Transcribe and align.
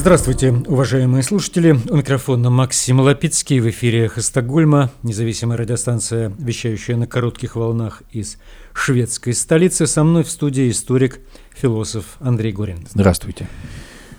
Здравствуйте, 0.00 0.52
уважаемые 0.66 1.22
слушатели. 1.22 1.72
У 1.90 1.96
микрофона 1.96 2.48
Максим 2.48 3.00
Лапицкий. 3.00 3.60
В 3.60 3.68
эфире 3.68 4.06
«Эхо 4.06 4.22
Стокгольма», 4.22 4.90
независимая 5.02 5.58
радиостанция, 5.58 6.32
вещающая 6.38 6.96
на 6.96 7.06
коротких 7.06 7.54
волнах 7.54 8.02
из 8.10 8.38
шведской 8.72 9.34
столицы. 9.34 9.86
Со 9.86 10.02
мной 10.02 10.24
в 10.24 10.30
студии 10.30 10.70
историк, 10.70 11.20
философ 11.54 12.16
Андрей 12.18 12.50
Горин. 12.50 12.86
Здравствуйте. 12.90 13.46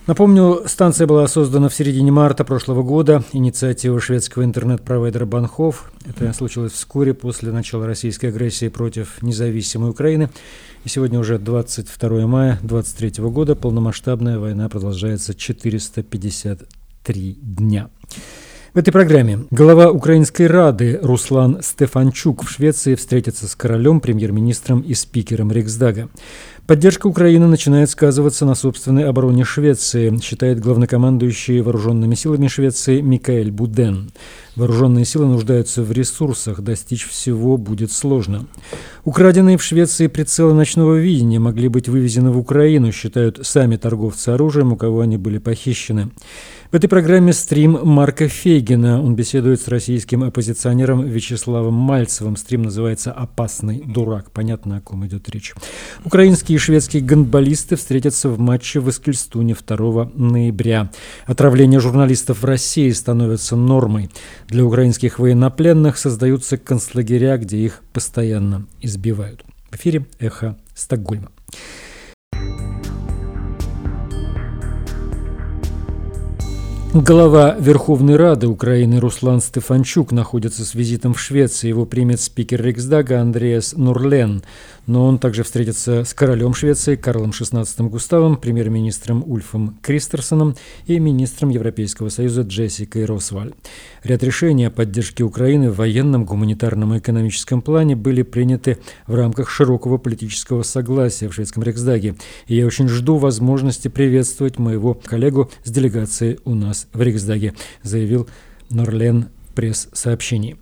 Напомню, 0.07 0.63
станция 0.65 1.05
была 1.05 1.27
создана 1.27 1.69
в 1.69 1.75
середине 1.75 2.11
марта 2.11 2.43
прошлого 2.43 2.81
года. 2.81 3.23
Инициатива 3.33 4.01
шведского 4.01 4.43
интернет-провайдера 4.43 5.27
Банхов. 5.27 5.91
Это 6.07 6.33
случилось 6.33 6.73
вскоре 6.73 7.13
после 7.13 7.51
начала 7.51 7.85
российской 7.85 8.27
агрессии 8.27 8.67
против 8.67 9.21
независимой 9.21 9.91
Украины. 9.91 10.31
И 10.85 10.89
сегодня 10.89 11.19
уже 11.19 11.37
22 11.37 12.25
мая 12.25 12.57
2023 12.63 13.23
года. 13.25 13.55
Полномасштабная 13.55 14.39
война 14.39 14.69
продолжается 14.69 15.35
453 15.35 17.37
дня. 17.39 17.89
В 18.73 18.77
этой 18.77 18.91
программе 18.91 19.47
глава 19.51 19.91
Украинской 19.91 20.47
Рады 20.47 20.97
Руслан 21.03 21.59
Стефанчук 21.61 22.45
в 22.45 22.49
Швеции 22.49 22.95
встретится 22.95 23.49
с 23.49 23.53
королем, 23.53 23.99
премьер-министром 23.99 24.79
и 24.79 24.93
спикером 24.93 25.51
Риксдага. 25.51 26.07
Поддержка 26.67 27.07
Украины 27.07 27.47
начинает 27.47 27.89
сказываться 27.89 28.45
на 28.45 28.55
собственной 28.55 29.05
обороне 29.05 29.43
Швеции, 29.43 30.15
считает 30.21 30.59
главнокомандующий 30.59 31.59
вооруженными 31.59 32.15
силами 32.15 32.47
Швеции 32.47 33.01
Микаэль 33.01 33.51
Буден. 33.51 34.11
Вооруженные 34.55 35.03
силы 35.05 35.25
нуждаются 35.25 35.81
в 35.81 35.91
ресурсах, 35.91 36.61
достичь 36.61 37.07
всего 37.07 37.57
будет 37.57 37.91
сложно. 37.91 38.45
Украденные 39.03 39.57
в 39.57 39.63
Швеции 39.63 40.07
прицелы 40.07 40.53
ночного 40.53 40.95
видения 40.95 41.39
могли 41.39 41.67
быть 41.67 41.89
вывезены 41.89 42.31
в 42.31 42.37
Украину, 42.37 42.91
считают 42.91 43.39
сами 43.41 43.75
торговцы 43.75 44.29
оружием, 44.29 44.71
у 44.71 44.77
кого 44.77 45.01
они 45.01 45.17
были 45.17 45.39
похищены. 45.39 46.11
В 46.71 46.73
этой 46.73 46.87
программе 46.87 47.33
стрим 47.33 47.77
Марка 47.83 48.29
Фейгина. 48.29 49.03
Он 49.03 49.13
беседует 49.13 49.59
с 49.59 49.67
российским 49.67 50.23
оппозиционером 50.23 51.05
Вячеславом 51.05 51.73
Мальцевым. 51.73 52.37
Стрим 52.37 52.61
называется 52.61 53.11
«Опасный 53.11 53.83
дурак». 53.85 54.31
Понятно, 54.31 54.77
о 54.77 54.79
ком 54.79 55.05
идет 55.05 55.27
речь. 55.27 55.53
Украинские 56.05 56.55
и 56.55 56.59
шведские 56.59 57.03
гандболисты 57.03 57.75
встретятся 57.75 58.29
в 58.29 58.39
матче 58.39 58.79
в 58.79 58.89
Эскельстуне 58.89 59.53
2 59.53 60.11
ноября. 60.15 60.89
Отравление 61.25 61.81
журналистов 61.81 62.41
в 62.41 62.45
России 62.45 62.89
становится 62.91 63.57
нормой. 63.57 64.09
Для 64.47 64.63
украинских 64.63 65.19
военнопленных 65.19 65.97
создаются 65.97 66.57
концлагеря, 66.57 67.35
где 67.35 67.57
их 67.57 67.81
постоянно 67.91 68.65
избивают. 68.79 69.43
В 69.71 69.75
эфире 69.75 70.05
«Эхо 70.19 70.57
Стокгольма». 70.73 71.31
Глава 76.93 77.55
Верховной 77.57 78.17
Рады 78.17 78.47
Украины 78.47 78.99
Руслан 78.99 79.39
Стефанчук 79.39 80.11
находится 80.11 80.65
с 80.65 80.75
визитом 80.75 81.13
в 81.13 81.21
Швеции. 81.21 81.69
Его 81.69 81.85
примет 81.85 82.19
спикер 82.19 82.61
Риксдага 82.61 83.21
Андреас 83.21 83.71
Нурлен 83.77 84.43
но 84.87 85.05
он 85.05 85.19
также 85.19 85.43
встретится 85.43 86.03
с 86.03 86.13
королем 86.13 86.53
Швеции 86.53 86.95
Карлом 86.95 87.31
XVI 87.31 87.65
Густавом, 87.89 88.37
премьер-министром 88.37 89.23
Ульфом 89.25 89.77
Кристерсоном 89.81 90.55
и 90.85 90.99
министром 90.99 91.49
Европейского 91.49 92.09
Союза 92.09 92.41
Джессикой 92.41 93.05
Росваль. 93.05 93.53
Ряд 94.03 94.23
решений 94.23 94.65
о 94.65 94.71
поддержке 94.71 95.23
Украины 95.23 95.69
в 95.69 95.77
военном, 95.77 96.25
гуманитарном 96.25 96.93
и 96.93 96.99
экономическом 96.99 97.61
плане 97.61 97.95
были 97.95 98.23
приняты 98.23 98.77
в 99.07 99.15
рамках 99.15 99.49
широкого 99.49 99.97
политического 99.97 100.63
согласия 100.63 101.27
в 101.29 101.33
шведском 101.33 101.63
Риксдаге, 101.63 102.15
и 102.47 102.55
я 102.55 102.65
очень 102.65 102.87
жду 102.87 103.17
возможности 103.17 103.87
приветствовать 103.87 104.59
моего 104.59 104.93
коллегу 104.93 105.51
с 105.63 105.71
делегацией 105.71 106.39
у 106.45 106.55
нас 106.55 106.87
в 106.93 107.01
Риксдаге, 107.01 107.53
заявил 107.83 108.27
Норлен 108.69 109.27
пресс-сообщении. 109.55 110.57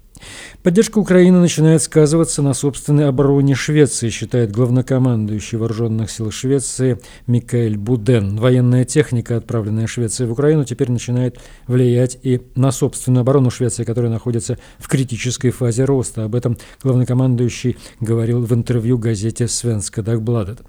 Поддержка 0.63 0.97
Украины 0.97 1.39
начинает 1.39 1.81
сказываться 1.81 2.41
на 2.41 2.53
собственной 2.53 3.07
обороне 3.07 3.55
Швеции, 3.55 4.09
считает 4.09 4.51
главнокомандующий 4.51 5.57
вооруженных 5.57 6.11
сил 6.11 6.31
Швеции 6.31 6.99
Микаэль 7.27 7.77
Буден. 7.77 8.37
Военная 8.37 8.83
техника, 8.85 9.37
отправленная 9.37 9.87
Швецией 9.87 10.27
в 10.27 10.33
Украину, 10.33 10.65
теперь 10.65 10.91
начинает 10.91 11.39
влиять 11.67 12.17
и 12.23 12.41
на 12.55 12.71
собственную 12.71 13.21
оборону 13.21 13.49
Швеции, 13.51 13.83
которая 13.83 14.11
находится 14.11 14.57
в 14.77 14.87
критической 14.87 15.51
фазе 15.51 15.85
роста. 15.85 16.25
Об 16.25 16.35
этом 16.35 16.57
главнокомандующий 16.83 17.77
говорил 17.99 18.41
в 18.41 18.53
интервью 18.53 18.97
газете 18.97 19.47
«Свенска 19.47 20.01
Дагбладет». 20.01 20.59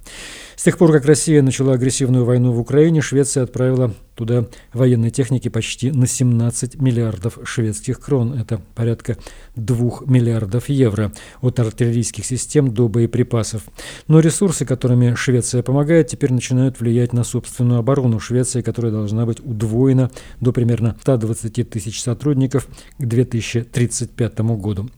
С 0.56 0.64
тех 0.64 0.76
пор, 0.76 0.92
как 0.92 1.06
Россия 1.06 1.42
начала 1.42 1.72
агрессивную 1.72 2.24
войну 2.24 2.52
в 2.52 2.60
Украине, 2.60 3.00
Швеция 3.00 3.44
отправила 3.44 3.94
туда 4.20 4.44
военной 4.74 5.10
техники 5.10 5.48
почти 5.48 5.90
на 5.90 6.06
17 6.06 6.76
миллиардов 6.76 7.38
шведских 7.44 8.00
крон. 8.00 8.34
Это 8.34 8.60
порядка 8.74 9.16
2 9.56 10.02
миллиардов 10.04 10.68
евро 10.68 11.10
от 11.40 11.58
артиллерийских 11.58 12.26
систем 12.26 12.72
до 12.74 12.88
боеприпасов. 12.88 13.62
Но 14.08 14.20
ресурсы, 14.20 14.66
которыми 14.66 15.14
Швеция 15.14 15.62
помогает, 15.62 16.08
теперь 16.08 16.34
начинают 16.34 16.80
влиять 16.80 17.14
на 17.14 17.24
собственную 17.24 17.80
оборону 17.80 18.20
Швеции, 18.20 18.60
которая 18.60 18.92
должна 18.92 19.24
быть 19.24 19.40
удвоена 19.40 20.10
до 20.40 20.52
примерно 20.52 20.96
120 21.00 21.70
тысяч 21.70 22.02
сотрудников 22.02 22.68
к 22.98 23.04
2035 23.06 24.40
году. 24.40 24.90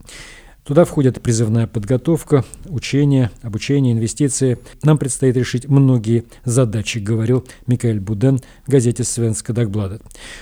Туда 0.65 0.85
входит 0.85 1.21
призывная 1.21 1.67
подготовка, 1.67 2.45
учение, 2.67 3.31
обучение, 3.41 3.91
инвестиции. 3.91 4.57
Нам 4.81 4.97
предстоит 4.97 5.35
решить 5.35 5.67
многие 5.67 6.23
задачи, 6.45 6.99
говорил 6.99 7.43
Микаэль 7.67 7.99
Буден 7.99 8.39
в 8.65 8.71
газете 8.71 9.03
«Свенска 9.03 9.51
Дагбладет». 9.51 10.01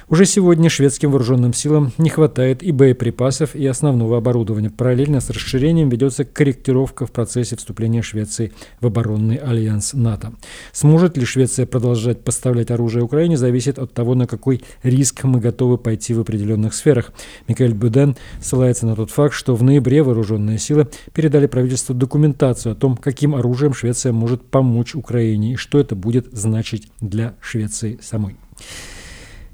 Уже 0.09 0.27
сегодня 0.27 0.69
шведским 0.69 1.09
вооруженным 1.09 1.53
силам 1.53 1.91
не 1.97 2.11
хватает 2.11 2.61
и 2.61 2.71
боеприпасов, 2.71 3.55
и 3.55 3.65
основного 3.65 4.17
оборудования. 4.17 4.69
Параллельно 4.69 5.21
с 5.21 5.31
расширением 5.31 5.89
ведется 5.89 6.23
корректировка 6.23 7.07
в 7.07 7.11
процессе 7.11 7.55
вступления 7.55 8.03
Швеции 8.03 8.51
в 8.79 8.85
оборонный 8.85 9.37
альянс 9.37 9.93
НАТО. 9.93 10.33
Сможет 10.71 11.17
ли 11.17 11.25
Швеция 11.25 11.65
продолжать 11.65 12.23
поставлять 12.23 12.69
оружие 12.69 13.03
Украине, 13.03 13.37
зависит 13.37 13.79
от 13.79 13.91
того, 13.93 14.13
на 14.13 14.27
какой 14.27 14.61
риск 14.83 15.23
мы 15.23 15.39
готовы 15.39 15.79
пойти 15.79 16.13
в 16.13 16.19
определенных 16.19 16.75
сферах. 16.75 17.11
Микаэль 17.47 17.73
Буден 17.73 18.15
ссылается 18.39 18.85
на 18.85 18.95
тот 18.95 19.09
факт, 19.09 19.33
что 19.33 19.55
в 19.55 19.63
ноябре 19.63 20.03
вооруженные 20.11 20.57
силы 20.57 20.87
передали 21.13 21.47
правительству 21.47 21.95
документацию 21.95 22.73
о 22.73 22.75
том, 22.75 22.97
каким 22.97 23.35
оружием 23.35 23.73
Швеция 23.73 24.11
может 24.11 24.43
помочь 24.43 24.95
Украине 24.95 25.53
и 25.53 25.55
что 25.55 25.79
это 25.79 25.95
будет 25.95 26.27
значить 26.31 26.91
для 26.99 27.35
Швеции 27.41 27.99
самой. 28.01 28.37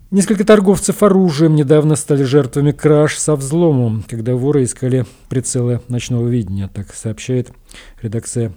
Несколько 0.09 0.46
торговцев 0.46 1.03
оружием 1.03 1.56
недавно 1.56 1.97
стали 1.97 2.23
жертвами 2.23 2.72
краж 2.72 3.17
со 3.17 3.35
взломом, 3.35 4.06
когда 4.07 4.35
воры 4.35 4.63
искали 4.63 5.06
прицелы 5.28 5.81
ночного 5.90 6.29
видения, 6.29 6.69
так 6.73 6.94
сообщает 6.94 7.51
редакция 8.01 8.53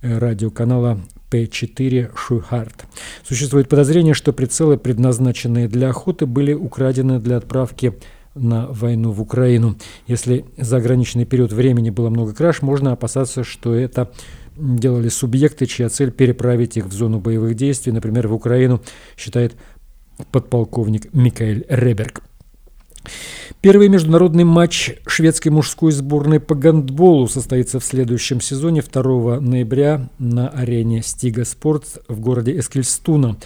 э, 0.00 0.18
радиоканала 0.18 1.00
П4 1.32 2.12
Шуйхарт. 2.14 2.84
Существует 3.26 3.68
подозрение, 3.68 4.14
что 4.14 4.32
прицелы, 4.32 4.76
предназначенные 4.76 5.66
для 5.66 5.90
охоты, 5.90 6.26
были 6.26 6.52
украдены 6.52 7.18
для 7.18 7.38
отправки 7.38 7.94
на 8.34 8.66
войну 8.68 9.12
в 9.12 9.20
Украину. 9.20 9.76
Если 10.06 10.44
за 10.56 10.78
ограниченный 10.78 11.24
период 11.24 11.52
времени 11.52 11.90
было 11.90 12.10
много 12.10 12.34
краж, 12.34 12.62
можно 12.62 12.92
опасаться, 12.92 13.44
что 13.44 13.74
это 13.74 14.10
делали 14.56 15.08
субъекты, 15.08 15.66
чья 15.66 15.88
цель 15.88 16.10
переправить 16.10 16.76
их 16.76 16.86
в 16.86 16.92
зону 16.92 17.20
боевых 17.20 17.54
действий, 17.54 17.92
например, 17.92 18.28
в 18.28 18.34
Украину, 18.34 18.80
считает 19.16 19.54
подполковник 20.30 21.12
Микаэль 21.14 21.64
Реберг. 21.68 22.22
Первый 23.60 23.88
международный 23.88 24.44
матч 24.44 24.92
шведской 25.06 25.52
мужской 25.52 25.92
сборной 25.92 26.40
по 26.40 26.54
гандболу 26.54 27.28
состоится 27.28 27.80
в 27.80 27.84
следующем 27.84 28.40
сезоне 28.40 28.82
2 28.82 29.40
ноября 29.40 30.08
на 30.18 30.48
арене 30.48 31.02
Стига 31.02 31.44
Спорт 31.44 32.02
в 32.08 32.20
городе 32.20 32.58
Эскельстуна. 32.58 33.36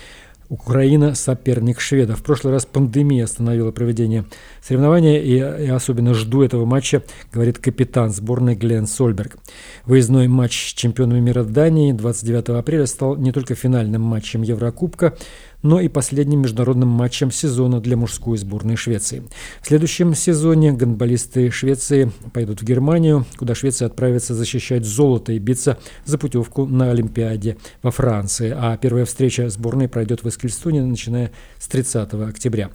Украина– 0.48 1.14
соперник 1.14 1.80
шведов. 1.80 2.20
В 2.20 2.22
прошлый 2.22 2.52
раз 2.52 2.66
пандемия 2.66 3.24
остановила 3.24 3.72
проведение 3.72 4.24
соревнования, 4.62 5.20
и 5.20 5.36
я 5.36 5.76
особенно 5.76 6.14
жду 6.14 6.42
этого 6.42 6.64
матча, 6.64 7.02
говорит 7.32 7.58
капитан 7.58 8.10
сборной 8.10 8.54
Глен 8.54 8.86
Сольберг. 8.86 9.36
Выездной 9.84 10.28
матч 10.28 10.70
с 10.70 10.74
чемпионами 10.74 11.20
мира 11.20 11.44
Дании 11.44 11.92
29 11.92 12.50
апреля 12.50 12.86
стал 12.86 13.16
не 13.16 13.32
только 13.32 13.54
финальным 13.54 14.02
матчем 14.02 14.42
Еврокубка, 14.42 15.16
но 15.62 15.80
и 15.80 15.88
последним 15.88 16.42
международным 16.42 16.88
матчем 16.88 17.30
сезона 17.30 17.80
для 17.80 17.96
мужской 17.96 18.38
сборной 18.38 18.76
Швеции. 18.76 19.22
В 19.62 19.66
следующем 19.66 20.14
сезоне 20.14 20.72
гандболисты 20.72 21.50
Швеции 21.50 22.10
пойдут 22.32 22.60
в 22.60 22.64
Германию, 22.64 23.24
куда 23.36 23.54
Швеция 23.54 23.86
отправится 23.86 24.34
защищать 24.34 24.84
золото 24.84 25.32
и 25.32 25.38
биться 25.38 25.78
за 26.04 26.18
путевку 26.18 26.66
на 26.66 26.90
Олимпиаде 26.90 27.56
во 27.82 27.90
Франции. 27.90 28.54
А 28.56 28.76
первая 28.76 29.04
встреча 29.04 29.48
сборной 29.48 29.88
пройдет 29.88 30.22
в 30.22 30.28
Эскельстуне, 30.28 30.82
начиная 30.82 31.32
с 31.58 31.66
30 31.68 32.14
октября. 32.14 32.70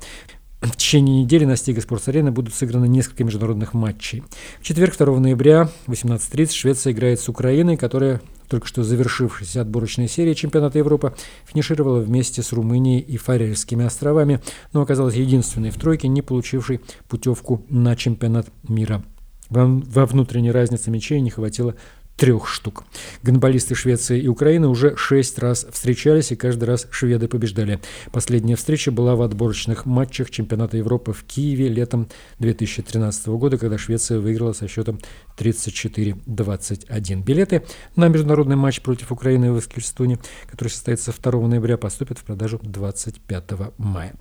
В 0.62 0.76
течение 0.78 1.24
недели 1.24 1.44
на 1.44 1.56
Стига 1.56 1.82
Спортс-арене 1.82 2.30
будут 2.30 2.54
сыграны 2.54 2.88
несколько 2.88 3.24
международных 3.24 3.74
матчей. 3.74 4.24
В 4.60 4.64
четверг, 4.64 4.96
2 4.96 5.20
ноября, 5.20 5.70
18.30, 5.88 6.52
Швеция 6.52 6.94
играет 6.94 7.20
с 7.20 7.28
Украиной, 7.28 7.78
которая 7.78 8.22
только 8.48 8.68
что 8.68 8.84
завершившейся 8.84 9.62
отборочной 9.62 10.08
серии 10.08 10.36
чемпионата 10.36 10.78
Европы, 10.78 11.16
финишировала 11.46 12.00
вместе 12.00 12.44
с 12.44 12.52
Румынией 12.52 13.00
и 13.00 13.18
Фарерскими 13.18 13.86
островами, 13.86 14.40
но 14.72 14.82
оказалась 14.82 15.16
единственной 15.16 15.72
в 15.72 15.80
тройке, 15.80 16.08
не 16.08 16.22
получившей 16.22 16.82
путевку 17.08 17.66
на 17.70 17.96
чемпионат 17.96 18.48
мира. 18.68 19.04
Во 19.50 20.06
внутренней 20.06 20.52
разнице 20.52 20.92
мячей 20.92 21.22
не 21.22 21.30
хватило 21.30 21.76
трех 22.16 22.48
штук. 22.48 22.84
Гонболисты 23.24 23.76
Швеции 23.76 24.22
и 24.22 24.28
Украины 24.28 24.68
уже 24.68 24.96
шесть 24.96 25.40
раз 25.40 25.66
встречались, 25.72 26.32
и 26.32 26.36
каждый 26.36 26.66
раз 26.66 26.88
шведы 26.92 27.28
побеждали. 27.28 27.80
Последняя 28.12 28.56
встреча 28.56 28.92
была 28.92 29.16
в 29.16 29.22
отборочных 29.22 29.86
матчах 29.86 30.30
чемпионата 30.30 30.78
Европы 30.78 31.14
в 31.14 31.24
Киеве 31.24 31.68
летом 31.68 32.10
2013 32.40 33.28
года, 33.28 33.58
когда 33.58 33.78
Швеция 33.78 34.20
выиграла 34.20 34.54
со 34.54 34.68
счетом 34.68 35.00
34-21. 35.38 37.24
Билеты 37.24 37.64
на 37.96 38.08
международный 38.08 38.56
матч 38.56 38.82
против 38.82 39.12
Украины 39.12 39.52
в 39.52 39.60
Эскельстуне, 39.60 40.20
который 40.50 40.70
состоится 40.70 41.12
2 41.12 41.48
ноября, 41.48 41.78
поступят 41.78 42.20
в 42.20 42.24
продажу 42.24 42.60
25 42.62 43.52
мая. 43.78 44.14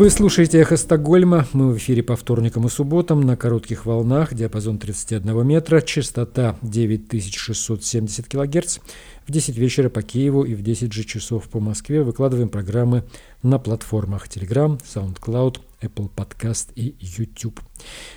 Вы 0.00 0.08
слушаете 0.08 0.58
«Эхо 0.60 0.78
Стокгольма». 0.78 1.46
Мы 1.52 1.74
в 1.74 1.76
эфире 1.76 2.02
по 2.02 2.16
вторникам 2.16 2.66
и 2.66 2.70
субботам 2.70 3.20
на 3.20 3.36
коротких 3.36 3.84
волнах, 3.84 4.32
диапазон 4.32 4.78
31 4.78 5.46
метра, 5.46 5.82
частота 5.82 6.56
9670 6.62 8.26
кГц. 8.26 8.78
В 9.26 9.30
10 9.30 9.58
вечера 9.58 9.90
по 9.90 10.00
Киеву 10.00 10.44
и 10.44 10.54
в 10.54 10.62
10 10.62 10.90
же 10.90 11.04
часов 11.04 11.50
по 11.50 11.60
Москве 11.60 12.02
выкладываем 12.02 12.48
программы 12.48 13.04
на 13.42 13.58
платформах 13.58 14.26
Telegram, 14.26 14.80
SoundCloud, 14.82 15.58
Apple 15.82 16.08
Podcast 16.16 16.68
и 16.76 16.96
YouTube. 16.98 17.60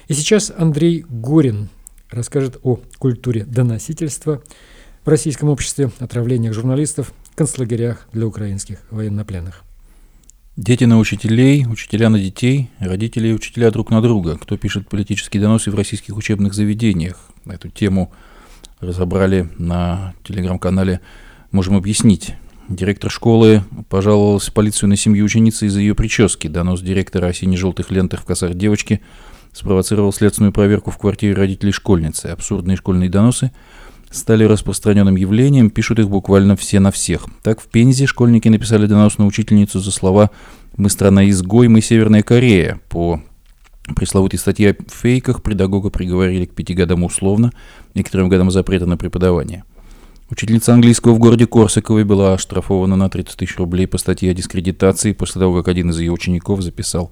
И 0.08 0.14
сейчас 0.14 0.54
Андрей 0.56 1.04
Горин 1.10 1.68
расскажет 2.10 2.60
о 2.64 2.80
культуре 2.98 3.44
доносительства 3.44 4.42
в 5.04 5.10
российском 5.10 5.50
обществе, 5.50 5.92
отравлениях 6.00 6.54
журналистов, 6.54 7.12
концлагерях 7.36 8.08
для 8.14 8.26
украинских 8.26 8.80
военнопленных. 8.90 9.66
Дети 10.56 10.84
на 10.84 11.00
учителей, 11.00 11.66
учителя 11.66 12.10
на 12.10 12.20
детей, 12.20 12.70
родители 12.78 13.30
и 13.30 13.34
учителя 13.34 13.72
друг 13.72 13.90
на 13.90 14.04
друга. 14.04 14.38
Кто 14.38 14.56
пишет 14.56 14.88
политические 14.88 15.42
доносы 15.42 15.72
в 15.72 15.76
российских 15.76 16.16
учебных 16.16 16.54
заведениях? 16.54 17.18
Эту 17.48 17.70
тему 17.70 18.12
разобрали 18.80 19.50
на 19.58 20.14
телеграм-канале 20.24 21.02
«Можем 21.52 21.76
объяснить». 21.76 22.36
Директор 22.70 23.10
школы 23.10 23.64
пожаловался 23.90 24.52
полицию 24.52 24.90
на 24.90 24.96
семью 24.96 25.26
ученицы 25.26 25.66
из-за 25.66 25.80
ее 25.80 25.96
прически. 25.96 26.46
Донос 26.46 26.82
директора 26.82 27.26
о 27.26 27.34
сине-желтых 27.34 27.90
лентах 27.90 28.22
в 28.22 28.26
косах 28.26 28.54
девочки 28.54 29.02
спровоцировал 29.54 30.14
следственную 30.14 30.54
проверку 30.54 30.92
в 30.92 31.00
квартире 31.00 31.34
родителей 31.34 31.72
школьницы. 31.72 32.28
Абсурдные 32.28 32.78
школьные 32.78 33.10
доносы– 33.10 33.52
стали 34.14 34.44
распространенным 34.44 35.16
явлением, 35.16 35.70
пишут 35.70 36.00
их 36.00 36.10
буквально 36.10 36.56
все 36.56 36.80
на 36.80 36.92
всех. 36.92 37.26
Так 37.42 37.60
в 37.60 37.66
Пензе 37.66 38.06
школьники 38.06 38.48
написали 38.48 38.86
донос 38.86 39.18
на 39.18 39.26
учительницу 39.26 39.80
за 39.80 39.92
слова 39.92 40.30
«Мы 40.78 40.90
страна-изгой, 40.90 41.68
мы 41.68 41.82
Северная 41.82 42.22
Корея». 42.22 42.80
По 42.90 43.22
пресловутой 43.96 44.40
статье 44.40 44.72
о 44.72 44.76
фейках 44.90 45.42
педагога 45.42 45.90
приговорили 45.90 46.46
к 46.46 46.54
пяти 46.54 46.74
годам 46.74 47.04
условно 47.04 47.52
трем 47.94 48.30
годам 48.30 48.52
запрета 48.52 48.86
на 48.86 48.98
преподавание. 48.98 49.64
Учительница 50.30 50.74
английского 50.74 51.14
в 51.14 51.20
городе 51.20 51.46
Корсаковой 51.46 52.06
была 52.06 52.34
оштрафована 52.34 52.96
на 52.96 53.10
30 53.10 53.36
тысяч 53.36 53.58
рублей 53.58 53.88
по 53.88 53.98
статье 53.98 54.32
о 54.32 54.34
дискредитации 54.34 55.12
после 55.12 55.40
того, 55.40 55.58
как 55.58 55.68
один 55.68 55.90
из 55.90 56.00
ее 56.00 56.12
учеников 56.12 56.62
записал 56.62 57.12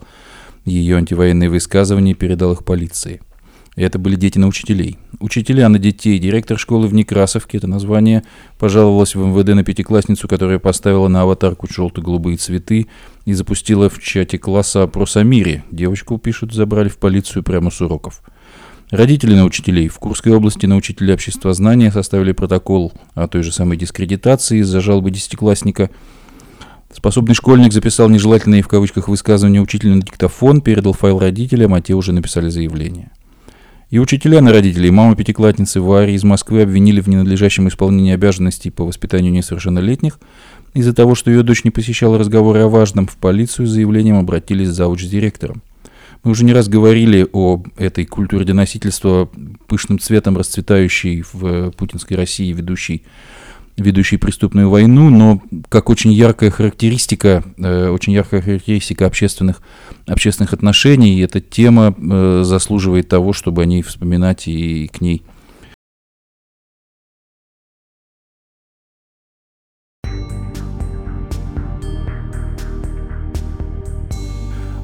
ее 0.65 0.97
антивоенные 0.97 1.49
высказывания 1.49 2.11
и 2.11 2.15
передал 2.15 2.53
их 2.53 2.63
полиции– 2.63 3.21
это 3.75 3.99
были 3.99 4.15
дети 4.15 4.37
на 4.37 4.47
учителей. 4.47 4.97
Учителя 5.19 5.69
на 5.69 5.79
детей. 5.79 6.19
Директор 6.19 6.59
школы 6.59 6.87
в 6.87 6.93
Некрасовке, 6.93 7.57
это 7.57 7.67
название, 7.67 8.23
пожаловалась 8.59 9.15
в 9.15 9.19
МВД 9.19 9.55
на 9.55 9.63
пятиклассницу, 9.63 10.27
которая 10.27 10.59
поставила 10.59 11.07
на 11.07 11.21
аватарку 11.21 11.67
желто-голубые 11.71 12.35
цветы 12.35 12.87
и 13.25 13.33
запустила 13.33 13.89
в 13.89 13.99
чате 13.99 14.37
класса 14.37 14.83
опрос 14.83 15.15
о 15.15 15.23
мире. 15.23 15.63
Девочку, 15.71 16.17
пишут, 16.17 16.53
забрали 16.53 16.89
в 16.89 16.97
полицию 16.97 17.43
прямо 17.43 17.71
с 17.71 17.79
уроков. 17.79 18.21
Родители 18.89 19.35
на 19.35 19.45
учителей. 19.45 19.87
В 19.87 19.99
Курской 19.99 20.33
области 20.33 20.65
на 20.65 20.75
учителя 20.75 21.13
обществознания 21.13 21.91
составили 21.91 22.33
протокол 22.33 22.91
о 23.13 23.29
той 23.29 23.41
же 23.41 23.53
самой 23.53 23.77
дискредитации 23.77 24.59
из-за 24.59 24.81
жалобы 24.81 25.11
десятиклассника. 25.11 25.89
Способный 26.93 27.35
школьник 27.35 27.71
записал 27.71 28.09
нежелательные 28.09 28.63
в 28.63 28.67
кавычках 28.67 29.07
высказывания 29.07 29.61
учителя 29.61 29.95
на 29.95 30.01
диктофон, 30.01 30.59
передал 30.59 30.91
файл 30.91 31.19
родителям, 31.19 31.73
а 31.73 31.79
те 31.79 31.93
уже 31.93 32.11
написали 32.11 32.49
заявление. 32.49 33.11
И 33.91 33.99
учителя 33.99 34.39
на 34.39 34.53
родителей, 34.53 34.89
мама 34.89 35.17
пятиклассницы 35.17 35.81
Вари 35.81 36.13
из 36.13 36.23
Москвы 36.23 36.61
обвинили 36.61 37.01
в 37.01 37.09
ненадлежащем 37.09 37.67
исполнении 37.67 38.13
обязанностей 38.13 38.69
по 38.69 38.85
воспитанию 38.85 39.33
несовершеннолетних. 39.33 40.17
Из-за 40.73 40.93
того, 40.93 41.13
что 41.13 41.29
ее 41.29 41.43
дочь 41.43 41.65
не 41.65 41.71
посещала 41.71 42.17
разговоры 42.17 42.61
о 42.61 42.69
важном, 42.69 43.05
в 43.05 43.17
полицию 43.17 43.67
с 43.67 43.71
заявлением 43.71 44.15
обратились 44.15 44.69
зауч 44.69 45.03
с 45.03 45.09
директором. 45.09 45.61
Мы 46.23 46.31
уже 46.31 46.45
не 46.45 46.53
раз 46.53 46.69
говорили 46.69 47.27
о 47.33 47.61
этой 47.75 48.05
культуре 48.05 48.45
доносительства, 48.45 49.29
пышным 49.67 49.99
цветом 49.99 50.37
расцветающей 50.37 51.25
в 51.33 51.71
путинской 51.71 52.15
России, 52.15 52.53
ведущей 52.53 53.03
ведущий 53.77 54.17
преступную 54.17 54.69
войну, 54.69 55.09
но 55.09 55.41
как 55.69 55.89
очень 55.89 56.11
яркая 56.11 56.51
характеристика, 56.51 57.43
э, 57.57 57.89
очень 57.89 58.13
яркая 58.13 58.41
характеристика 58.41 59.05
общественных, 59.05 59.61
общественных 60.07 60.53
отношений, 60.53 61.21
эта 61.21 61.41
тема 61.41 61.95
э, 61.97 62.41
заслуживает 62.43 63.07
того, 63.07 63.33
чтобы 63.33 63.63
о 63.63 63.65
ней 63.65 63.81
вспоминать 63.81 64.47
и 64.47 64.87
к 64.87 65.01
ней 65.01 65.23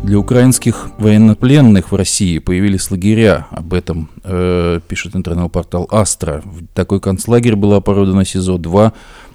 Для 0.08 0.20
украинских 0.20 0.92
военнопленных 1.00 1.92
в 1.92 1.96
России 1.96 2.40
появились 2.40 2.90
лагеря. 2.92 3.46
Об 3.52 3.74
этом 3.74 4.10
э, 4.24 4.80
пишет 4.88 5.18
интернет-портал 5.18 5.86
Астра. 5.92 6.42
Такой 6.74 7.02
концлагерь 7.02 7.58
был 7.58 7.74
оборудован 7.74 8.24
СИЗО-2 8.24 8.94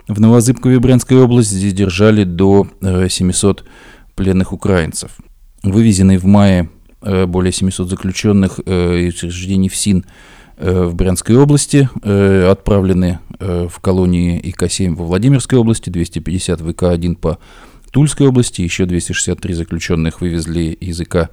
в 0.08 0.18
Новозыбкове 0.18 0.80
Брянской 0.80 1.18
области. 1.18 1.56
Здесь 1.56 1.74
держали 1.74 2.24
до 2.24 2.68
э, 2.80 3.06
700 3.10 3.64
пленных 4.14 4.54
украинцев. 4.54 5.10
Вывезенные 5.62 6.16
в 6.16 6.24
мае 6.24 6.70
э, 7.02 7.26
более 7.26 7.52
700 7.52 7.90
заключенных 7.90 8.58
э, 8.64 9.00
из 9.00 9.16
учреждений 9.16 9.68
ФСИН 9.68 10.06
э, 10.56 10.84
в 10.84 10.94
Брянской 10.94 11.36
области, 11.36 11.90
э, 12.02 12.48
отправлены 12.50 13.18
э, 13.38 13.68
в 13.70 13.78
колонии 13.80 14.40
ИК-7 14.40 14.94
во 14.94 15.04
Владимирской 15.04 15.58
области, 15.58 15.90
250 15.90 16.62
в 16.62 16.70
ИК-1 16.70 17.16
по 17.16 17.38
Тульской 17.92 18.26
области, 18.26 18.62
еще 18.62 18.86
263 18.86 19.54
заключенных 19.54 20.22
вывезли 20.22 20.76
из 20.80 21.00
ИК 21.00 21.28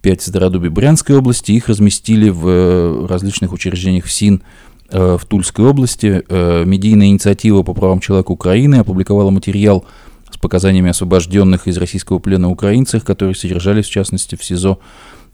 5 0.00 0.22
Стародуби 0.22 0.68
Брянской 0.68 1.16
области, 1.16 1.52
их 1.52 1.68
разместили 1.68 2.30
в 2.30 2.48
э, 2.48 3.06
различных 3.06 3.52
учреждениях 3.52 4.06
ФСИН 4.06 4.42
э, 4.90 5.18
в 5.20 5.26
Тульской 5.26 5.66
области. 5.66 6.24
Э, 6.26 6.64
медийная 6.64 7.08
инициатива 7.08 7.62
по 7.62 7.74
правам 7.74 8.00
человека 8.00 8.30
Украины 8.30 8.76
опубликовала 8.76 9.28
материал 9.28 9.84
с 10.30 10.38
показаниями 10.38 10.88
освобожденных 10.88 11.68
из 11.68 11.76
российского 11.76 12.20
плена 12.20 12.48
украинцев, 12.48 13.04
которые 13.04 13.34
содержались, 13.34 13.86
в 13.86 13.90
частности, 13.90 14.34
в 14.34 14.42
СИЗО, 14.42 14.78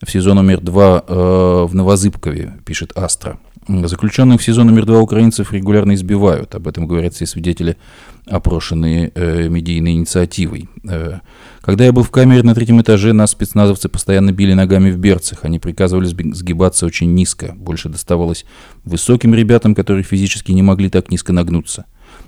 в 0.02 0.10
СИЗО 0.10 0.34
номер 0.34 0.60
2 0.60 1.04
в 1.06 1.70
Новозыбкове, 1.72 2.54
пишет 2.64 2.92
Астра. 2.96 3.38
Заключенных 3.66 4.40
в 4.40 4.44
СИЗО 4.44 4.64
номер 4.64 4.84
2 4.84 5.00
украинцев 5.00 5.52
регулярно 5.52 5.94
избивают. 5.94 6.54
Об 6.54 6.68
этом 6.68 6.86
говорят 6.86 7.14
все 7.14 7.24
свидетели 7.24 7.78
опрошенные 8.26 9.10
э, 9.14 9.48
медийной 9.48 9.92
инициативой. 9.92 10.68
Э, 10.86 11.20
когда 11.62 11.84
я 11.86 11.92
был 11.92 12.02
в 12.02 12.10
камере 12.10 12.42
на 12.42 12.54
третьем 12.54 12.82
этаже, 12.82 13.14
нас 13.14 13.30
спецназовцы 13.30 13.88
постоянно 13.88 14.32
били 14.32 14.52
ногами 14.52 14.90
в 14.90 14.98
берцах. 14.98 15.46
Они 15.46 15.58
приказывали 15.58 16.04
сгибаться 16.04 16.84
очень 16.84 17.14
низко. 17.14 17.54
Больше 17.56 17.88
доставалось 17.88 18.44
высоким 18.84 19.34
ребятам, 19.34 19.74
которые 19.74 20.02
физически 20.04 20.52
не 20.52 20.62
могли 20.62 20.90
так 20.90 21.10
низко 21.10 21.32
нагнуться. 21.32 21.86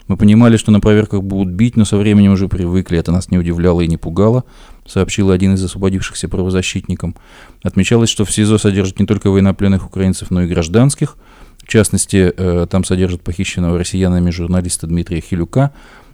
Мы 0.09 0.17
понимали, 0.17 0.57
что 0.57 0.71
на 0.71 0.81
проверках 0.81 1.23
будут 1.23 1.53
бить, 1.53 1.77
но 1.77 1.85
со 1.85 1.99
временем 1.99 2.33
уже 2.33 2.49
привыкли. 2.49 2.99
Это 2.99 3.13
нас 3.13 3.31
не 3.31 3.39
удивляло 3.39 3.83
и 3.83 3.89
не 3.89 3.99
пугало, 3.99 4.45
сообщил 4.87 5.31
один 5.31 5.55
из 5.55 5.65
освободившихся 5.65 6.29
правозащитникам. 6.29 7.17
Отмечалось, 7.63 8.11
что 8.11 8.25
в 8.25 8.33
СИЗО 8.33 8.59
содержат 8.59 9.01
не 9.01 9.07
только 9.07 9.31
военнопленных 9.31 9.87
украинцев, 9.87 10.31
но 10.31 10.43
и 10.43 10.49
гражданских– 10.49 11.17
в 11.67 11.69
частности, 11.69 12.33
э, 12.37 12.67
там 12.71 12.85
содержат 12.85 13.23
похищенного 13.23 13.77
россиянами 13.77 14.31
журналиста 14.31 14.87
Дмитрия 14.87 15.21
Хилюка. 15.21 15.73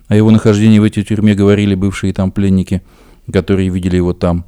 О 0.08 0.16
его 0.16 0.30
нахождении 0.30 0.78
в 0.78 0.84
этой 0.84 1.02
тюрьме 1.02 1.34
говорили 1.34 1.74
бывшие 1.74 2.14
там 2.14 2.32
пленники, 2.32 2.82
которые 3.30 3.68
видели 3.68 3.96
его 3.96 4.14
там. 4.14 4.46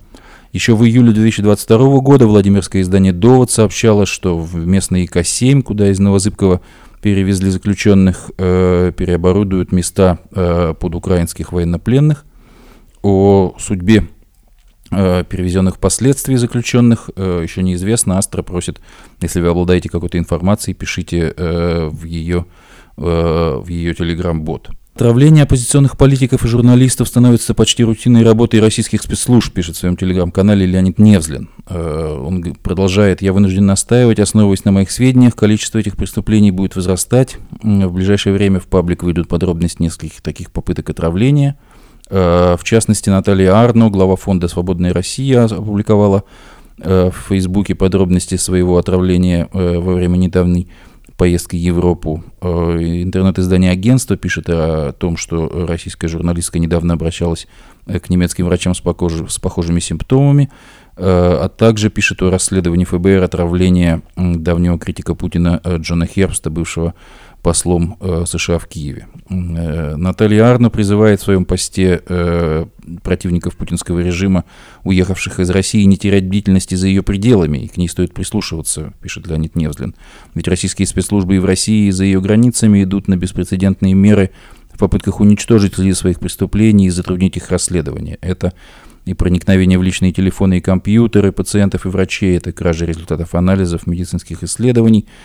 Еще 0.54 0.74
в 0.74 0.82
июле 0.82 1.12
2022 1.12 2.00
года 2.00 2.26
Владимирское 2.26 2.80
издание 2.80 3.12
«Довод» 3.12 3.50
сообщало, 3.50 4.06
что 4.06 4.38
в 4.38 4.54
местной 4.66 5.04
ИК-7, 5.04 5.60
куда 5.60 5.90
из 5.90 5.98
Новозыбкова 5.98 6.62
перевезли 7.02 7.50
заключенных, 7.50 8.30
э, 8.38 8.90
переоборудуют 8.96 9.72
места 9.72 10.20
э, 10.30 10.72
под 10.78 10.94
украинских 10.94 11.52
военнопленных. 11.52 12.24
о 13.02 13.54
судьбе 13.58 14.04
перевезенных 14.94 15.76
впоследствии 15.76 16.36
заключенных 16.36 17.10
э, 17.16 17.40
еще 17.42 17.62
неизвестно. 17.62 18.18
Астра 18.18 18.42
просит, 18.42 18.80
если 19.20 19.40
вы 19.40 19.48
обладаете 19.48 19.88
какой-то 19.88 20.18
информацией, 20.18 20.74
пишите 20.74 21.34
э, 21.36 21.88
в 21.90 22.04
ее, 22.04 22.46
э, 22.96 23.02
в 23.62 23.68
ее 23.68 23.94
телеграм-бот. 23.94 24.70
Отравление 24.94 25.42
оппозиционных 25.42 25.96
политиков 25.98 26.44
и 26.44 26.48
журналистов 26.48 27.08
становится 27.08 27.52
почти 27.52 27.82
рутинной 27.82 28.22
работой 28.22 28.60
российских 28.60 29.02
спецслужб, 29.02 29.52
пишет 29.52 29.74
в 29.74 29.78
своем 29.80 29.96
телеграм-канале 29.96 30.66
Леонид 30.66 31.00
Невзлин. 31.00 31.50
Э, 31.66 32.16
он 32.24 32.54
продолжает, 32.62 33.20
я 33.20 33.32
вынужден 33.32 33.66
настаивать, 33.66 34.20
основываясь 34.20 34.64
на 34.64 34.70
моих 34.70 34.92
сведениях, 34.92 35.34
количество 35.34 35.78
этих 35.78 35.96
преступлений 35.96 36.52
будет 36.52 36.76
возрастать. 36.76 37.38
В 37.60 37.92
ближайшее 37.92 38.34
время 38.34 38.60
в 38.60 38.66
паблик 38.66 39.02
выйдут 39.02 39.26
подробности 39.26 39.82
нескольких 39.82 40.20
таких 40.20 40.52
попыток 40.52 40.90
отравления. 40.90 41.58
Э, 42.10 42.56
в 42.58 42.64
частности, 42.64 43.10
Наталья 43.10 43.54
Арно, 43.54 43.90
глава 43.90 44.16
фонда 44.16 44.48
«Свободная 44.48 44.92
Россия», 44.92 45.44
опубликовала 45.44 46.24
э, 46.78 47.10
в 47.10 47.28
Фейсбуке 47.28 47.74
подробности 47.74 48.36
своего 48.36 48.78
отравления 48.78 49.48
во 49.52 49.94
время 49.94 50.16
недавней 50.16 50.68
поездки 51.16 51.56
в 51.56 51.58
Европу. 51.58 52.24
Э, 52.40 52.78
интернет-издание 52.80 53.70
агентства 53.70 54.16
пишет 54.16 54.46
о 54.48 54.92
том, 54.92 55.16
что 55.16 55.66
российская 55.66 56.08
журналистка 56.08 56.58
недавно 56.58 56.94
обращалась 56.94 57.46
э, 57.86 58.00
к 58.00 58.10
немецким 58.10 58.46
врачам 58.46 58.74
с, 58.74 58.80
похожи, 58.80 59.28
с 59.28 59.38
похожими 59.38 59.80
симптомами, 59.80 60.50
э, 60.96 61.02
а 61.04 61.48
также 61.48 61.90
пишет 61.90 62.22
о 62.22 62.30
расследовании 62.30 62.84
ФБР 62.84 63.22
отравления 63.22 64.02
давнего 64.16 64.78
критика 64.78 65.14
Путина 65.14 65.60
Джона 65.64 66.06
Хербста, 66.06 66.50
бывшего 66.50 66.94
послом 67.44 67.98
э, 68.00 68.24
США 68.26 68.58
в 68.58 68.66
Киеве. 68.66 69.06
Э, 69.28 69.96
Наталья 69.96 70.44
Арно 70.44 70.70
призывает 70.70 71.20
в 71.20 71.24
своем 71.24 71.44
посте 71.44 72.02
э, 72.08 72.64
противников 73.02 73.56
путинского 73.56 74.00
режима, 74.00 74.44
уехавших 74.82 75.40
из 75.40 75.50
России, 75.50 75.84
не 75.84 75.98
терять 75.98 76.24
бдительности 76.24 76.74
за 76.74 76.88
ее 76.88 77.02
пределами, 77.02 77.58
и 77.58 77.68
к 77.68 77.76
ней 77.76 77.88
стоит 77.88 78.14
прислушиваться, 78.14 78.94
пишет 79.02 79.26
Леонид 79.26 79.56
Невзлин. 79.56 79.94
Ведь 80.34 80.48
российские 80.48 80.86
спецслужбы 80.86 81.36
и 81.36 81.38
в 81.38 81.44
России, 81.44 81.88
и 81.88 81.90
за 81.90 82.04
ее 82.04 82.22
границами 82.22 82.82
идут 82.82 83.08
на 83.08 83.16
беспрецедентные 83.18 83.92
меры 83.92 84.30
в 84.72 84.78
попытках 84.78 85.20
уничтожить 85.20 85.74
следы 85.74 85.94
своих 85.94 86.20
преступлений 86.20 86.86
и 86.86 86.90
затруднить 86.90 87.36
их 87.36 87.50
расследование. 87.50 88.16
Это 88.22 88.54
и 89.04 89.12
проникновение 89.12 89.78
в 89.78 89.82
личные 89.82 90.12
телефоны 90.12 90.58
и 90.58 90.60
компьютеры 90.62 91.30
пациентов 91.30 91.84
и 91.84 91.90
врачей, 91.90 92.38
это 92.38 92.52
кража 92.52 92.86
результатов 92.86 93.34
анализов, 93.34 93.86
медицинских 93.86 94.42
исследований– 94.42 95.06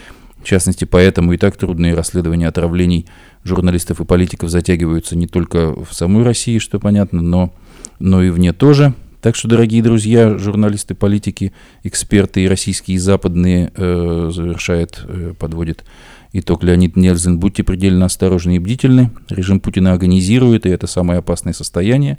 в 0.42 0.46
частности, 0.46 0.86
поэтому 0.86 1.34
и 1.34 1.38
так 1.38 1.58
трудные 1.58 1.94
расследования 1.94 2.48
отравлений 2.48 3.06
журналистов 3.44 4.00
и 4.00 4.06
политиков 4.06 4.50
затягиваются 4.50 5.18
не 5.18 5.28
только 5.28 5.74
в 5.84 5.94
самой 5.94 6.24
России, 6.24 6.60
что 6.60 6.80
понятно, 6.80 7.22
но, 7.22 7.54
но 8.00 8.24
и 8.24 8.30
вне 8.30 8.54
тоже. 8.54 8.94
Так 9.22 9.36
что, 9.36 9.50
дорогие 9.50 9.84
друзья, 9.84 10.38
журналисты, 10.38 10.96
политики, 10.96 11.52
эксперты 11.84 12.44
и 12.44 12.48
российские, 12.48 12.96
и 12.96 13.00
западные 13.00 13.72
э, 13.76 14.32
завершает, 14.34 15.04
э, 15.04 15.34
подводит 15.38 15.84
итог 16.32 16.64
Леонид 16.64 16.96
Нельзин. 16.96 17.38
Будьте 17.38 17.66
предельно 17.66 18.06
осторожны 18.06 18.56
и 18.56 18.60
бдительны. 18.60 19.12
Режим 19.28 19.60
Путина 19.60 19.92
агонизирует, 19.92 20.66
и 20.66 20.70
это 20.70 20.88
самое 20.88 21.20
опасное 21.20 21.52
состояние. 21.52 22.18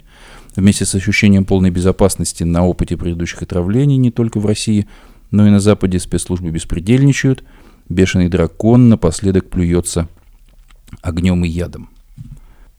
Вместе 0.55 0.85
с 0.85 0.93
ощущением 0.93 1.45
полной 1.45 1.71
безопасности 1.71 2.43
на 2.43 2.67
опыте 2.67 2.97
предыдущих 2.97 3.41
отравлений 3.41 3.97
не 3.97 4.11
только 4.11 4.39
в 4.39 4.45
России, 4.45 4.85
но 5.31 5.47
и 5.47 5.49
на 5.49 5.59
Западе 5.59 5.97
спецслужбы 5.99 6.51
беспредельничают– 6.51 7.43
Бешеный 7.91 8.29
дракон 8.29 8.89
напоследок 8.89 9.49
плюется 9.49 10.07
огнем 11.01 11.43
и 11.43 11.49
ядом. 11.49 11.89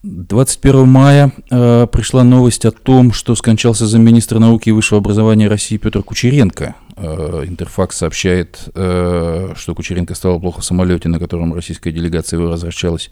21 0.03 0.85
мая 0.85 1.31
э, 1.49 1.87
пришла 1.89 2.23
новость 2.23 2.65
о 2.65 2.71
том, 2.71 3.13
что 3.13 3.35
скончался 3.35 3.87
замминистра 3.87 4.37
науки 4.39 4.67
и 4.67 4.71
высшего 4.73 4.97
образования 4.97 5.47
России 5.47 5.77
Петр 5.77 6.03
Кучеренко. 6.03 6.75
Э, 6.97 7.43
Интерфакс 7.47 7.97
сообщает, 7.97 8.69
э, 8.75 9.53
что 9.55 9.75
Кучеренко 9.75 10.13
стало 10.13 10.39
плохо 10.39 10.59
в 10.59 10.65
самолете, 10.65 11.07
на 11.07 11.19
котором 11.19 11.53
российская 11.53 11.93
делегация 11.93 12.39
возвращалась 12.39 13.11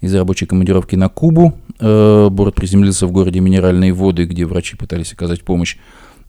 из 0.00 0.14
рабочей 0.14 0.46
командировки 0.46 0.96
на 0.96 1.10
Кубу. 1.10 1.58
Э, 1.78 2.28
борт 2.30 2.54
приземлился 2.54 3.06
в 3.06 3.12
городе 3.12 3.40
Минеральные 3.40 3.92
воды, 3.92 4.24
где 4.24 4.46
врачи 4.46 4.76
пытались 4.76 5.12
оказать 5.12 5.42
помощь, 5.42 5.76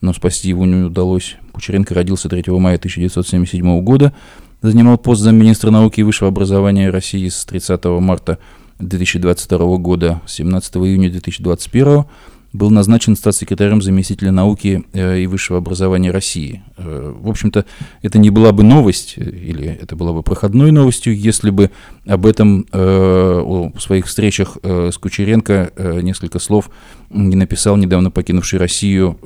но 0.01 0.13
спасти 0.13 0.49
его 0.49 0.65
не 0.65 0.87
удалось. 0.87 1.37
Кучеренко 1.53 1.93
родился 1.93 2.27
3 2.27 2.43
мая 2.47 2.75
1977 2.75 3.81
года 3.81 4.13
занимал 4.61 4.97
пост 4.97 5.21
замминистра 5.21 5.71
науки 5.71 5.99
и 5.99 6.03
высшего 6.03 6.29
образования 6.29 6.89
России 6.89 7.27
с 7.27 7.45
30 7.45 7.83
марта 7.99 8.37
2022 8.79 9.77
года, 9.77 10.21
17 10.27 10.75
июня 10.77 11.09
2021 11.09 12.05
был 12.53 12.69
назначен 12.69 13.15
статс-секретарем 13.15 13.81
заместителя 13.81 14.31
науки 14.31 14.83
э, 14.93 15.19
и 15.19 15.27
высшего 15.27 15.59
образования 15.59 16.11
России. 16.11 16.63
Э, 16.77 17.13
в 17.17 17.29
общем-то, 17.29 17.65
это 18.01 18.19
не 18.19 18.29
была 18.29 18.51
бы 18.51 18.63
новость, 18.63 19.13
э, 19.15 19.23
или 19.23 19.65
это 19.81 19.95
была 19.95 20.11
бы 20.11 20.21
проходной 20.21 20.71
новостью, 20.71 21.17
если 21.17 21.49
бы 21.49 21.71
об 22.05 22.25
этом 22.25 22.65
о 22.73 23.71
своих 23.79 24.07
встречах 24.07 24.57
с 24.63 24.97
Кучеренко 24.97 25.71
несколько 26.01 26.39
слов 26.39 26.69
не 27.09 27.35
написал 27.35 27.77
недавно 27.77 28.11
покинувший 28.11 28.59
Россию 28.59 29.17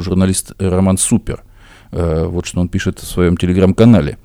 журналист 0.00 0.52
Роман 0.58 0.98
Супер. 0.98 1.42
Вот 1.90 2.46
что 2.46 2.60
он 2.60 2.68
пишет 2.68 3.00
в 3.00 3.06
своем 3.06 3.36
телеграм-канале. 3.36 4.18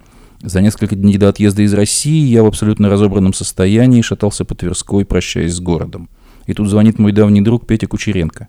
За 0.43 0.59
несколько 0.61 0.95
дней 0.95 1.17
до 1.17 1.29
отъезда 1.29 1.61
из 1.61 1.73
России 1.73 2.25
я 2.27 2.41
в 2.41 2.47
абсолютно 2.47 2.89
разобранном 2.89 3.33
состоянии 3.33 4.01
шатался 4.01 4.43
по 4.43 4.55
Тверской, 4.55 5.05
прощаясь 5.05 5.53
с 5.53 5.59
городом. 5.59 6.09
И 6.47 6.53
тут 6.53 6.67
звонит 6.67 6.97
мой 6.97 7.11
давний 7.11 7.41
друг 7.41 7.67
Петя 7.67 7.85
Кучеренко. 7.85 8.47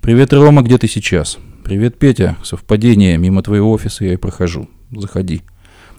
«Привет, 0.00 0.32
Рома, 0.32 0.62
где 0.62 0.78
ты 0.78 0.88
сейчас?» 0.88 1.38
«Привет, 1.62 1.96
Петя. 1.96 2.36
Совпадение. 2.42 3.16
Мимо 3.18 3.40
твоего 3.40 3.70
офиса 3.70 4.04
я 4.04 4.14
и 4.14 4.16
прохожу. 4.16 4.68
Заходи». 4.90 5.42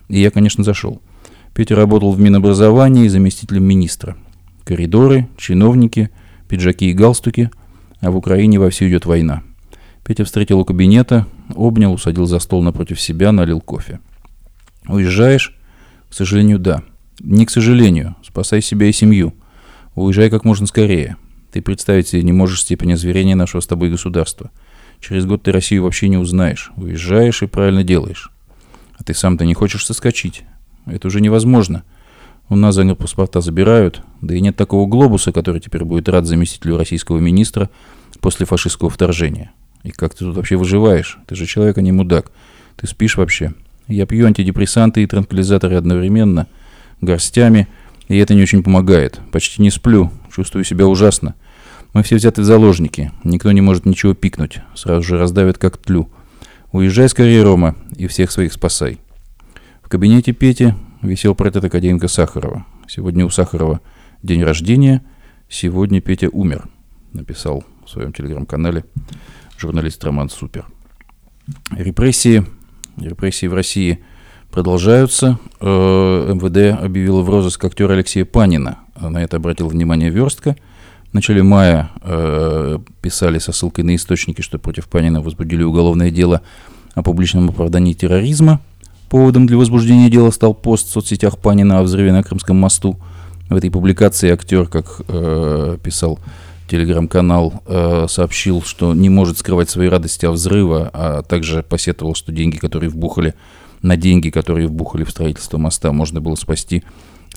И 0.10 0.20
я, 0.20 0.30
конечно, 0.30 0.62
зашел. 0.62 1.02
Петя 1.54 1.76
работал 1.76 2.12
в 2.12 2.20
Минобразовании 2.20 3.08
заместителем 3.08 3.64
министра. 3.64 4.18
Коридоры, 4.66 5.30
чиновники, 5.38 6.10
пиджаки 6.50 6.90
и 6.90 6.94
галстуки, 6.94 7.50
а 8.02 8.12
в 8.12 8.18
Украине 8.18 8.60
вовсю 8.60 8.90
идет 8.90 9.06
война. 9.06 9.42
Петя 10.04 10.26
встретил 10.26 10.60
у 10.60 10.66
кабинета, 10.66 11.28
обнял, 11.56 11.94
усадил 11.94 12.26
за 12.26 12.40
стол 12.40 12.62
напротив 12.62 13.00
себя, 13.00 13.32
налил 13.32 13.62
кофе. 13.62 14.02
Уезжаешь? 14.88 15.56
К 16.10 16.14
сожалению, 16.14 16.60
да. 16.60 16.84
Не 17.20 17.46
к 17.46 17.50
сожалению. 17.50 18.16
Спасай 18.24 18.62
себя 18.62 18.88
и 18.88 18.92
семью. 18.92 19.34
Уезжай 19.96 20.30
как 20.30 20.46
можно 20.46 20.68
скорее. 20.68 21.18
Ты 21.52 21.62
представить 21.62 22.08
себе 22.08 22.24
не 22.24 22.34
можешь 22.34 22.62
степень 22.62 22.94
озверения 22.94 23.36
нашего 23.36 23.62
с 23.62 23.68
тобой 23.68 23.90
государства. 23.90 24.52
Через 25.00 25.26
год 25.26 25.44
ты 25.44 25.52
Россию 25.52 25.84
вообще 25.84 26.10
не 26.10 26.18
узнаешь. 26.18 26.72
Уезжаешь 26.78 27.44
и 27.44 27.48
правильно 27.48 27.84
делаешь. 27.84 28.32
А 28.98 29.04
ты 29.04 29.14
сам-то 29.14 29.46
не 29.46 29.54
хочешь 29.54 29.86
соскочить. 29.86 30.44
Это 30.86 31.08
уже 31.08 31.22
невозможно. 31.22 31.84
У 32.50 32.56
нас 32.56 32.78
паспорта 32.98 33.42
забирают, 33.42 34.02
да 34.22 34.36
и 34.36 34.42
нет 34.42 34.56
такого 34.56 34.88
глобуса, 34.88 35.32
который 35.32 35.62
теперь 35.62 35.86
будет 35.86 36.10
рад 36.10 36.26
заместителю 36.26 36.78
российского 36.78 37.20
министра 37.20 37.70
после 38.20 38.46
фашистского 38.46 38.90
вторжения. 38.90 39.52
И 39.84 39.92
как 39.92 40.14
ты 40.14 40.26
тут 40.26 40.36
вообще 40.36 40.56
выживаешь? 40.56 41.18
Ты 41.28 41.36
же 41.36 41.46
человек, 41.46 41.78
а 41.78 41.82
не 41.82 41.92
мудак. 41.92 42.32
Ты 42.76 42.88
спишь 42.88 43.18
вообще? 43.18 43.54
Я 43.88 44.06
пью 44.06 44.26
антидепрессанты 44.26 45.04
и 45.04 45.08
транквилизаторы 45.08 45.76
одновременно, 45.76 46.48
горстями, 47.02 47.68
и 48.08 48.18
это 48.18 48.34
не 48.34 48.42
очень 48.42 48.64
помогает. 48.64 49.20
Почти 49.32 49.62
не 49.62 49.70
сплю, 49.70 50.12
чувствую 50.34 50.64
себя 50.64 50.88
ужасно. 50.88 51.36
Мы 51.94 52.02
все 52.04 52.16
взяты 52.16 52.42
в 52.42 52.46
заложники, 52.46 53.12
никто 53.24 53.52
не 53.52 53.62
может 53.62 53.86
ничего 53.86 54.14
пикнуть, 54.14 54.60
сразу 54.74 55.04
же 55.04 55.18
раздавят 55.18 55.58
как 55.58 55.78
тлю. 55.78 56.10
Уезжай 56.72 57.08
скорее, 57.08 57.44
Рома, 57.44 57.76
и 57.96 58.08
всех 58.08 58.32
своих 58.32 58.54
спасай. 58.54 59.00
В 59.84 59.90
кабинете 59.90 60.32
Пети 60.32 60.74
висел 61.04 61.36
портрет 61.36 61.66
академика 61.66 62.08
Сахарова. 62.08 62.66
Сегодня 62.88 63.26
у 63.26 63.30
Сахарова 63.30 63.80
день 64.24 64.44
рождения, 64.44 65.04
сегодня 65.50 66.02
Петя 66.02 66.30
умер, 66.30 66.68
написал 67.12 67.64
в 67.86 67.90
своем 67.90 68.12
телеграм-канале 68.12 68.86
журналист 69.58 70.04
Роман 70.04 70.30
Супер. 70.30 70.66
Репрессии 71.72 72.44
Репрессии 72.98 73.48
в 73.48 73.54
России 73.54 74.00
продолжаются. 74.52 75.40
Э, 75.60 76.34
МВД 76.34 76.80
объявило 76.82 77.22
в 77.22 77.30
розыск 77.30 77.64
актера 77.66 77.94
Алексея 77.94 78.26
Панина. 78.26 78.80
На 79.00 79.24
это 79.24 79.38
обратил 79.38 79.68
внимание 79.68 80.10
Верстка. 80.10 80.56
В 81.12 81.14
начале 81.14 81.44
мая 81.44 81.92
э, 82.02 82.80
писали 83.02 83.40
со 83.40 83.52
ссылкой 83.52 83.84
на 83.84 83.96
источники, 83.96 84.42
что 84.42 84.58
против 84.58 84.88
Панина 84.88 85.22
возбудили 85.22 85.64
уголовное 85.64 86.12
дело 86.12 86.42
о 86.96 87.04
публичном 87.04 87.50
оправдании 87.50 87.94
терроризма. 87.94 88.60
Поводом 89.10 89.46
для 89.46 89.58
возбуждения 89.58 90.10
дела 90.10 90.32
стал 90.32 90.56
пост 90.56 90.88
в 90.88 90.92
соцсетях 90.92 91.38
Панина 91.38 91.80
о 91.80 91.84
взрыве 91.84 92.12
на 92.12 92.24
Крымском 92.24 92.58
мосту. 92.58 92.98
В 93.50 93.56
этой 93.56 93.70
публикации 93.70 94.32
актер, 94.32 94.68
как 94.68 95.02
э, 95.08 95.78
писал 95.84 96.20
телеграм-канал 96.68 97.64
э, 97.66 98.06
сообщил, 98.10 98.62
что 98.62 98.94
не 98.94 99.10
может 99.10 99.38
скрывать 99.38 99.70
свои 99.70 99.88
радости 99.88 100.26
от 100.26 100.36
взрыва, 100.36 100.90
а 100.94 101.22
также 101.22 101.64
посетовал, 101.64 102.16
что 102.16 102.32
деньги, 102.32 102.58
которые 102.58 102.90
вбухали 102.90 103.34
на 103.82 103.98
деньги, 103.98 104.30
которые 104.30 104.68
вбухали 104.68 105.04
в 105.04 105.10
строительство 105.10 105.58
моста, 105.58 105.92
можно 105.92 106.22
было 106.22 106.36
спасти 106.36 106.84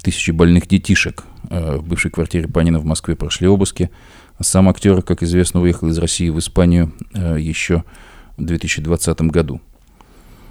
тысячи 0.02 0.30
больных 0.30 0.68
детишек. 0.68 1.25
В 1.42 1.83
бывшей 1.83 2.11
квартире 2.11 2.49
Панина 2.49 2.78
в 2.78 2.85
Москве 2.85 3.16
прошли 3.16 3.49
обыски. 3.49 3.90
Сам 4.40 4.68
актер, 4.68 5.02
как 5.02 5.23
известно, 5.23 5.61
уехал 5.61 5.88
из 5.88 5.99
России 5.99 6.28
в 6.28 6.38
Испанию 6.38 6.92
еще 7.14 7.83
в 8.37 8.45
2020 8.45 9.21
году. 9.23 9.61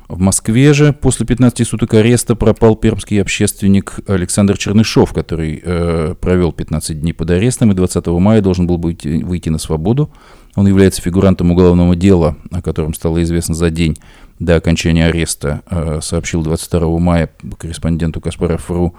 В 0.07 0.19
Москве 0.19 0.73
же 0.73 0.93
после 0.93 1.25
15 1.25 1.67
суток 1.67 1.95
ареста 1.95 2.35
пропал 2.35 2.75
пермский 2.75 3.19
общественник 3.19 3.95
Александр 4.07 4.55
Чернышов, 4.55 5.13
который 5.13 5.61
э, 5.63 6.15
провел 6.21 6.51
15 6.51 7.01
дней 7.01 7.13
под 7.13 7.31
арестом 7.31 7.71
и 7.71 7.75
20 7.75 8.05
мая 8.07 8.41
должен 8.41 8.67
был 8.67 8.77
быть, 8.77 9.03
выйти 9.03 9.49
на 9.49 9.57
свободу. 9.57 10.11
Он 10.55 10.67
является 10.67 11.01
фигурантом 11.01 11.51
уголовного 11.51 11.95
дела, 11.95 12.37
о 12.51 12.61
котором 12.61 12.93
стало 12.93 13.23
известно 13.23 13.55
за 13.55 13.71
день 13.71 13.97
до 14.37 14.55
окончания 14.55 15.07
ареста, 15.07 15.63
э, 15.69 15.99
сообщил 16.03 16.43
22 16.43 16.99
мая 16.99 17.31
корреспонденту 17.57 18.21
Каспаров.ру 18.21 18.93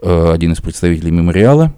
э, 0.00 0.30
один 0.32 0.52
из 0.52 0.60
представителей 0.60 1.10
мемориала. 1.10 1.74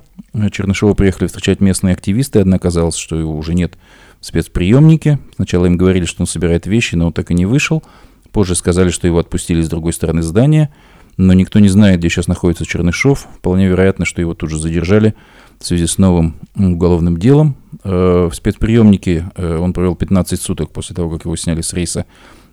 Чернышова 0.50 0.92
приехали 0.92 1.26
встречать 1.26 1.60
местные 1.60 1.94
активисты, 1.94 2.40
однако 2.40 2.68
оказалось, 2.68 2.96
что 2.96 3.18
его 3.18 3.34
уже 3.34 3.54
нет 3.54 3.78
в 4.20 4.26
спецприемнике. 4.26 5.20
Сначала 5.36 5.66
им 5.66 5.78
говорили, 5.78 6.04
что 6.04 6.22
он 6.22 6.26
собирает 6.26 6.66
вещи, 6.66 6.96
но 6.96 7.06
он 7.06 7.12
так 7.14 7.30
и 7.30 7.34
не 7.34 7.46
вышел. 7.46 7.82
Позже 8.34 8.56
сказали, 8.56 8.90
что 8.90 9.06
его 9.06 9.20
отпустили 9.20 9.62
с 9.62 9.68
другой 9.68 9.92
стороны 9.92 10.20
здания, 10.20 10.70
но 11.16 11.34
никто 11.34 11.60
не 11.60 11.68
знает, 11.68 12.00
где 12.00 12.08
сейчас 12.08 12.26
находится 12.26 12.66
Чернышов. 12.66 13.28
Вполне 13.36 13.68
вероятно, 13.68 14.04
что 14.04 14.20
его 14.20 14.34
тут 14.34 14.50
же 14.50 14.58
задержали 14.58 15.14
в 15.60 15.64
связи 15.64 15.86
с 15.86 15.98
новым 15.98 16.34
уголовным 16.56 17.16
делом. 17.16 17.54
Э, 17.84 18.28
в 18.28 18.34
спецприемнике 18.34 19.30
э, 19.36 19.56
он 19.56 19.72
провел 19.72 19.94
15 19.94 20.42
суток 20.42 20.72
после 20.72 20.96
того, 20.96 21.10
как 21.10 21.26
его 21.26 21.36
сняли 21.36 21.60
с 21.60 21.72
рейса 21.72 22.06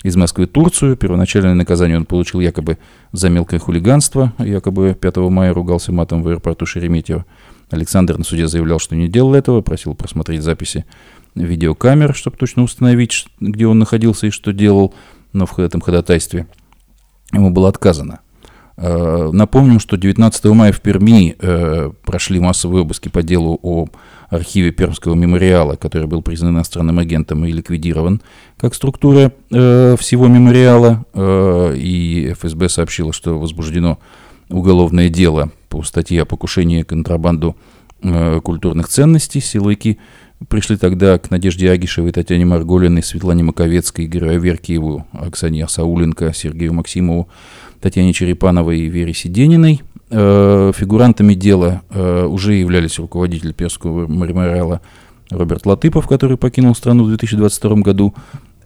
из 0.03 0.15
Москвы 0.15 0.45
в 0.45 0.49
Турцию. 0.49 0.95
Первоначальное 0.97 1.55
наказание 1.55 1.97
он 1.97 2.05
получил 2.05 2.41
якобы 2.41 2.77
за 3.11 3.31
мелкое 3.31 3.59
хулиганство. 3.59 4.33
Якобы 4.37 4.93
5 4.93 5.17
мая 5.17 5.51
ругался 5.51 5.91
матом 5.91 6.21
в 6.21 6.27
аэропорту 6.27 6.67
Шереметьево. 6.67 7.25
Александр 7.71 8.19
на 8.19 8.23
суде 8.23 8.47
заявлял, 8.47 8.77
что 8.77 8.95
не 8.95 9.07
делал 9.07 9.33
этого, 9.33 9.61
просил 9.61 9.95
просмотреть 9.95 10.43
записи 10.43 10.85
видеокамер, 11.33 12.13
чтобы 12.13 12.37
точно 12.37 12.61
установить, 12.61 13.25
где 13.39 13.65
он 13.65 13.79
находился 13.79 14.27
и 14.27 14.29
что 14.29 14.53
делал 14.53 14.93
но 15.33 15.45
в 15.45 15.57
этом 15.59 15.81
ходатайстве 15.81 16.47
ему 17.33 17.49
было 17.49 17.69
отказано. 17.69 18.19
Э, 18.77 19.29
напомним, 19.31 19.79
что 19.79 19.95
19 19.95 20.45
мая 20.45 20.71
в 20.71 20.81
Перми 20.81 21.35
э, 21.39 21.91
прошли 22.03 22.39
массовые 22.39 22.81
обыски 22.81 23.09
по 23.09 23.21
делу 23.21 23.59
о 23.61 23.85
архиве 24.29 24.71
Пермского 24.71 25.13
мемориала, 25.13 25.75
который 25.75 26.07
был 26.07 26.23
признан 26.23 26.55
иностранным 26.55 26.97
агентом 26.97 27.45
и 27.45 27.51
ликвидирован 27.51 28.21
как 28.57 28.73
структура 28.73 29.33
э, 29.51 29.95
всего 29.99 30.27
мемориала. 30.27 31.05
И 31.75 32.33
ФСБ 32.37 32.69
сообщило, 32.69 33.13
что 33.13 33.37
возбуждено 33.37 33.99
уголовное 34.49 35.09
дело 35.09 35.51
по 35.69 35.83
статье 35.83 36.23
о 36.23 36.25
покушении 36.25 36.83
контрабанду 36.83 37.55
культурных 38.01 38.87
ценностей. 38.87 39.41
Силовики 39.41 39.99
Пришли 40.49 40.75
тогда 40.75 41.17
к 41.19 41.29
Надежде 41.29 41.69
Агишевой, 41.69 42.11
Татьяне 42.11 42.45
Марголиной, 42.45 43.03
Светлане 43.03 43.43
Маковецкой, 43.43 44.05
Игорю 44.05 44.29
Аверкиеву, 44.29 45.05
Оксане 45.11 45.67
Сауленко, 45.67 46.33
Сергею 46.33 46.73
Максимову, 46.73 47.29
Татьяне 47.79 48.11
Черепановой 48.11 48.79
и 48.79 48.87
Вере 48.87 49.13
Сидениной. 49.13 49.81
Э, 50.09 50.71
фигурантами 50.75 51.35
дела 51.35 51.83
э, 51.89 52.25
уже 52.25 52.55
являлись 52.55 52.97
руководитель 52.97 53.53
Перского 53.53 54.07
мемориала 54.07 54.81
Роберт 55.29 55.65
Латыпов, 55.65 56.07
который 56.07 56.37
покинул 56.37 56.75
страну 56.75 57.03
в 57.03 57.07
2022 57.09 57.75
году, 57.77 58.13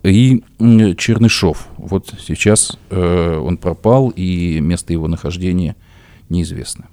и 0.01 0.43
Чернышов. 0.59 1.67
Вот 1.77 2.13
сейчас 2.25 2.77
э, 2.89 3.37
он 3.37 3.57
пропал, 3.57 4.09
и 4.09 4.59
место 4.59 4.93
его 4.93 5.07
нахождения 5.07 5.75
неизвестно. 6.29 6.85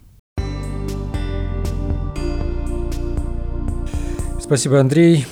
Спасибо, 4.42 4.80
Андрей. 4.80 5.24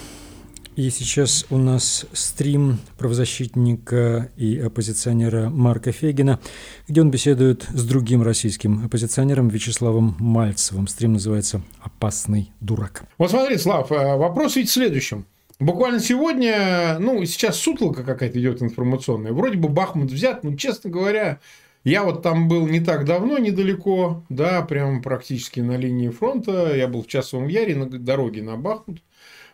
И 0.76 0.88
сейчас 0.88 1.45
у 1.50 1.59
нас 1.59 2.07
стрим 2.12 2.79
правозащитника 2.97 4.31
и 4.37 4.57
оппозиционера 4.57 5.50
Марка 5.50 5.90
Фегина, 5.90 6.38
где 6.87 7.00
он 7.00 7.11
беседует 7.11 7.67
с 7.75 7.85
другим 7.85 8.23
российским 8.23 8.85
оппозиционером 8.85 9.49
Вячеславом 9.49 10.17
Мальцевым. 10.21 10.87
Стрим 10.87 11.14
называется 11.14 11.61
«Опасный 11.83 12.52
дурак». 12.61 13.02
Вот 13.19 13.31
смотри, 13.31 13.59
Слав, 13.59 13.90
э, 13.90 14.17
вопрос 14.17 14.54
ведь 14.54 14.71
в 14.71 14.73
следующем. 14.73 15.26
Буквально 15.58 15.99
сегодня, 15.99 16.97
ну, 17.00 17.23
сейчас 17.25 17.56
сутолка 17.56 18.04
какая-то 18.04 18.41
идет 18.41 18.63
информационная. 18.63 19.32
Вроде 19.32 19.58
бы 19.58 19.69
Бахмут 19.69 20.13
взят, 20.13 20.45
но, 20.45 20.54
честно 20.54 20.89
говоря, 20.89 21.41
я 21.84 22.04
вот 22.04 22.23
там 22.23 22.49
был 22.49 22.67
не 22.67 22.80
так 22.80 23.06
давно, 23.06 23.39
недалеко, 23.39 24.23
да, 24.28 24.61
прям 24.63 25.02
практически 25.02 25.61
на 25.61 25.76
линии 25.76 26.11
фронта. 26.11 26.75
Я 26.76 26.89
был 26.89 27.02
в 27.02 27.06
Часовом 27.06 27.49
Яре 27.49 27.75
на 27.75 27.87
дороге 27.87 28.43
на 28.43 28.56
Бахмут. 28.56 29.02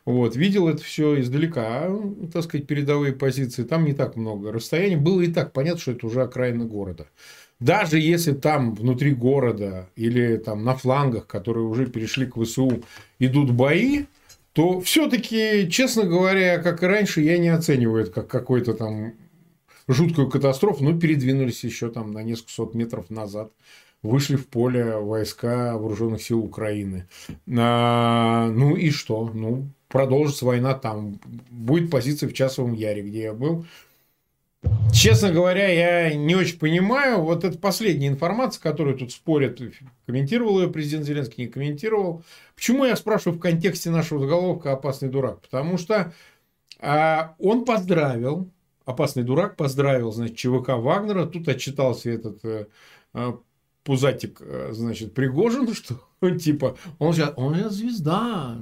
Вот, 0.07 0.37
видел 0.37 0.69
это 0.69 0.83
все 0.83 1.21
издалека, 1.21 1.91
так 2.33 2.45
сказать, 2.45 2.69
передовые 2.69 3.13
позиции. 3.13 3.65
Там 3.65 3.85
не 3.85 3.93
так 3.93 4.15
много 4.15 4.53
расстояний. 4.53 4.95
Было 4.95 5.21
и 5.21 5.33
так 5.33 5.53
понятно, 5.53 5.81
что 5.81 5.93
это 5.93 6.07
уже 6.07 6.23
окраина 6.23 6.65
города. 6.65 7.09
Даже 7.59 7.99
если 7.99 8.33
там 8.33 8.75
внутри 8.75 9.13
города 9.13 9.89
или 9.97 10.37
там 10.37 10.63
на 10.63 10.77
флангах, 10.77 11.27
которые 11.27 11.67
уже 11.67 11.87
перешли 11.87 12.27
к 12.27 12.41
ВСУ, 12.41 12.85
идут 13.19 13.51
бои, 13.51 14.05
то 14.53 14.81
все-таки, 14.81 15.69
честно 15.71 16.05
говоря, 16.05 16.59
как 16.59 16.85
и 16.85 16.87
раньше, 16.87 17.21
я 17.21 17.37
не 17.39 17.49
оцениваю 17.49 18.05
это 18.05 18.13
как 18.13 18.29
какой-то 18.29 18.75
там 18.75 19.15
жуткую 19.89 20.31
катастрофу, 20.31 20.85
но 20.85 20.99
передвинулись 20.99 21.65
еще 21.65 21.91
там 21.91 22.13
на 22.13 22.23
несколько 22.23 22.53
сот 22.53 22.75
метров 22.75 23.11
назад 23.11 23.51
вышли 24.03 24.37
в 24.37 24.47
поле 24.47 24.99
войска 24.99 25.77
вооруженных 25.77 26.23
сил 26.23 26.41
Украины. 26.41 27.09
А, 27.59 28.49
ну 28.51 28.77
и 28.77 28.91
что? 28.91 29.31
Ну, 29.35 29.69
продолжится 29.97 30.45
война 30.45 30.75
там. 30.75 31.19
Будет 31.51 31.91
позиция 31.91 32.29
в 32.29 32.35
Часовом 32.35 32.75
Яре, 32.75 33.01
где 33.01 33.23
я 33.23 33.33
был. 33.33 33.65
Честно 34.93 35.33
говоря, 35.33 35.69
я 35.69 36.15
не 36.15 36.35
очень 36.35 36.59
понимаю. 36.59 37.23
Вот 37.23 37.45
это 37.45 37.57
последняя 37.57 38.09
информация, 38.09 38.61
которую 38.61 38.99
тут 38.99 39.13
спорят. 39.13 39.59
Комментировал 40.05 40.61
ее 40.61 40.69
президент 40.69 41.07
Зеленский, 41.07 41.45
не 41.45 41.51
комментировал. 41.51 42.23
Почему 42.55 42.85
я 42.85 42.95
спрашиваю 42.95 43.39
в 43.39 43.41
контексте 43.41 43.89
нашего 43.89 44.21
заголовка 44.21 44.73
«Опасный 44.73 45.09
дурак»? 45.09 45.41
Потому 45.41 45.79
что 45.79 46.13
а, 46.79 47.35
он 47.39 47.65
поздравил, 47.65 48.51
опасный 48.85 49.23
дурак 49.23 49.57
поздравил, 49.57 50.13
значит, 50.13 50.37
ЧВК 50.37 50.71
Вагнера. 50.77 51.25
Тут 51.25 51.49
отчитался 51.49 52.11
этот 52.11 52.45
э, 52.45 52.67
пузатик, 53.83 54.43
э, 54.43 54.73
значит, 54.73 55.15
Пригожин, 55.15 55.73
что 55.75 55.95
типа, 56.21 56.77
он 56.99 57.13
сейчас, 57.13 57.33
он 57.37 57.71
звезда, 57.71 58.57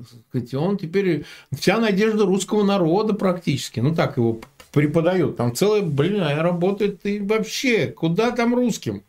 он 0.55 0.79
теперь 0.79 1.25
вся 1.53 1.79
надежда 1.79 2.25
русского 2.25 2.63
народа 2.63 3.15
практически, 3.15 3.81
ну 3.81 3.95
так 3.95 4.17
его 4.17 4.41
преподают, 4.73 5.37
там 5.37 5.55
целая, 5.55 5.83
блин, 5.83 6.21
а 6.21 6.43
работает 6.43 7.01
и 7.05 7.21
вообще, 7.21 7.87
куда 7.87 8.33
там 8.33 8.55
русским, 8.55 9.03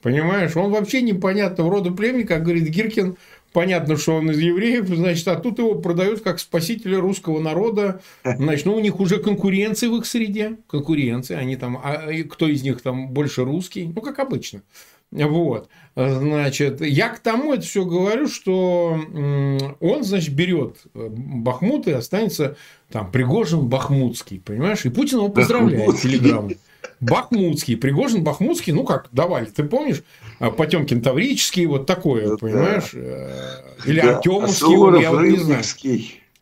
понимаешь, 0.00 0.56
он 0.56 0.72
вообще 0.72 1.02
непонятного 1.02 1.70
рода 1.70 1.92
племени, 1.92 2.24
как 2.24 2.42
говорит 2.42 2.68
Гиркин, 2.68 3.16
понятно, 3.52 3.96
что 3.96 4.16
он 4.16 4.30
из 4.30 4.38
евреев, 4.38 4.88
значит, 4.88 5.28
а 5.28 5.36
тут 5.36 5.58
его 5.58 5.76
продают 5.76 6.22
как 6.22 6.40
спасителя 6.40 6.98
русского 7.00 7.38
народа. 7.38 8.00
Значит, 8.24 8.66
ну, 8.66 8.74
у 8.74 8.80
них 8.80 8.98
уже 8.98 9.18
конкуренция 9.18 9.90
в 9.90 9.96
их 9.96 10.06
среде. 10.06 10.56
Конкуренция. 10.68 11.38
Они 11.38 11.56
там, 11.56 11.76
а 11.76 12.10
кто 12.30 12.48
из 12.48 12.62
них 12.62 12.80
там 12.80 13.10
больше 13.10 13.44
русский? 13.44 13.92
Ну, 13.94 14.00
как 14.00 14.18
обычно. 14.18 14.62
Вот. 15.12 15.68
Значит, 15.94 16.80
я 16.80 17.10
к 17.10 17.18
тому 17.18 17.52
это 17.52 17.62
все 17.62 17.84
говорю, 17.84 18.26
что 18.26 18.98
он, 19.80 20.04
значит, 20.04 20.34
берет 20.34 20.78
э, 20.94 21.08
Бахмут 21.10 21.86
и 21.86 21.92
останется 21.92 22.56
там 22.90 23.10
Пригожин 23.10 23.68
Бахмутский, 23.68 24.40
понимаешь? 24.40 24.86
И 24.86 24.88
Путин 24.88 25.18
его 25.18 25.28
поздравляет 25.28 26.00
телеграмму. 26.00 26.52
Бахмутский, 27.00 27.76
Пригожин 27.76 28.24
Бахмутский, 28.24 28.72
ну 28.72 28.84
как, 28.84 29.08
давали, 29.12 29.46
ты 29.46 29.64
помнишь? 29.64 30.02
А, 30.38 30.50
Потемкин 30.50 31.02
Таврический, 31.02 31.66
вот 31.66 31.86
такое, 31.86 32.28
да, 32.28 32.36
понимаешь? 32.36 32.90
Э, 32.94 33.60
или 33.84 34.00
да. 34.00 34.16
Артемовский, 34.16 34.66
а 34.66 34.70
Суворов, 34.70 35.02
я 35.02 35.10
вот 35.10 35.22
не 35.22 35.36
знаю. 35.36 35.64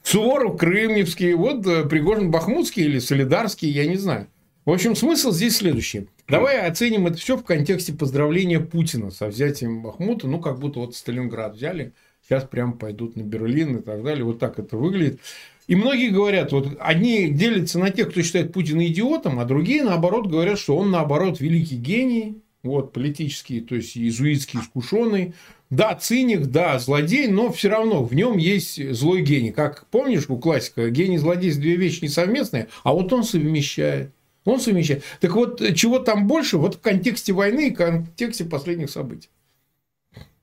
Суворов, 0.02 0.56
Крымневский, 0.58 1.34
вот 1.34 1.66
э, 1.66 1.84
Пригожин 1.86 2.30
Бахмутский 2.30 2.84
или 2.84 2.98
Солидарский, 3.00 3.68
я 3.68 3.86
не 3.86 3.96
знаю. 3.96 4.28
В 4.70 4.72
общем, 4.72 4.94
смысл 4.94 5.32
здесь 5.32 5.56
следующий. 5.56 6.06
Давай 6.28 6.60
оценим 6.64 7.08
это 7.08 7.16
все 7.16 7.36
в 7.36 7.42
контексте 7.42 7.92
поздравления 7.92 8.60
Путина 8.60 9.10
со 9.10 9.26
взятием 9.26 9.82
Бахмута. 9.82 10.28
Ну, 10.28 10.38
как 10.38 10.60
будто 10.60 10.78
вот 10.78 10.94
Сталинград 10.94 11.56
взяли, 11.56 11.92
сейчас 12.22 12.44
прям 12.44 12.74
пойдут 12.74 13.16
на 13.16 13.22
Берлин 13.22 13.78
и 13.78 13.82
так 13.82 14.04
далее. 14.04 14.22
Вот 14.22 14.38
так 14.38 14.60
это 14.60 14.76
выглядит. 14.76 15.18
И 15.66 15.74
многие 15.74 16.10
говорят, 16.10 16.52
вот 16.52 16.68
одни 16.78 17.30
делятся 17.30 17.80
на 17.80 17.90
тех, 17.90 18.10
кто 18.10 18.22
считает 18.22 18.52
Путина 18.52 18.86
идиотом, 18.86 19.40
а 19.40 19.44
другие, 19.44 19.82
наоборот, 19.82 20.28
говорят, 20.28 20.56
что 20.56 20.76
он, 20.76 20.92
наоборот, 20.92 21.40
великий 21.40 21.74
гений, 21.74 22.40
вот, 22.62 22.92
политический, 22.92 23.60
то 23.60 23.74
есть 23.74 23.96
иезуитский 23.96 24.60
искушенный. 24.60 25.34
Да, 25.70 25.96
циник, 25.96 26.46
да, 26.46 26.78
злодей, 26.78 27.26
но 27.26 27.50
все 27.50 27.70
равно 27.70 28.04
в 28.04 28.14
нем 28.14 28.36
есть 28.38 28.94
злой 28.94 29.22
гений. 29.22 29.50
Как 29.50 29.88
помнишь 29.88 30.26
у 30.28 30.38
классика, 30.38 30.90
гений 30.90 31.16
и 31.16 31.18
злодей 31.18 31.52
две 31.54 31.74
вещи 31.74 32.02
не 32.02 32.08
совместные, 32.08 32.68
а 32.84 32.92
вот 32.92 33.12
он 33.12 33.24
совмещает. 33.24 34.12
Он 34.44 34.60
совмещает. 34.60 35.02
Так 35.20 35.34
вот, 35.34 35.62
чего 35.74 35.98
там 35.98 36.26
больше, 36.26 36.56
вот 36.56 36.76
в 36.76 36.80
контексте 36.80 37.32
войны 37.32 37.68
и 37.68 37.70
контексте 37.70 38.44
последних 38.44 38.90
событий. 38.90 39.28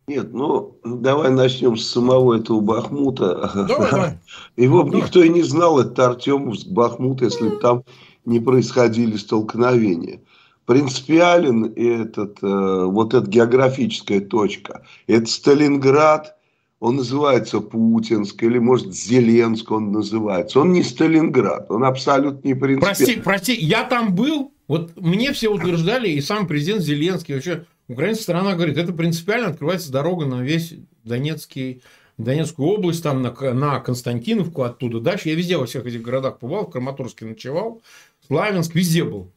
Нет, 0.07 0.33
ну 0.33 0.79
давай 0.85 1.31
начнем 1.31 1.75
с 1.75 1.85
самого 1.85 2.35
этого 2.35 2.61
Бахмута. 2.61 3.51
Давай, 3.67 3.91
давай. 3.91 4.19
Его 4.55 4.83
бы 4.83 4.95
никто 4.95 5.21
и 5.21 5.27
не 5.27 5.43
знал, 5.43 5.79
это 5.79 6.05
Артемовск, 6.05 6.67
Бахмут, 6.67 7.21
если 7.21 7.49
бы 7.49 7.57
там 7.57 7.83
не 8.23 8.39
происходили 8.39 9.17
столкновения. 9.17 10.21
Принципиален 10.65 11.73
этот, 11.75 12.41
э, 12.41 12.85
вот 12.85 13.13
эта 13.13 13.29
географическая 13.29 14.21
точка. 14.21 14.85
Это 15.07 15.25
Сталинград, 15.25 16.36
он 16.79 16.97
называется 16.97 17.59
Путинск, 17.59 18.43
или, 18.43 18.59
может, 18.59 18.93
Зеленск 18.93 19.71
он 19.71 19.91
называется. 19.91 20.59
Он 20.59 20.71
не 20.73 20.83
Сталинград, 20.83 21.71
он 21.71 21.83
абсолютно 21.83 22.47
не 22.47 22.53
принципиален. 22.53 22.95
Прости, 22.95 23.21
прости, 23.21 23.53
я 23.55 23.83
там 23.83 24.13
был, 24.13 24.53
вот 24.67 24.95
мне 24.95 25.33
все 25.33 25.49
утверждали, 25.49 26.09
и 26.09 26.21
сам 26.21 26.47
президент 26.47 26.83
Зеленский, 26.83 27.33
вообще 27.33 27.65
Украинская 27.87 28.23
сторона 28.23 28.55
говорит, 28.55 28.77
это 28.77 28.93
принципиально 28.93 29.47
открывается 29.47 29.91
дорога 29.91 30.25
на 30.25 30.41
весь 30.41 30.73
Донецкий, 31.03 31.81
Донецкую 32.17 32.67
область, 32.69 33.01
там 33.01 33.21
на, 33.21 33.31
на 33.53 33.79
Константиновку, 33.79 34.63
оттуда 34.63 34.99
дальше. 34.99 35.29
Я 35.29 35.35
везде 35.35 35.57
во 35.57 35.67
всех 35.67 35.85
этих 35.85 36.01
городах 36.01 36.39
побывал, 36.39 36.65
в 36.65 36.71
Краматорске 36.71 37.25
ночевал, 37.25 37.81
Славянск, 38.25 38.75
везде 38.75 39.03
был. 39.03 39.31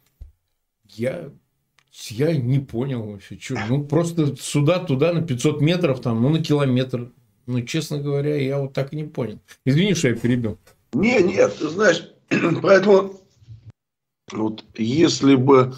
Я, 0.89 1.31
я 2.09 2.37
не 2.37 2.59
понял 2.59 3.05
вообще, 3.05 3.39
что, 3.39 3.57
ну 3.69 3.85
просто 3.85 4.35
сюда, 4.37 4.81
туда 4.81 5.13
на 5.13 5.23
500 5.23 5.61
метров, 5.61 6.01
там, 6.01 6.21
ну 6.21 6.31
на 6.31 6.43
километр. 6.43 7.13
Ну, 7.47 7.63
честно 7.63 7.99
говоря, 7.99 8.37
я 8.37 8.59
вот 8.61 8.73
так 8.73 8.93
и 8.93 8.97
не 8.97 9.05
понял. 9.05 9.39
Извини, 9.65 9.95
что 9.95 10.09
я 10.09 10.15
перебил. 10.15 10.59
Не, 10.93 11.23
нет, 11.23 11.57
ты 11.59 11.69
знаешь, 11.69 12.11
поэтому 12.63 13.21
вот 14.33 14.65
если 14.77 15.35
бы 15.35 15.75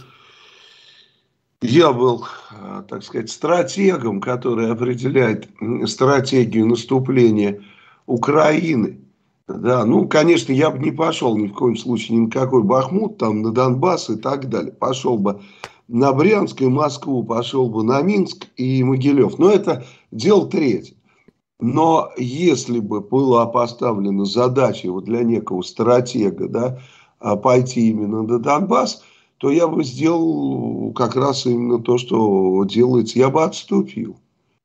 я 1.62 1.92
был, 1.92 2.27
э, 2.51 2.83
так 2.88 3.05
сказать, 3.05 3.31
стратегом, 3.31 4.20
который 4.20 4.70
определяет 4.70 5.48
стратегию 5.87 6.66
наступления 6.66 7.62
Украины. 8.07 8.98
Да, 9.46 9.85
ну, 9.85 10.09
конечно, 10.09 10.53
я 10.53 10.70
бы 10.70 10.79
не 10.79 10.90
пошел 10.90 11.37
ни 11.37 11.46
в 11.46 11.53
коем 11.53 11.77
случае 11.77 12.18
ни 12.18 12.25
на 12.25 12.31
какой 12.31 12.62
Бахмут, 12.62 13.18
там, 13.18 13.42
на 13.42 13.53
Донбасс 13.53 14.11
и 14.11 14.16
так 14.16 14.48
далее. 14.48 14.72
Пошел 14.72 15.18
бы 15.18 15.40
на 15.88 16.12
Брянск 16.12 16.61
и 16.62 16.66
Москву, 16.66 17.22
пошел 17.22 17.68
бы 17.68 17.85
на 17.85 18.01
Минск 18.03 18.46
и 18.57 18.83
Могилев. 18.83 19.38
Но 19.38 19.51
это 19.51 19.85
дело 20.11 20.48
третье. 20.48 20.94
Но 21.62 22.11
если 22.18 22.81
бы 22.81 23.01
была 23.01 23.46
поставлена 23.46 24.25
задача 24.25 24.92
вот 24.92 25.05
для 25.05 25.22
некого 25.22 25.62
стратега, 25.62 26.48
да, 26.48 26.81
а 27.20 27.37
пойти 27.37 27.88
именно 27.88 28.22
на 28.22 28.38
Донбасс– 28.38 29.03
то 29.42 29.51
я 29.51 29.66
бы 29.66 29.83
сделал 29.83 30.92
как 30.92 31.16
раз 31.16 31.46
именно 31.46 31.83
то, 31.83 31.98
что 31.98 32.62
делается. 32.64 33.18
Я 33.18 33.29
бы 33.29 33.42
отступил 33.42 34.16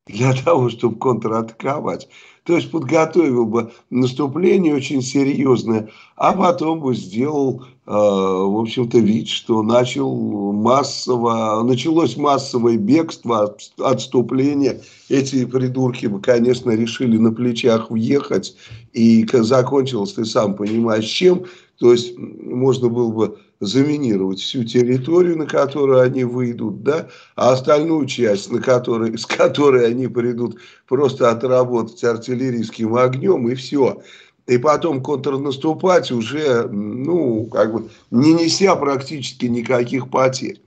для 0.06 0.34
того, 0.46 0.70
чтобы 0.70 1.00
контратаковать. 1.00 2.08
То 2.44 2.56
есть 2.56 2.70
подготовил 2.70 3.48
бы 3.48 3.72
наступление 3.90 4.76
очень 4.76 5.02
серьезное, 5.02 5.90
а 6.16 6.34
потом 6.34 6.82
бы 6.82 6.94
сделал, 6.94 7.66
в 7.88 8.60
общем-то, 8.60 9.00
вид, 9.00 9.30
что 9.30 9.64
начал 9.64 10.14
массово, 10.52 11.64
началось 11.64 12.18
массовое 12.18 12.76
бегство, 12.76 13.56
отступление. 13.78 14.82
Эти 15.08 15.46
придурки 15.46 16.12
конечно, 16.22 16.72
решили 16.72 17.18
на 17.18 17.32
плечах 17.32 17.90
въехать, 17.90 18.58
и 18.92 19.26
закончилось, 19.32 20.14
ты 20.14 20.26
сам 20.26 20.56
понимаешь, 20.56 21.06
чем. 21.06 21.46
То 21.80 21.94
есть 21.94 22.18
можно 22.18 22.90
было 22.90 23.12
бы 23.12 23.38
заминировать 23.60 24.40
всю 24.40 24.64
территорию, 24.64 25.38
на 25.38 25.46
которую 25.46 26.02
они 26.02 26.24
выйдут, 26.24 26.84
да, 26.84 27.08
а 27.36 27.54
остальную 27.54 28.06
часть, 28.06 28.52
на 28.52 28.62
которой, 28.62 29.18
с 29.18 29.26
которой 29.26 29.88
они 29.88 30.08
придут, 30.08 30.58
просто 30.88 31.32
отработать 31.32 32.04
артиллерийским 32.04 32.96
огнем 32.96 33.48
и 33.48 33.56
все. 33.56 34.02
И 34.48 34.58
потом 34.58 35.04
контрнаступать 35.04 36.10
уже, 36.12 36.68
ну, 36.70 37.48
как 37.48 37.74
бы, 37.74 37.90
не 38.12 38.34
неся 38.34 38.76
практически 38.78 39.46
никаких 39.46 40.10
потерь. 40.10 40.62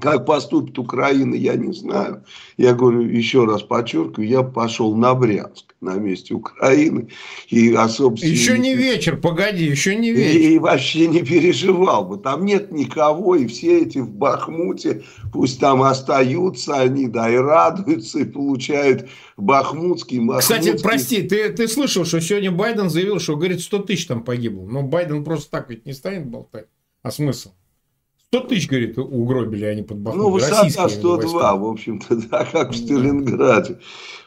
Как 0.00 0.24
поступит 0.24 0.78
Украина, 0.78 1.34
я 1.34 1.56
не 1.56 1.72
знаю. 1.72 2.24
Я 2.56 2.74
говорю, 2.74 3.02
еще 3.02 3.44
раз 3.44 3.62
подчеркиваю, 3.62 4.28
я 4.28 4.42
пошел 4.42 4.96
на 4.96 5.14
Брянск 5.14 5.74
на 5.80 5.94
месте 5.94 6.34
Украины. 6.34 7.08
И 7.48 7.72
особо 7.74 8.16
еще 8.16 8.58
не 8.58 8.74
вечер, 8.74 9.18
погоди, 9.18 9.64
еще 9.64 9.96
не 9.96 10.12
вечер. 10.12 10.40
И, 10.40 10.54
и 10.54 10.58
вообще 10.58 11.06
не 11.06 11.22
переживал 11.22 12.06
бы. 12.06 12.18
Там 12.18 12.44
нет 12.44 12.72
никого, 12.72 13.36
и 13.36 13.46
все 13.46 13.82
эти 13.82 13.98
в 13.98 14.10
Бахмуте, 14.10 15.02
пусть 15.32 15.60
там 15.60 15.82
остаются 15.82 16.76
они, 16.76 17.06
да, 17.06 17.30
и 17.30 17.36
радуются, 17.36 18.20
и 18.20 18.24
получают 18.24 19.08
бахмутский, 19.36 20.20
махмутский. 20.20 20.56
Кстати, 20.56 20.82
прости, 20.82 21.22
ты, 21.22 21.50
ты 21.50 21.68
слышал, 21.68 22.04
что 22.04 22.20
сегодня 22.20 22.50
Байден 22.50 22.88
заявил, 22.88 23.18
что, 23.18 23.36
говорит, 23.36 23.60
100 23.60 23.78
тысяч 23.80 24.06
там 24.06 24.22
погибло. 24.22 24.66
Но 24.66 24.82
Байден 24.82 25.24
просто 25.24 25.50
так 25.50 25.70
ведь 25.70 25.84
не 25.84 25.92
станет 25.92 26.26
болтать. 26.26 26.66
А 27.02 27.10
смысл? 27.10 27.50
100 28.32 28.40
тысяч, 28.46 28.68
говорит, 28.68 28.96
угробили 28.96 29.64
они 29.64 29.82
под 29.82 29.98
Бахмут. 29.98 30.22
Ну, 30.22 30.30
высота 30.30 30.88
102, 30.88 31.56
в 31.56 31.64
общем-то, 31.64 32.16
да, 32.30 32.44
как 32.44 32.70
в 32.70 32.76
Сталинграде 32.76 33.80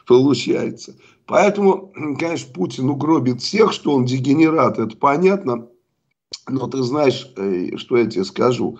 получается. 0.06 0.94
Поэтому, 1.26 1.90
конечно, 2.18 2.52
Путин 2.52 2.90
угробит 2.90 3.40
всех, 3.40 3.72
что 3.72 3.94
он 3.94 4.04
дегенерат, 4.04 4.78
это 4.78 4.94
понятно. 4.94 5.68
Но 6.46 6.66
ты 6.66 6.82
знаешь, 6.82 7.32
э, 7.36 7.76
что 7.76 7.96
я 7.96 8.04
тебе 8.04 8.24
скажу? 8.24 8.78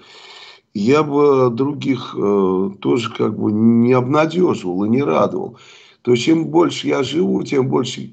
Я 0.75 1.03
бы 1.03 1.49
других 1.51 2.15
э, 2.19 2.71
тоже 2.81 3.11
как 3.15 3.39
бы 3.39 3.51
не 3.51 3.95
обнадеживал 3.95 4.85
и 4.85 4.91
не 4.91 5.03
радовал. 5.03 5.59
То 6.05 6.15
чем 6.17 6.47
больше 6.47 6.87
я 6.89 7.03
живу, 7.03 7.43
тем 7.43 7.69
больше 7.69 8.13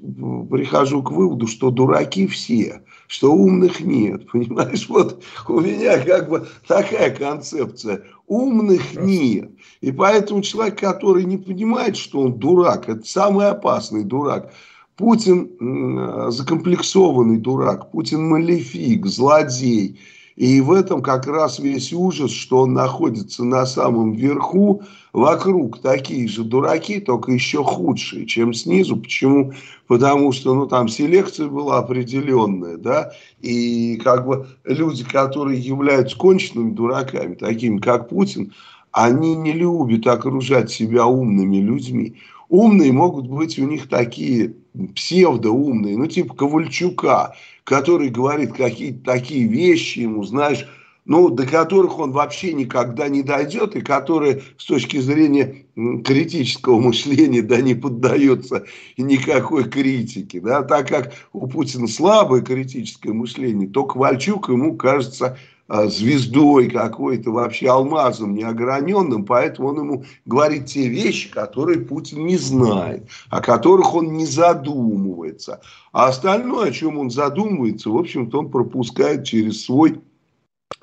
прихожу 0.50 1.02
к 1.02 1.12
выводу, 1.12 1.46
что 1.46 1.70
дураки 1.70 2.26
все– 2.26 2.82
что 3.12 3.30
умных 3.30 3.80
нет. 3.80 4.26
Понимаешь, 4.32 4.88
вот 4.88 5.22
у 5.46 5.60
меня 5.60 5.98
как 5.98 6.30
бы 6.30 6.46
такая 6.66 7.14
концепция. 7.14 8.04
Умных 8.26 8.94
нет. 8.94 9.50
И 9.82 9.92
поэтому 9.92 10.40
человек, 10.40 10.80
который 10.80 11.24
не 11.24 11.36
понимает, 11.36 11.98
что 11.98 12.20
он 12.20 12.38
дурак, 12.38 12.88
это 12.88 13.06
самый 13.06 13.48
опасный 13.48 14.04
дурак. 14.04 14.54
Путин 14.96 16.30
закомплексованный 16.30 17.36
дурак, 17.36 17.90
Путин 17.90 18.28
малефик, 18.28 19.04
злодей. 19.04 20.00
И 20.36 20.60
в 20.60 20.72
этом 20.72 21.02
как 21.02 21.26
раз 21.26 21.58
весь 21.58 21.92
ужас, 21.92 22.30
что 22.30 22.60
он 22.60 22.72
находится 22.72 23.44
на 23.44 23.66
самом 23.66 24.12
верху, 24.12 24.82
вокруг 25.12 25.80
такие 25.80 26.26
же 26.26 26.42
дураки, 26.42 27.00
только 27.00 27.32
еще 27.32 27.62
худшие, 27.62 28.26
чем 28.26 28.54
снизу. 28.54 28.96
Почему? 28.96 29.52
Потому 29.86 30.32
что, 30.32 30.54
ну, 30.54 30.66
там 30.66 30.88
селекция 30.88 31.48
была 31.48 31.78
определенная, 31.78 32.78
да, 32.78 33.12
и 33.40 33.96
как 34.02 34.26
бы 34.26 34.46
люди, 34.64 35.04
которые 35.04 35.60
являются 35.60 36.16
конченными 36.16 36.70
дураками, 36.70 37.34
такими 37.34 37.78
как 37.78 38.08
Путин, 38.08 38.52
они 38.90 39.34
не 39.34 39.52
любят 39.52 40.06
окружать 40.06 40.70
себя 40.70 41.06
умными 41.06 41.58
людьми. 41.58 42.16
Умные 42.52 42.92
могут 42.92 43.28
быть 43.28 43.58
у 43.58 43.66
них 43.66 43.88
такие 43.88 44.52
псевдоумные, 44.94 45.96
ну, 45.96 46.06
типа 46.06 46.34
Ковальчука, 46.34 47.34
который 47.64 48.10
говорит 48.10 48.52
какие-то 48.52 49.02
такие 49.04 49.46
вещи 49.48 50.00
ему, 50.00 50.22
знаешь, 50.24 50.68
ну, 51.06 51.30
до 51.30 51.46
которых 51.46 51.98
он 51.98 52.12
вообще 52.12 52.52
никогда 52.52 53.08
не 53.08 53.22
дойдет, 53.22 53.74
и 53.74 53.80
которые 53.80 54.42
с 54.58 54.66
точки 54.66 54.98
зрения 54.98 55.64
критического 56.04 56.78
мышления 56.78 57.40
да, 57.40 57.62
не 57.62 57.74
поддается 57.74 58.66
никакой 58.98 59.64
критике. 59.64 60.38
Да, 60.42 60.62
так 60.62 60.88
как 60.88 61.14
у 61.32 61.46
Путина 61.46 61.88
слабое 61.88 62.42
критическое 62.42 63.14
мышление, 63.14 63.66
то 63.66 63.84
Ковальчук 63.84 64.50
ему 64.50 64.76
кажется 64.76 65.38
звездой 65.72 66.68
какой-то, 66.68 67.30
вообще 67.30 67.68
алмазом 67.68 68.34
неограненным, 68.34 69.24
поэтому 69.24 69.68
он 69.68 69.78
ему 69.78 70.04
говорит 70.26 70.66
те 70.66 70.86
вещи, 70.88 71.30
которые 71.30 71.80
Путин 71.80 72.26
не 72.26 72.36
знает, 72.36 73.08
о 73.30 73.40
которых 73.40 73.94
он 73.94 74.12
не 74.12 74.26
задумывается. 74.26 75.60
А 75.92 76.08
остальное, 76.08 76.68
о 76.68 76.72
чем 76.72 76.98
он 76.98 77.10
задумывается, 77.10 77.90
в 77.90 77.96
общем-то, 77.96 78.40
он 78.40 78.50
пропускает 78.50 79.24
через 79.24 79.64
свой 79.64 80.00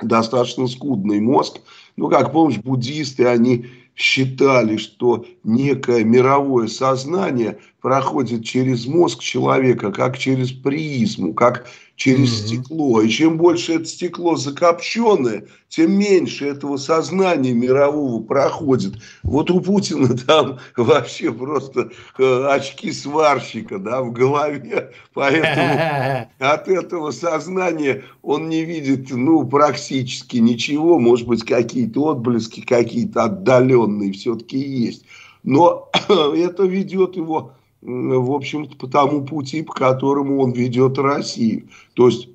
достаточно 0.01 0.67
скудный 0.67 1.19
мозг. 1.19 1.59
Ну, 1.95 2.09
как 2.09 2.31
помнишь, 2.31 2.57
буддисты, 2.57 3.25
они 3.25 3.67
считали, 3.95 4.77
что 4.77 5.25
некое 5.43 6.03
мировое 6.03 6.67
сознание 6.67 7.59
проходит 7.81 8.43
через 8.43 8.85
мозг 8.85 9.21
человека, 9.21 9.91
как 9.91 10.17
через 10.17 10.51
призму, 10.51 11.33
как 11.33 11.65
через 11.95 12.29
mm-hmm. 12.29 12.47
стекло. 12.47 13.01
И 13.01 13.09
чем 13.09 13.37
больше 13.37 13.73
это 13.73 13.85
стекло 13.85 14.37
закопченное, 14.37 15.45
тем 15.67 15.99
меньше 15.99 16.47
этого 16.47 16.77
сознания 16.77 17.53
мирового 17.53 18.23
проходит. 18.23 18.95
Вот 19.23 19.51
у 19.51 19.59
Путина 19.59 20.17
там 20.27 20.59
вообще 20.77 21.31
просто 21.31 21.91
э, 22.17 22.45
очки 22.49 22.91
сварщика 22.91 23.79
да, 23.79 24.01
в 24.01 24.13
голове. 24.13 24.91
Поэтому 25.13 26.29
от 26.39 26.67
этого 26.69 27.11
сознания 27.11 28.03
он 28.21 28.47
не 28.47 28.63
видит 28.63 29.11
ну, 29.11 29.45
практически 29.45 30.37
ничего. 30.37 30.99
Может 30.99 31.27
быть, 31.27 31.43
какие-то 31.43 32.03
отблески, 32.05 32.61
какие-то 32.61 33.25
отдаленные 33.25 34.13
все-таки 34.13 34.57
есть. 34.57 35.03
Но 35.43 35.89
это 36.09 36.63
ведет 36.63 37.15
его, 37.15 37.53
в 37.81 38.31
общем-то, 38.31 38.75
по 38.75 38.87
тому 38.87 39.25
пути, 39.25 39.61
по 39.61 39.73
которому 39.73 40.41
он 40.41 40.51
ведет 40.51 40.97
Россию. 40.97 41.69
То 41.93 42.07
есть, 42.07 42.29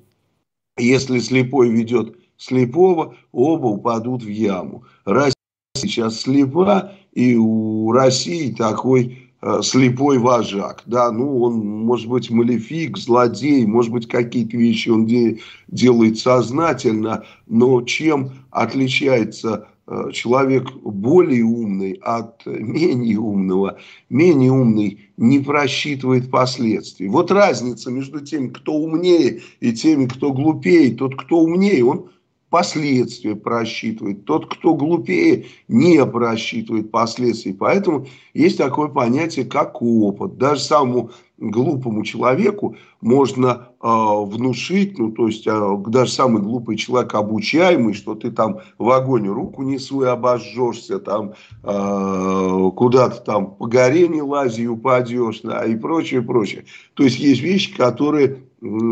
если 0.77 1.19
слепой 1.19 1.69
ведет 1.69 2.17
слепого, 2.37 3.15
оба 3.31 3.67
упадут 3.67 4.23
в 4.23 4.29
яму. 4.29 4.83
Россия 5.05 5.33
сейчас 5.75 6.21
слепа, 6.21 6.93
и 7.13 7.35
у 7.35 7.91
России 7.91 8.51
такой 8.51 9.25
Э, 9.47 9.61
слепой 9.61 10.17
вожак, 10.17 10.81
да, 10.87 11.11
ну, 11.11 11.43
он, 11.43 11.63
может 11.63 12.07
быть, 12.07 12.31
малефик, 12.31 12.97
злодей, 12.97 13.63
может 13.67 13.91
быть, 13.91 14.07
какие-то 14.07 14.57
вещи 14.57 14.89
он 14.89 15.05
де 15.05 15.39
делает 15.67 16.17
сознательно, 16.17 17.25
но 17.45 17.83
чем 17.83 18.31
отличается 18.49 19.67
человек 20.11 20.71
более 20.83 21.43
умный 21.43 21.99
от 22.01 22.45
менее 22.45 23.19
умного? 23.19 23.77
Менее 24.09 24.51
умный 24.51 25.11
не 25.17 25.39
просчитывает 25.39 26.31
последствий. 26.31 27.07
Вот 27.07 27.31
разница 27.31 27.91
между 27.91 28.21
теми, 28.21 28.47
кто 28.47 28.73
умнее, 28.73 29.41
и 29.59 29.73
теми, 29.73 30.07
кто 30.07 30.33
глупее. 30.33 30.95
Тот, 30.95 31.15
кто 31.15 31.39
умнее, 31.39 31.85
он 31.85 32.09
последствия 32.49 33.35
просчитывает. 33.35 34.25
Тот, 34.25 34.47
кто 34.47 34.75
глупее, 34.75 35.45
не 35.67 36.05
просчитывает 36.05 36.89
последствий. 36.89 37.53
Поэтому 37.53 38.07
есть 38.33 38.57
такое 38.57 38.87
понятие, 38.87 39.45
как 39.45 39.81
опыт. 39.81 40.37
Даже 40.37 40.61
самому 40.61 41.11
глупому 41.37 42.03
человеку 42.03 42.77
можно 43.01 43.69
э, 43.81 43.87
внушить, 43.87 44.97
ну, 44.97 45.11
то 45.11 45.27
есть 45.27 45.45
э, 45.45 45.77
даже 45.87 46.11
самый 46.11 46.41
глупый 46.41 46.77
человек 46.77 47.13
обучаемый, 47.13 47.93
что 47.93 48.15
ты 48.15 48.31
там 48.31 48.59
в 48.77 48.89
огонь 48.89 49.27
руку 49.27 49.63
не 49.63 49.77
свою 49.77 50.11
обожжешься, 50.11 50.99
там 50.99 51.33
э, 51.63 52.71
куда-то 52.75 53.21
там 53.21 53.55
по 53.55 53.67
горе 53.67 54.07
не 54.07 54.21
лази 54.21 54.63
и 54.63 54.67
упадешь, 54.67 55.41
да, 55.41 55.65
и 55.65 55.75
прочее, 55.75 56.21
прочее. 56.21 56.65
То 56.93 57.03
есть 57.03 57.19
есть 57.19 57.41
вещи, 57.41 57.75
которые 57.75 58.39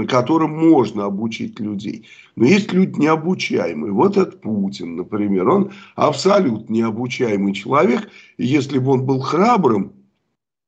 которым 0.07 0.51
можно 0.51 1.05
обучить 1.05 1.59
людей. 1.59 2.05
Но 2.35 2.45
есть 2.45 2.71
люди 2.73 2.99
необучаемые. 2.99 3.91
Вот 3.91 4.17
этот 4.17 4.41
Путин, 4.41 4.97
например. 4.97 5.49
Он 5.49 5.71
абсолютно 5.95 6.71
необучаемый 6.71 7.53
человек. 7.53 8.09
И 8.37 8.45
если 8.45 8.77
бы 8.77 8.91
он 8.91 9.05
был 9.05 9.19
храбрым, 9.19 9.93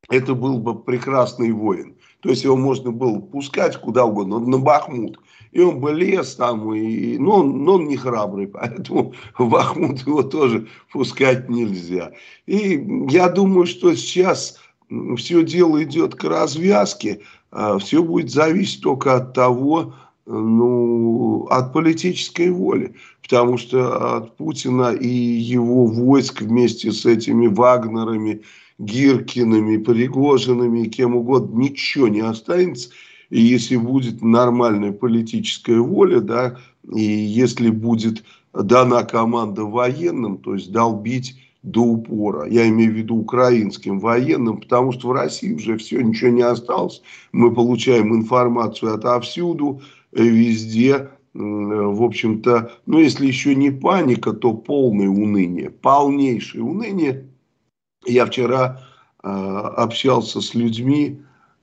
это 0.09 0.35
был 0.35 0.59
бы 0.59 0.77
прекрасный 0.77 1.51
воин. 1.51 1.95
То 2.21 2.29
есть 2.29 2.43
его 2.43 2.55
можно 2.55 2.91
было 2.91 3.19
пускать 3.19 3.77
куда 3.77 4.05
угодно, 4.05 4.39
на 4.39 4.57
Бахмут. 4.57 5.19
И 5.51 5.61
он 5.61 5.79
бы 5.79 5.93
лез 5.93 6.35
там, 6.35 6.73
и, 6.73 7.17
но, 7.17 7.43
но 7.43 7.75
он 7.75 7.87
не 7.87 7.97
храбрый, 7.97 8.47
поэтому 8.53 9.13
в 9.37 9.49
Бахмут 9.49 9.99
его 10.01 10.23
тоже 10.23 10.67
пускать 10.91 11.49
нельзя. 11.49 12.11
И 12.45 12.83
я 13.09 13.29
думаю, 13.29 13.65
что 13.65 13.95
сейчас 13.95 14.59
все 15.17 15.43
дело 15.43 15.83
идет 15.83 16.15
к 16.15 16.23
развязке. 16.23 17.21
А, 17.51 17.77
все 17.79 18.03
будет 18.03 18.31
зависеть 18.31 18.81
только 18.81 19.15
от 19.15 19.33
того, 19.33 19.93
ну, 20.25 21.47
от 21.49 21.73
политической 21.73 22.49
воли. 22.49 22.95
Потому 23.21 23.57
что 23.57 24.17
от 24.17 24.37
Путина 24.37 24.91
и 24.93 25.07
его 25.07 25.85
войск 25.85 26.41
вместе 26.41 26.91
с 26.91 27.05
этими 27.05 27.47
Вагнерами, 27.47 28.41
Гиркиными, 28.77 29.77
Пригожинами, 29.77 30.87
кем 30.87 31.15
угодно, 31.15 31.59
ничего 31.59 32.07
не 32.07 32.21
останется. 32.21 32.89
И 33.29 33.41
если 33.41 33.77
будет 33.77 34.21
нормальная 34.21 34.91
политическая 34.91 35.79
воля, 35.79 36.19
да, 36.19 36.57
и 36.93 37.01
если 37.01 37.69
будет 37.69 38.23
дана 38.53 39.03
команда 39.03 39.63
военным, 39.63 40.37
то 40.37 40.53
есть 40.53 40.71
долбить 40.71 41.35
до 41.65 41.81
упора. 41.81 42.47
Я 42.47 42.67
имею 42.69 42.91
в 42.91 42.95
виду 42.95 43.17
украинским 43.17 43.99
военным, 43.99 44.61
потому 44.61 44.91
что 44.91 45.07
в 45.07 45.11
России 45.13 45.53
уже 45.53 45.77
все, 45.77 46.01
ничего 46.01 46.29
не 46.29 46.43
осталось. 46.43 47.01
Мы 47.31 47.53
получаем 47.53 48.13
информацию 48.13 48.93
отовсюду, 48.93 49.81
э, 50.13 50.23
везде. 50.23 51.09
В 51.33 52.01
общем-то, 52.01 52.71
ну 52.85 52.99
если 52.99 53.27
еще 53.27 53.55
не 53.55 53.69
паника, 53.69 54.31
то 54.31 54.53
полное 54.53 55.09
уныние, 55.09 55.69
полнейшее 55.69 56.63
уныние. 56.63 57.25
Я 58.05 58.25
вчера 58.25 58.81
э, 59.23 59.27
общался 59.27 60.41
с 60.41 60.53
людьми, 60.53 61.21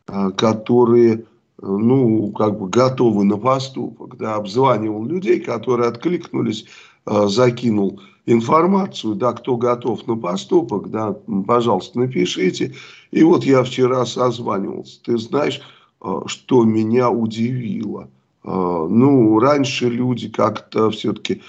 э, 0.09 0.31
которые 0.37 1.25
ну, 1.63 2.33
как 2.33 2.59
бы 2.59 2.69
готовы 2.69 3.25
на 3.25 3.37
поступок, 3.39 4.17
да, 4.17 4.35
обзванивал 4.35 5.05
людей, 5.07 5.41
которые 5.41 5.89
откликнулись, 5.89 6.67
э, 7.07 7.29
закинул 7.29 8.01
информацию, 8.27 9.15
да, 9.15 9.33
кто 9.33 9.57
готов 9.57 10.07
на 10.07 10.17
поступок, 10.17 10.91
да, 10.91 11.17
пожалуйста, 11.47 12.01
напишите. 12.01 12.75
И 13.11 13.23
вот 13.23 13.45
я 13.45 13.63
вчера 13.63 14.05
созванивался. 14.05 15.01
Ты 15.05 15.19
знаешь, 15.19 15.61
э, 16.03 16.21
что 16.27 16.65
меня 16.65 17.11
удивило? 17.11 18.09
Э, 18.45 18.87
ну, 18.91 19.39
раньше 19.39 19.89
люди 19.89 20.29
как-то 20.29 20.91
все-таки 20.91 21.43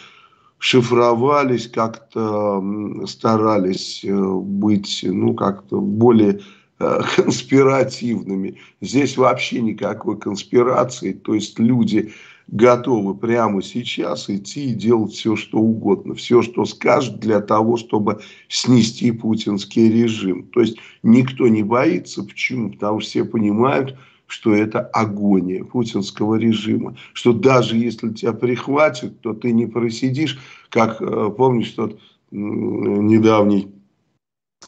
шифровались, 0.64 1.68
как-то 1.68 2.64
старались 3.06 4.00
э, 4.06 4.16
быть, 4.16 5.02
ну, 5.04 5.34
как-то 5.34 5.82
более 5.82 6.40
конспиративными. 7.18 8.56
Здесь 8.80 9.18
вообще 9.18 9.60
никакой 9.60 10.18
конспирации. 10.18 11.12
То 11.12 11.34
есть 11.34 11.60
люди 11.60 12.14
готовы 12.48 13.14
прямо 13.14 13.62
сейчас 13.62 14.30
идти 14.30 14.72
и 14.72 14.74
делать 14.74 15.12
все, 15.12 15.36
что 15.36 15.58
угодно. 15.58 16.16
Все, 16.16 16.42
что 16.42 16.64
скажут 16.64 17.20
для 17.20 17.42
того, 17.42 17.76
чтобы 17.76 18.22
снести 18.48 19.12
путинский 19.12 19.92
режим. 19.92 20.44
То 20.54 20.62
есть 20.62 20.78
никто 21.04 21.50
не 21.50 21.64
боится. 21.64 22.24
Почему? 22.24 22.72
Потому 22.72 23.02
что 23.02 23.10
все 23.10 23.26
понимают, 23.26 23.98
что 24.34 24.56
это 24.56 24.80
агония 24.80 25.64
путинского 25.64 26.36
режима. 26.36 26.98
Что 27.14 27.34
даже 27.34 27.78
если 27.78 28.10
тебя 28.10 28.34
прихватят, 28.34 29.22
то 29.22 29.34
ты 29.34 29.52
не 29.52 29.68
просидишь, 29.68 30.40
как 30.70 31.00
э, 31.00 31.30
помнишь 31.38 31.70
тот 31.70 32.00
недавний 32.32 33.72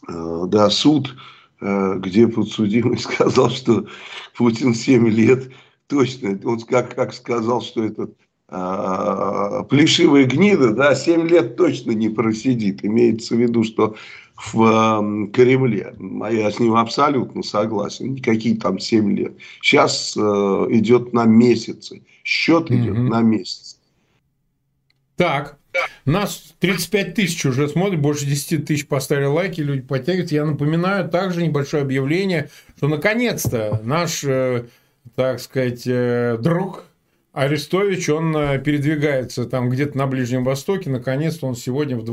э, 0.07 0.43
да, 0.49 0.69
суд, 0.69 1.15
э, 1.61 1.95
где 1.97 2.27
подсудимый 2.27 2.99
сказал, 2.99 3.49
что 3.49 3.87
Путин 4.37 4.75
7 4.75 5.09
лет 5.09 5.51
точно, 5.87 6.39
он 6.43 6.59
как, 6.59 6.93
как 6.93 7.11
сказал, 7.11 7.63
что 7.63 7.83
этот 7.83 8.15
а, 8.47 9.63
плешивая 9.63 10.25
гнида, 10.25 10.75
да, 10.75 10.93
7 10.93 11.27
лет 11.27 11.55
точно 11.55 11.93
не 11.93 12.09
просидит. 12.09 12.85
Имеется 12.85 13.35
в 13.35 13.39
виду, 13.39 13.63
что 13.63 13.95
в 14.35 14.61
э, 14.61 15.31
Кремле. 15.31 15.95
А 16.21 16.31
я 16.31 16.51
с 16.51 16.59
ним 16.59 16.75
абсолютно 16.75 17.43
согласен. 17.43 18.13
Никакие 18.13 18.57
там 18.57 18.79
7 18.79 19.17
лет. 19.17 19.33
Сейчас 19.61 20.15
э, 20.17 20.21
идет 20.21 21.13
на 21.13 21.25
месяцы. 21.25 22.03
Счет 22.23 22.71
идет 22.71 22.95
mm-hmm. 22.95 23.09
на 23.09 23.21
месяц. 23.21 23.79
Так, 25.15 25.57
нас 26.03 26.53
35 26.59 27.13
тысяч 27.13 27.45
уже 27.45 27.69
смотрят, 27.69 28.01
больше 28.01 28.25
10 28.25 28.65
тысяч 28.65 28.85
поставили 28.85 29.25
лайки, 29.25 29.61
люди 29.61 29.81
подтягиваются. 29.81 30.35
Я 30.35 30.45
напоминаю 30.45 31.07
также 31.07 31.41
небольшое 31.41 31.83
объявление, 31.83 32.49
что 32.75 32.89
наконец-то 32.89 33.79
наш 33.83 34.23
э, 34.25 34.65
так 35.15 35.39
сказать, 35.39 35.83
э, 35.85 36.37
друг 36.39 36.85
Арестович, 37.33 38.09
он 38.09 38.35
э, 38.35 38.59
передвигается 38.59 39.45
там 39.45 39.69
где-то 39.69 39.97
на 39.97 40.07
Ближнем 40.07 40.43
Востоке. 40.43 40.89
Наконец-то 40.89 41.47
он 41.47 41.55
сегодня 41.55 41.97
в 41.97 42.03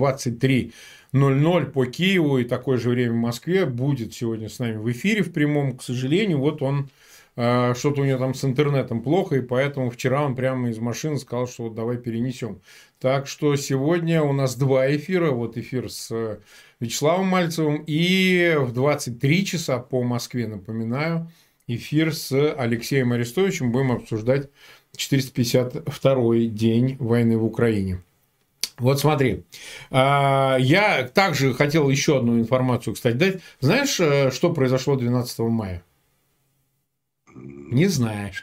23.00 1.15 1.67
по 1.73 1.87
Киеву 1.87 2.39
и 2.39 2.45
такое 2.45 2.79
же 2.79 2.91
время 2.91 3.13
в 3.13 3.17
Москве 3.17 3.67
будет 3.67 4.15
сегодня 4.15 4.49
с 4.49 4.59
нами 4.59 4.77
в 4.77 4.91
эфире 4.91 5.23
в 5.23 5.33
прямом. 5.33 5.77
К 5.77 5.83
сожалению, 5.83 6.39
вот 6.39 6.63
он 6.63 6.89
э, 7.37 7.75
что-то 7.77 8.01
у 8.01 8.05
него 8.05 8.19
там 8.19 8.35
с 8.35 8.45
интернетом 8.45 9.03
плохо, 9.03 9.37
и 9.37 9.41
поэтому 9.41 9.91
вчера 9.91 10.25
он 10.25 10.35
прямо 10.35 10.71
из 10.71 10.79
машины 10.79 11.19
сказал, 11.19 11.47
что 11.47 11.65
вот 11.65 11.75
давай 11.75 11.99
перенесем. 11.99 12.61
Так 12.99 13.27
что 13.27 13.57
сегодня 13.57 14.23
у 14.23 14.33
нас 14.33 14.57
два 14.57 14.95
эфира. 14.95 15.33
Вот 15.33 15.59
эфир 15.59 15.91
с 15.91 16.39
Вячеславом 16.81 17.27
Мальцевым 17.27 17.85
и 17.87 18.57
в 18.59 18.73
23 18.73 19.45
часа 19.45 19.79
по 19.79 20.03
Москве, 20.03 20.47
напоминаю, 20.47 21.31
эфир 21.67 22.15
с 22.15 22.33
Алексеем 22.55 23.13
Арестовичем. 23.13 23.71
Будем 23.71 23.93
обсуждать 23.93 24.49
452 24.97 26.37
день 26.47 26.97
войны 26.99 27.37
в 27.37 27.45
Украине. 27.45 28.01
Вот 28.83 28.99
смотри, 28.99 29.45
а, 29.93 30.57
я 30.59 31.05
также 31.05 31.55
хотел 31.55 31.89
еще 31.89 32.19
одну 32.19 32.41
информацию, 32.41 32.95
кстати, 32.95 33.15
дать. 33.15 33.41
Знаешь, 33.61 34.01
э, 34.01 34.33
что 34.33 34.53
произошло 34.53 34.97
12 34.97 35.39
мая? 35.39 35.85
Не 37.33 37.87
знаешь. 37.87 38.43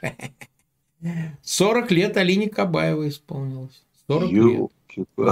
40 1.43 1.91
лет 1.91 2.15
Алине 2.15 2.49
Кабаевой 2.49 3.09
исполнилось. 3.09 3.83
40 4.07 4.31
лет. 4.31 4.71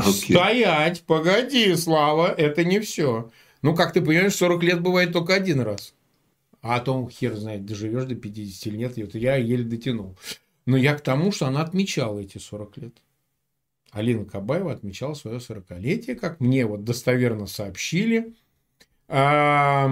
Стоять, 0.03 1.03
погоди, 1.03 1.73
Слава, 1.75 2.27
это 2.27 2.65
не 2.65 2.81
все. 2.81 3.31
Ну, 3.61 3.75
как 3.75 3.93
ты 3.93 4.01
понимаешь, 4.01 4.35
40 4.35 4.61
лет 4.63 4.81
бывает 4.81 5.13
только 5.13 5.35
один 5.35 5.61
раз. 5.61 5.93
А 6.61 6.75
о 6.75 6.81
том, 6.81 7.09
хер 7.09 7.33
знает, 7.37 7.65
доживешь 7.65 8.03
до 8.03 8.15
50 8.15 8.67
или 8.67 8.77
нет, 8.77 8.97
я 9.15 9.37
еле 9.37 9.63
дотянул. 9.63 10.17
Но 10.65 10.75
я 10.75 10.95
к 10.95 11.01
тому, 11.01 11.31
что 11.31 11.47
она 11.47 11.61
отмечала 11.61 12.19
эти 12.19 12.39
40 12.39 12.77
лет. 12.77 12.93
Алина 13.97 14.25
Кабаева 14.25 14.71
отмечала 14.71 15.13
свое 15.13 15.37
40-летие, 15.39 16.15
как 16.15 16.39
мне 16.39 16.65
вот 16.65 16.83
достоверно 16.83 17.47
сообщили. 17.47 18.35
А, 19.07 19.91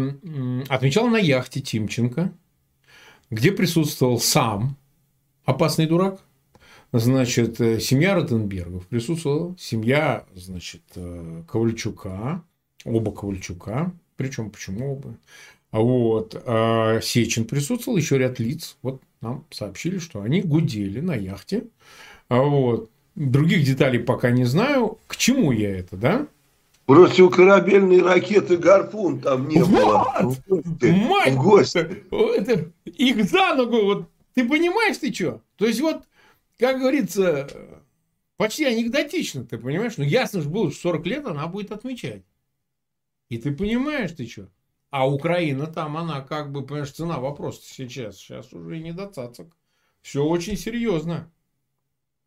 отмечал 0.69 1.07
на 1.07 1.17
яхте 1.17 1.61
Тимченко, 1.61 2.33
где 3.29 3.51
присутствовал 3.51 4.19
сам 4.19 4.77
опасный 5.45 5.87
дурак, 5.87 6.21
значит, 6.91 7.59
э, 7.61 7.79
семья 7.79 8.15
Ротенбергов 8.15 8.87
присутствовала, 8.87 9.55
семья, 9.57 10.25
значит, 10.33 10.83
э, 10.95 11.43
Ковальчука, 11.47 12.43
оба 12.83 13.11
Ковальчука, 13.11 13.93
причем 14.17 14.51
почему 14.51 14.93
оба, 14.93 15.17
вот, 15.71 16.41
а 16.45 16.99
Сечин 17.01 17.45
присутствовал, 17.45 17.97
еще 17.97 18.17
ряд 18.17 18.39
лиц, 18.39 18.77
вот 18.81 19.01
нам 19.21 19.45
сообщили, 19.49 19.97
что 19.97 20.21
они 20.21 20.41
гудели 20.41 20.99
на 20.99 21.15
яхте, 21.15 21.67
а 22.27 22.41
вот, 22.41 22.91
других 23.15 23.63
деталей 23.63 23.99
пока 23.99 24.31
не 24.31 24.45
знаю, 24.45 24.99
к 25.07 25.17
чему 25.17 25.51
я 25.51 25.77
это, 25.79 25.97
да, 25.97 26.27
Противокорабельной 26.85 28.01
ракеты 28.01 28.57
«Гарпун» 28.57 29.19
там 29.19 29.47
не 29.47 29.63
было. 29.63 30.05
Мать! 30.19 31.33
В 31.33 31.41
гости. 31.41 31.79
Это, 32.11 32.71
их 32.85 33.25
за 33.25 33.55
ногу. 33.55 33.83
Вот, 33.83 34.09
ты 34.35 34.47
понимаешь, 34.47 34.97
ты 34.97 35.11
что? 35.11 35.41
То 35.57 35.65
есть, 35.65 35.81
вот, 35.81 36.03
как 36.59 36.77
говорится, 36.77 37.49
почти 38.37 38.65
анекдотично, 38.65 39.45
ты 39.45 39.57
понимаешь? 39.57 39.97
Ну, 39.97 40.03
ясно 40.03 40.41
же 40.41 40.49
было, 40.49 40.71
что 40.71 40.89
40 40.89 41.05
лет 41.07 41.25
она 41.25 41.47
будет 41.47 41.71
отмечать. 41.71 42.21
И 43.29 43.39
ты 43.39 43.51
понимаешь, 43.51 44.11
ты 44.11 44.27
что? 44.27 44.47
А 44.91 45.09
Украина 45.09 45.65
там, 45.65 45.97
она 45.97 46.21
как 46.21 46.51
бы, 46.51 46.63
понимаешь, 46.63 46.91
цена 46.91 47.17
вопроса 47.17 47.61
сейчас. 47.63 48.17
Сейчас 48.17 48.53
уже 48.53 48.77
не 48.77 48.91
до 48.91 49.07
цацок. 49.07 49.57
Все 50.03 50.23
очень 50.23 50.55
серьезно. 50.55 51.31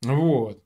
Вот. 0.03 0.61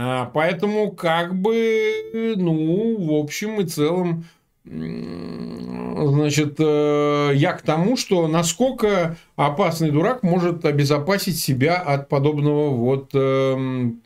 А, 0.00 0.30
поэтому, 0.32 0.92
как 0.92 1.34
бы, 1.34 2.34
ну, 2.36 3.04
в 3.04 3.20
общем 3.20 3.60
и 3.60 3.64
целом, 3.64 4.26
значит, 4.64 6.54
э, 6.60 7.32
я 7.34 7.52
к 7.54 7.62
тому, 7.62 7.96
что 7.96 8.28
насколько 8.28 9.16
опасный 9.34 9.90
дурак 9.90 10.22
может 10.22 10.64
обезопасить 10.64 11.40
себя 11.40 11.78
от 11.78 12.08
подобного 12.08 12.70
вот 12.70 13.10
эм, 13.14 14.02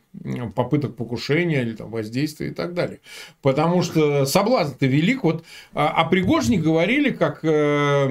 попыток 0.55 0.95
покушения 0.95 1.61
или 1.61 1.73
там, 1.73 1.89
воздействия 1.89 2.47
и 2.47 2.53
так 2.53 2.73
далее. 2.73 2.99
Потому 3.41 3.81
что 3.81 4.25
соблазн-то 4.25 4.85
велик. 4.85 5.23
Вот 5.23 5.43
о 5.73 6.01
а, 6.01 6.05
Пригожне 6.05 6.57
говорили, 6.57 7.09
как 7.09 7.43
э, 7.43 8.05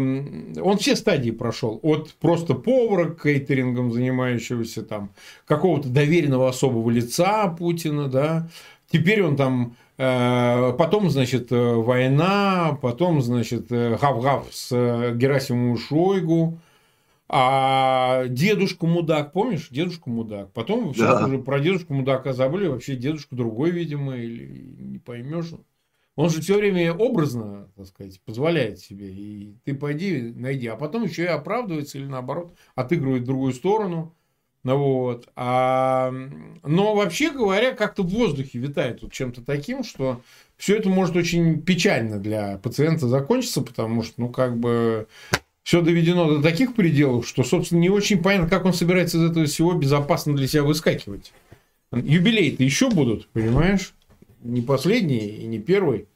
он 0.60 0.78
все 0.78 0.96
стадии 0.96 1.30
прошел. 1.30 1.78
От 1.82 2.12
просто 2.14 2.54
повара, 2.54 3.10
кейтерингом 3.10 3.92
занимающегося, 3.92 4.82
там, 4.82 5.10
какого-то 5.46 5.88
доверенного 5.88 6.48
особого 6.48 6.90
лица 6.90 7.48
Путина, 7.48 8.08
да. 8.08 8.48
Теперь 8.90 9.22
он 9.22 9.36
там 9.36 9.76
э, 9.96 10.72
Потом, 10.76 11.08
значит, 11.08 11.52
э, 11.52 11.74
война, 11.74 12.78
потом, 12.82 13.22
значит, 13.22 13.68
гав-гав 13.70 14.46
с 14.50 14.70
Герасимовым 15.14 15.78
Шойгу, 15.78 16.58
а 17.34 18.26
дедушка 18.28 18.86
мудак, 18.86 19.32
помнишь? 19.32 19.68
Дедушка 19.70 20.10
мудак. 20.10 20.52
Потом 20.52 20.92
да. 20.92 21.24
уже 21.24 21.38
про 21.38 21.60
дедушку 21.60 21.94
мудака 21.94 22.34
забыли, 22.34 22.66
вообще 22.66 22.94
дедушка 22.94 23.34
другой, 23.34 23.70
видимо, 23.70 24.16
или 24.16 24.76
не 24.78 24.98
поймешь. 24.98 25.52
Он 26.14 26.28
же 26.28 26.42
все 26.42 26.58
время 26.58 26.92
образно, 26.92 27.70
так 27.74 27.86
сказать, 27.86 28.20
позволяет 28.20 28.80
себе. 28.80 29.08
И 29.08 29.56
ты 29.64 29.74
пойди, 29.74 30.20
найди. 30.36 30.66
А 30.66 30.76
потом 30.76 31.04
еще 31.04 31.22
и 31.22 31.26
оправдывается 31.26 31.96
или 31.96 32.04
наоборот 32.04 32.54
отыгрывает 32.74 33.24
другую 33.24 33.54
сторону. 33.54 34.14
Ну, 34.62 34.76
вот. 34.76 35.28
А, 35.34 36.12
но 36.62 36.94
вообще 36.94 37.30
говоря, 37.30 37.72
как-то 37.72 38.02
в 38.02 38.10
воздухе 38.10 38.58
витает 38.58 39.02
вот 39.02 39.10
чем-то 39.10 39.42
таким, 39.42 39.84
что 39.84 40.20
все 40.58 40.76
это 40.76 40.90
может 40.90 41.16
очень 41.16 41.62
печально 41.62 42.18
для 42.18 42.58
пациента 42.58 43.08
закончиться, 43.08 43.62
потому 43.62 44.02
что, 44.02 44.20
ну, 44.20 44.28
как 44.28 44.58
бы 44.58 45.08
все 45.62 45.80
доведено 45.80 46.36
до 46.36 46.42
таких 46.42 46.74
пределов, 46.74 47.26
что, 47.26 47.44
собственно, 47.44 47.80
не 47.80 47.90
очень 47.90 48.22
понятно, 48.22 48.48
как 48.48 48.64
он 48.64 48.74
собирается 48.74 49.18
из 49.18 49.30
этого 49.30 49.46
всего 49.46 49.72
безопасно 49.74 50.34
для 50.34 50.46
себя 50.46 50.64
выскакивать. 50.64 51.32
Юбилей-то 51.92 52.64
еще 52.64 52.90
будут, 52.90 53.28
понимаешь? 53.28 53.94
Не 54.42 54.60
последний 54.60 55.26
и 55.28 55.46
не 55.46 55.58
первый. 55.58 56.06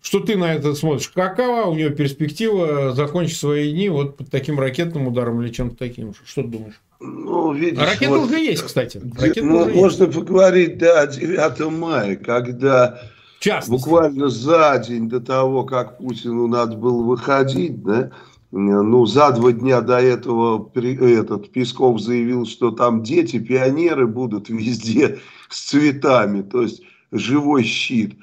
Что 0.00 0.18
ты 0.18 0.36
на 0.36 0.52
это 0.52 0.74
смотришь? 0.74 1.08
Какова 1.10 1.66
у 1.66 1.76
него 1.76 1.90
перспектива 1.90 2.92
закончить 2.92 3.36
свои 3.36 3.72
дни 3.72 3.88
вот 3.88 4.16
под 4.16 4.30
таким 4.30 4.58
ракетным 4.58 5.06
ударом 5.06 5.40
или 5.42 5.52
чем-то 5.52 5.76
таким? 5.76 6.12
Что 6.24 6.42
ты 6.42 6.48
думаешь? 6.48 6.80
Ну, 6.98 7.52
видишь, 7.52 7.78
а 7.78 7.86
ракеты 7.86 8.08
вот, 8.08 8.28
уже 8.28 8.40
есть, 8.40 8.62
кстати. 8.64 9.00
Ракеты 9.16 9.44
ну, 9.44 9.68
можно 9.72 10.04
есть. 10.04 10.18
поговорить, 10.18 10.78
да, 10.78 11.06
9 11.06 11.70
мая, 11.70 12.16
когда 12.16 13.00
буквально 13.68 14.28
за 14.28 14.82
день 14.86 15.08
до 15.08 15.20
того, 15.20 15.64
как 15.64 15.98
Путину 15.98 16.48
надо 16.48 16.76
было 16.76 17.02
выходить, 17.02 17.82
да, 17.82 18.10
ну, 18.52 19.06
за 19.06 19.32
два 19.32 19.52
дня 19.52 19.80
до 19.80 19.98
этого 19.98 20.70
этот 20.74 21.50
Песков 21.52 22.00
заявил, 22.00 22.44
что 22.44 22.70
там 22.70 23.02
дети, 23.02 23.38
пионеры 23.38 24.06
будут 24.06 24.50
везде 24.50 25.20
с 25.48 25.70
цветами, 25.70 26.42
то 26.42 26.62
есть 26.62 26.82
живой 27.10 27.64
щит. 27.64 28.16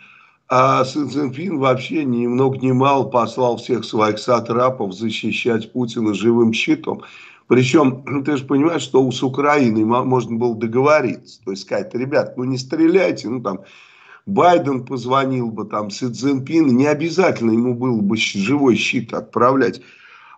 А 0.47 0.83
Си 0.83 1.05
Цзиньпин 1.05 1.59
вообще 1.59 2.05
ни 2.05 2.25
много 2.25 2.57
ни 2.57 2.71
мало 2.71 3.03
послал 3.03 3.57
всех 3.57 3.85
своих 3.85 4.17
сатрапов 4.17 4.93
защищать 4.93 5.71
Путина 5.71 6.13
живым 6.13 6.53
щитом. 6.53 7.03
Причем, 7.47 8.03
ты 8.25 8.37
же 8.37 8.45
понимаешь, 8.45 8.81
что 8.81 9.09
с 9.11 9.21
Украиной 9.23 9.83
можно 9.83 10.37
было 10.37 10.55
договориться. 10.55 11.39
То 11.43 11.51
есть 11.51 11.63
сказать, 11.63 11.93
ребят, 11.93 12.35
ну 12.37 12.43
не 12.45 12.57
стреляйте, 12.57 13.29
ну 13.29 13.41
там 13.41 13.61
Байден 14.25 14.85
позвонил 14.85 15.49
бы, 15.49 15.65
там 15.65 15.89
Си 15.89 16.07
Цзиньпин, 16.07 16.67
не 16.75 16.85
обязательно 16.85 17.51
ему 17.51 17.73
было 17.73 17.99
бы 18.01 18.15
живой 18.15 18.75
щит 18.75 19.13
отправлять. 19.13 19.81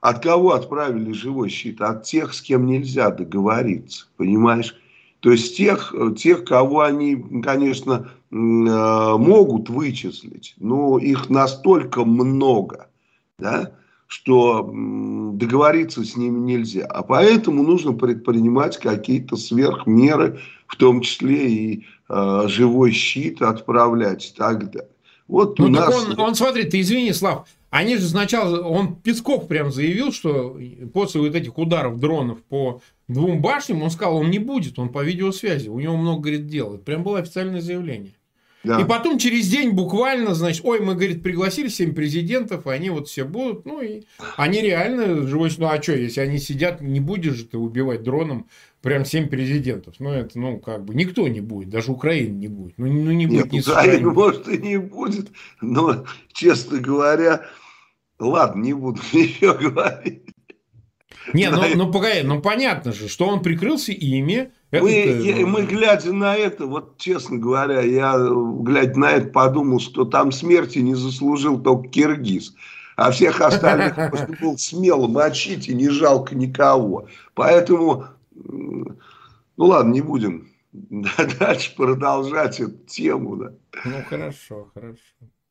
От 0.01 0.23
кого 0.23 0.53
отправили 0.53 1.11
живой 1.11 1.49
щит? 1.49 1.79
От 1.79 2.03
тех, 2.03 2.33
с 2.33 2.41
кем 2.41 2.65
нельзя 2.65 3.11
договориться, 3.11 4.07
понимаешь? 4.17 4.75
То 5.19 5.31
есть 5.31 5.55
тех, 5.55 5.93
тех 6.17 6.43
кого 6.43 6.81
они, 6.81 7.15
конечно, 7.43 8.09
э, 8.31 8.35
могут 8.35 9.69
вычислить, 9.69 10.55
но 10.57 10.97
их 10.97 11.29
настолько 11.29 12.03
много, 12.03 12.87
да, 13.37 13.73
что 14.07 14.67
договориться 15.33 16.03
с 16.03 16.17
ними 16.17 16.39
нельзя. 16.39 16.87
А 16.87 17.03
поэтому 17.03 17.61
нужно 17.61 17.93
предпринимать 17.93 18.79
какие-то 18.79 19.37
сверхмеры, 19.37 20.39
в 20.65 20.75
том 20.77 21.01
числе 21.01 21.49
и 21.49 21.85
э, 22.09 22.43
живой 22.47 22.91
щит 22.91 23.43
отправлять 23.43 24.31
и 24.31 24.35
так 24.35 24.71
далее. 24.71 24.89
Вот 25.27 25.59
ну, 25.59 25.65
у 25.65 25.69
нас... 25.69 25.95
он, 25.95 26.19
он, 26.19 26.33
смотри, 26.33 26.63
ты 26.63 26.81
извини, 26.81 27.13
Слав, 27.13 27.47
они 27.71 27.95
же 27.95 28.07
сначала, 28.07 28.61
он 28.61 28.97
Песков 28.97 29.47
прям 29.47 29.71
заявил, 29.71 30.11
что 30.11 30.59
после 30.93 31.21
вот 31.21 31.33
этих 31.33 31.57
ударов 31.57 31.99
дронов 31.99 32.43
по 32.43 32.81
двум 33.07 33.41
башням, 33.41 33.81
он 33.81 33.89
сказал, 33.89 34.17
он 34.17 34.29
не 34.29 34.39
будет, 34.39 34.77
он 34.77 34.89
по 34.89 35.03
видеосвязи, 35.03 35.69
у 35.69 35.79
него 35.79 35.95
много, 35.95 36.23
говорит, 36.23 36.47
дел. 36.47 36.75
Это 36.75 36.83
прям 36.83 37.03
было 37.03 37.19
официальное 37.19 37.61
заявление. 37.61 38.13
Да. 38.63 38.79
И 38.79 38.85
потом 38.85 39.17
через 39.17 39.47
день 39.47 39.71
буквально, 39.71 40.35
значит, 40.35 40.63
ой, 40.65 40.81
мы, 40.81 40.93
говорит, 40.93 41.23
пригласили 41.23 41.67
7 41.67 41.95
президентов, 41.95 42.67
они 42.67 42.89
вот 42.91 43.07
все 43.07 43.23
будут, 43.23 43.65
ну 43.65 43.81
и 43.81 44.03
они 44.35 44.61
реально 44.61 45.25
живой, 45.25 45.49
ну 45.57 45.67
а 45.67 45.81
что, 45.81 45.93
если 45.93 46.21
они 46.21 46.37
сидят, 46.37 46.81
не 46.81 46.99
будешь 46.99 47.35
же 47.35 47.45
ты 47.45 47.57
убивать 47.57 48.03
дроном 48.03 48.47
прям 48.81 49.05
7 49.05 49.29
президентов. 49.29 49.95
Ну, 49.99 50.11
это, 50.11 50.37
ну, 50.39 50.59
как 50.59 50.85
бы, 50.85 50.95
никто 50.95 51.27
не 51.27 51.41
будет, 51.41 51.69
даже 51.69 51.91
Украина 51.91 52.35
не 52.35 52.47
будет. 52.47 52.77
Ну, 52.77 52.87
ну 52.87 53.11
не 53.11 53.27
будет 53.27 53.51
Нет, 53.51 53.53
ни 53.53 53.59
Украина, 53.59 54.11
может, 54.13 54.47
и 54.47 54.57
не 54.57 54.77
будет, 54.77 55.31
но, 55.61 56.05
честно 56.33 56.79
говоря, 56.79 57.45
Ладно, 58.21 58.61
не 58.61 58.73
буду 58.73 59.01
еще 59.11 59.53
говорить. 59.57 60.23
Не, 61.33 61.49
ну, 61.49 61.61
ну 61.75 61.91
погоди, 61.91 62.21
ну 62.23 62.41
понятно 62.41 62.93
же, 62.93 63.07
что 63.07 63.27
он 63.27 63.41
прикрылся 63.41 63.91
ими. 63.91 64.51
Мы, 64.71 64.91
я, 64.91 65.45
мы, 65.45 65.63
глядя 65.63 66.13
на 66.13 66.35
это, 66.35 66.65
вот 66.65 66.97
честно 66.97 67.37
говоря, 67.37 67.81
я, 67.81 68.17
глядя 68.17 68.97
на 68.97 69.11
это, 69.11 69.27
подумал, 69.29 69.79
что 69.79 70.05
там 70.05 70.31
смерти 70.31 70.79
не 70.79 70.95
заслужил 70.95 71.59
только 71.59 71.89
Киргиз. 71.89 72.55
А 72.95 73.11
всех 73.11 73.41
остальных 73.41 73.95
просто 73.95 74.33
был 74.41 74.57
смело 74.57 75.07
мочить 75.07 75.67
и 75.67 75.73
не 75.73 75.89
жалко 75.89 76.35
никого. 76.35 77.07
Поэтому, 77.33 78.05
ну 78.33 78.95
ладно, 79.57 79.91
не 79.91 80.01
будем 80.01 80.47
дальше 81.39 81.75
продолжать 81.75 82.59
эту 82.59 82.77
тему. 82.87 83.35
Да. 83.37 83.53
Ну 83.85 84.03
хорошо, 84.09 84.69
хорошо. 84.73 84.97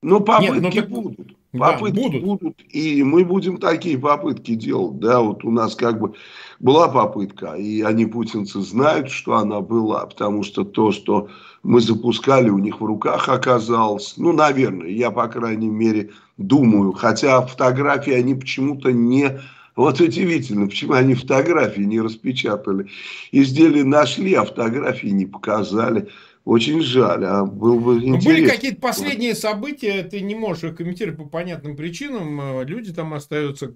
Ну 0.02 0.20
попытки 0.20 0.52
Нет, 0.52 0.62
ну, 0.62 0.70
так... 0.70 0.88
будут. 0.88 1.36
Попытки 1.52 1.96
да, 1.96 2.02
будут. 2.02 2.22
будут, 2.22 2.56
и 2.68 3.02
мы 3.02 3.24
будем 3.24 3.58
такие 3.58 3.98
попытки 3.98 4.54
делать. 4.54 4.98
Да, 4.98 5.20
вот 5.20 5.44
у 5.44 5.50
нас 5.50 5.74
как 5.74 6.00
бы 6.00 6.14
была 6.60 6.88
попытка, 6.88 7.54
и 7.54 7.82
они, 7.82 8.06
путинцы, 8.06 8.60
знают, 8.60 9.10
что 9.10 9.34
она 9.34 9.60
была, 9.60 10.06
потому 10.06 10.42
что 10.42 10.64
то, 10.64 10.92
что 10.92 11.28
мы 11.62 11.80
запускали, 11.80 12.48
у 12.48 12.58
них 12.58 12.80
в 12.80 12.84
руках 12.84 13.28
оказалось, 13.28 14.14
ну, 14.16 14.32
наверное, 14.32 14.88
я, 14.88 15.10
по 15.10 15.26
крайней 15.26 15.68
мере, 15.68 16.10
думаю, 16.36 16.92
хотя 16.92 17.42
фотографии 17.42 18.12
они 18.12 18.34
почему-то 18.34 18.92
не... 18.92 19.40
Вот 19.76 20.00
удивительно, 20.00 20.66
почему 20.66 20.94
они 20.94 21.14
фотографии 21.14 21.82
не 21.82 22.00
распечатали. 22.00 22.88
Изделия 23.32 23.84
нашли, 23.84 24.34
а 24.34 24.44
фотографии 24.44 25.08
не 25.08 25.26
показали. 25.26 26.08
очень 26.44 26.80
жаль, 26.82 27.24
а 27.24 27.44
был 27.44 27.80
бы 27.80 27.96
интересно. 27.96 28.30
Были 28.30 28.48
какие-то 28.48 28.80
последние 28.80 29.34
события, 29.34 30.02
ты 30.02 30.20
не 30.20 30.34
можешь 30.34 30.64
их 30.64 30.76
комментировать 30.76 31.18
по 31.18 31.26
понятным 31.26 31.76
причинам, 31.76 32.40
э, 32.40 32.64
люди 32.64 32.92
там 32.92 33.14
остаются, 33.14 33.74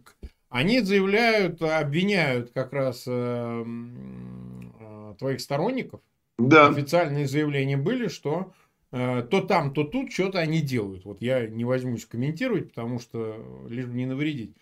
они 0.48 0.80
заявляют, 0.80 1.60
обвиняют 1.62 2.52
как 2.52 2.72
раз 2.72 3.04
э, 3.06 3.64
э, 3.64 5.14
твоих 5.18 5.40
сторонников. 5.40 6.00
Да. 6.38 6.68
Официальные 6.68 7.26
заявления 7.26 7.76
были, 7.76 8.08
что 8.08 8.52
э, 8.92 9.26
то 9.30 9.40
там, 9.40 9.72
то 9.72 9.84
тут 9.84 10.12
что-то 10.12 10.38
они 10.38 10.60
делают. 10.60 11.04
Вот 11.04 11.20
я 11.20 11.46
не 11.46 11.64
возьмусь 11.64 12.06
комментировать, 12.06 12.68
потому 12.68 12.98
что 12.98 13.66
лишь 13.68 13.86
бы 13.86 13.94
не 13.94 14.06
навредить. 14.06 14.54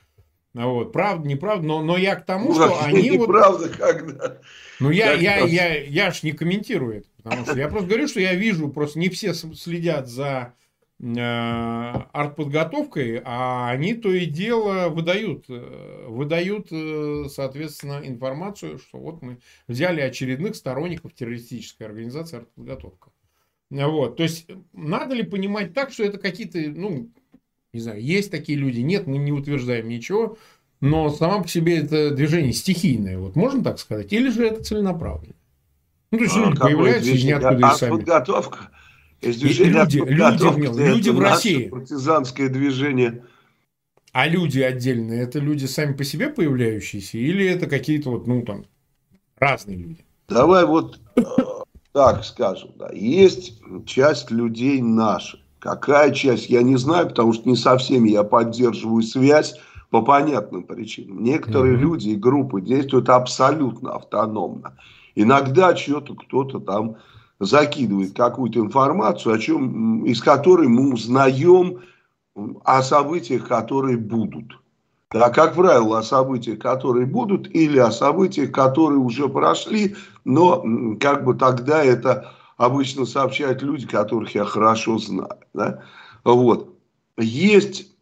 А 0.55 0.67
вот, 0.67 0.93
правда, 0.93 1.27
неправда, 1.27 1.67
но, 1.67 1.83
но 1.83 1.97
я 1.97 2.15
к 2.15 2.27
тому, 2.27 2.49
ну, 2.49 2.55
что 2.55 2.81
они 2.85 3.17
вот... 3.17 3.27
Правда, 3.27 3.69
когда... 3.71 4.39
Ну, 4.81 4.91
я, 4.91 5.13
я, 5.13 5.39
я, 5.39 5.47
я, 5.47 5.83
я 5.85 6.11
ж 6.11 6.23
не 6.25 6.33
комментирую 6.33 6.99
это, 6.99 7.09
потому 7.23 7.45
что 7.47 7.57
я 7.59 7.69
просто 7.69 7.89
говорю, 7.89 8.09
что 8.09 8.21
я 8.21 8.35
вижу, 8.35 8.69
просто 8.69 8.99
не 8.99 9.09
все 9.09 9.33
следят 9.33 10.09
за 10.09 10.55
э, 11.01 11.05
артподготовкой, 12.13 13.23
а 13.25 13.71
они 13.71 13.95
то 13.95 14.13
и 14.13 14.27
дело 14.27 14.89
выдают, 14.91 15.47
э, 15.49 16.07
выдают, 16.09 16.69
э, 16.71 17.25
соответственно, 17.31 18.03
информацию, 18.05 18.79
что 18.79 18.99
вот 18.99 19.23
мы 19.23 19.39
взяли 19.69 20.03
очередных 20.03 20.55
сторонников 20.55 21.15
террористической 21.15 21.87
организации 21.87 22.39
артподготовка. 22.39 23.11
Вот, 23.71 24.19
то 24.19 24.23
есть, 24.23 24.51
надо 24.75 25.15
ли 25.15 25.23
понимать 25.23 25.73
так, 25.73 25.93
что 25.93 26.05
это 26.05 26.19
какие-то, 26.19 26.59
ну, 26.59 27.11
не 27.73 27.81
знаю, 27.81 28.03
есть 28.03 28.31
такие 28.31 28.59
люди, 28.59 28.81
нет, 28.81 29.07
мы 29.07 29.19
не 29.19 29.33
утверждаем 29.33 29.89
ничего, 29.89 30.37
но 30.81 31.11
сама 31.11 31.43
по 31.43 31.49
себе 31.49 31.79
это 31.79 32.11
движение 32.11 32.53
стихийное, 32.53 33.19
вот 33.19 33.37
можно 33.37 33.63
так 33.65 33.79
сказать, 33.79 34.13
или 34.13 34.29
же 34.29 34.47
это 34.47 34.63
целенаправленно? 34.63 35.35
Ну, 36.11 36.19
то 36.19 36.25
есть 36.25 36.37
люди 36.37 36.59
а, 36.59 36.61
появляются 36.61 37.11
из 37.11 37.25
ниоткуда 37.25 37.73
и 37.73 37.79
сами. 37.79 37.91
Подготовка. 37.91 38.71
Есть 39.23 39.41
движение 39.41 39.85
люди, 39.85 39.99
люди, 39.99 40.83
люди 40.83 41.11
в 41.11 41.21
России. 41.21 41.69
Партизанское 41.69 42.49
движение. 42.49 43.25
А 44.13 44.29
люди 44.29 44.61
отдельные, 44.61 45.23
это 45.23 45.39
люди 45.39 45.65
сами 45.65 45.95
по 45.95 46.05
себе 46.05 46.29
появляющиеся, 46.29 47.17
или 47.17 47.47
это 47.47 47.67
какие-то 47.67 48.11
вот, 48.11 48.27
ну, 48.27 48.43
там, 48.43 48.67
разные 49.39 49.79
люди? 49.79 50.05
Давай 50.29 50.67
вот 50.67 51.01
э, 51.17 51.23
так 51.93 52.25
скажем, 52.25 52.73
да. 52.77 52.91
Есть 52.93 53.61
часть 53.87 54.31
людей 54.31 54.83
наших, 54.83 55.41
Какая 55.63 56.11
часть, 56.11 56.51
я 56.51 56.61
не 56.63 56.75
знаю, 56.75 57.07
потому 57.07 57.33
что 57.33 57.49
не 57.49 57.55
со 57.55 57.79
всеми 57.79 58.09
я 58.09 58.25
поддерживаю 58.25 59.01
связь 59.03 59.55
по 59.91 60.03
понятным 60.03 60.65
причинам. 60.65 61.23
Некоторые 61.23 61.77
mm-hmm. 61.77 61.81
люди 61.81 62.09
и 62.09 62.17
группы 62.17 62.61
действуют 62.61 63.09
абсолютно 63.09 63.93
автономно. 63.93 64.77
Иногда 65.15 65.77
что-то 65.77 66.17
кто-то 66.17 66.59
там 66.59 66.97
закидывает 67.39 68.17
какую-то 68.17 68.59
информацию, 68.59 69.37
о 69.37 69.39
чем, 69.39 70.05
из 70.05 70.21
которой 70.21 70.67
мы 70.67 70.93
узнаем 70.93 71.79
о 72.65 72.83
событиях, 72.83 73.47
которые 73.47 73.99
будут. 73.99 74.59
Да, 75.13 75.31
как 75.31 75.55
правило, 75.55 76.01
о 76.01 76.03
событиях, 76.03 76.59
которые 76.59 77.07
будут, 77.07 77.49
или 77.55 77.79
о 77.79 77.93
событиях, 77.93 78.51
которые 78.51 78.99
уже 78.99 79.29
прошли, 79.29 79.95
но 80.25 80.65
как 80.99 81.25
бы 81.25 81.35
тогда 81.35 81.85
это 81.85 82.33
обычно 82.57 83.07
сообщают 83.07 83.63
люди, 83.63 83.87
которых 83.87 84.35
я 84.35 84.45
хорошо 84.45 84.99
знаю. 84.99 85.39
Да? 85.55 85.83
Вот. 86.25 86.77
Есть 87.19 87.93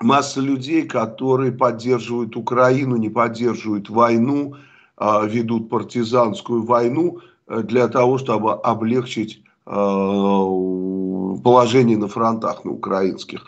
масса 0.00 0.40
людей, 0.40 0.82
которые 0.86 1.52
поддерживают 1.52 2.36
Украину, 2.36 2.96
не 2.96 3.08
поддерживают 3.08 3.90
войну, 3.90 4.56
а, 4.96 5.24
ведут 5.24 5.70
партизанскую 5.70 6.64
войну 6.64 7.20
э, 7.46 7.62
для 7.62 7.88
того, 7.88 8.18
чтобы 8.18 8.54
облегчить 8.54 9.42
э, 9.66 9.70
положение 11.42 11.96
на 11.96 12.08
фронтах 12.08 12.64
на 12.64 12.72
украинских. 12.72 13.46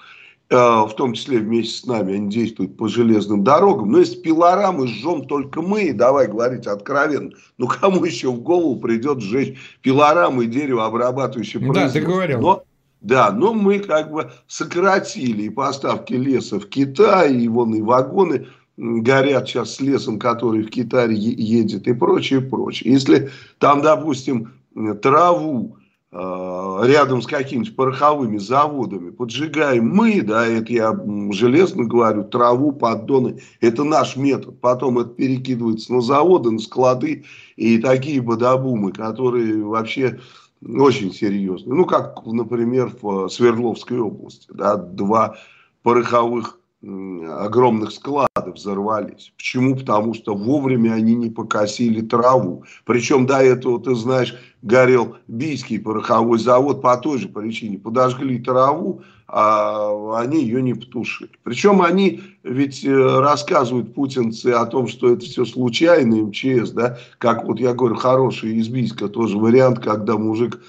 Э, 0.52 0.84
в 0.84 0.94
том 0.96 1.12
числе 1.12 1.38
вместе 1.38 1.78
с 1.78 1.86
нами, 1.86 2.16
они 2.16 2.28
действуют 2.28 2.76
по 2.76 2.88
железным 2.88 3.44
дорогам. 3.44 3.92
Но 3.92 3.98
если 3.98 4.20
пилорамы 4.20 4.88
жжем 4.88 5.24
только 5.24 5.62
мы, 5.62 5.92
давай 5.92 6.26
говорить 6.26 6.66
откровенно, 6.66 7.30
ну 7.56 7.68
кому 7.68 8.04
еще 8.04 8.32
в 8.32 8.40
голову 8.40 8.80
придет 8.80 9.20
сжечь 9.20 9.56
пилорамы 9.80 10.44
и 10.44 10.48
деревообрабатывающие 10.48 11.60
производство? 11.60 12.00
Да, 12.00 12.06
ты 12.06 12.12
говорил. 12.12 12.40
Но, 12.40 12.64
да, 13.00 13.30
но 13.30 13.54
мы 13.54 13.78
как 13.78 14.10
бы 14.10 14.32
сократили 14.48 15.44
и 15.44 15.50
поставки 15.50 16.14
леса 16.14 16.58
в 16.58 16.66
Китай, 16.66 17.32
и 17.32 17.46
вон 17.46 17.72
и 17.76 17.80
вагоны 17.80 18.48
горят 18.76 19.48
сейчас 19.48 19.76
с 19.76 19.80
лесом, 19.80 20.18
который 20.18 20.64
в 20.64 20.70
Китае 20.70 21.14
едет 21.14 21.86
и 21.86 21.92
прочее, 21.92 22.40
прочее. 22.40 22.94
Если 22.94 23.30
там, 23.58 23.82
допустим, 23.82 24.52
траву 25.00 25.76
рядом 26.12 27.22
с 27.22 27.26
какими-то 27.26 27.72
пороховыми 27.72 28.38
заводами 28.38 29.10
поджигаем 29.10 29.88
мы, 29.88 30.22
да, 30.22 30.44
это 30.44 30.72
я 30.72 30.98
железно 31.30 31.84
говорю, 31.84 32.24
траву, 32.24 32.72
поддоны, 32.72 33.40
это 33.60 33.84
наш 33.84 34.16
метод. 34.16 34.60
Потом 34.60 34.98
это 34.98 35.10
перекидывается 35.10 35.92
на 35.92 36.00
заводы, 36.00 36.50
на 36.50 36.58
склады 36.58 37.24
и 37.56 37.78
такие 37.78 38.20
бадабумы, 38.20 38.92
которые 38.92 39.64
вообще 39.64 40.18
очень 40.66 41.12
серьезные. 41.12 41.74
Ну, 41.74 41.84
как, 41.86 42.26
например, 42.26 42.92
в 43.00 43.28
Свердловской 43.28 44.00
области, 44.00 44.48
да, 44.52 44.76
два 44.76 45.36
пороховых 45.82 46.59
огромных 46.82 47.92
складов 47.92 48.54
взорвались. 48.54 49.32
Почему? 49.36 49.76
Потому 49.76 50.14
что 50.14 50.34
вовремя 50.34 50.94
они 50.94 51.14
не 51.14 51.28
покосили 51.28 52.00
траву. 52.00 52.64
Причем 52.86 53.26
до 53.26 53.38
этого, 53.38 53.78
ты 53.80 53.94
знаешь, 53.94 54.34
горел 54.62 55.16
Бийский 55.28 55.78
пороховой 55.78 56.38
завод 56.38 56.80
по 56.80 56.96
той 56.96 57.18
же 57.18 57.28
причине. 57.28 57.78
Подожгли 57.78 58.38
траву, 58.38 59.02
а 59.28 60.20
они 60.20 60.42
ее 60.42 60.62
не 60.62 60.72
потушили. 60.72 61.30
Причем 61.42 61.82
они 61.82 62.22
ведь 62.42 62.82
э, 62.84 62.90
рассказывают 62.90 63.94
путинцы 63.94 64.48
о 64.48 64.64
том, 64.64 64.88
что 64.88 65.12
это 65.12 65.24
все 65.24 65.44
случайно, 65.44 66.16
МЧС, 66.26 66.70
да, 66.70 66.98
как 67.18 67.44
вот 67.44 67.60
я 67.60 67.74
говорю, 67.74 67.94
хороший 67.96 68.56
из 68.56 68.68
Бийска 68.68 69.08
тоже 69.08 69.38
вариант, 69.38 69.80
когда 69.80 70.16
мужик 70.16 70.60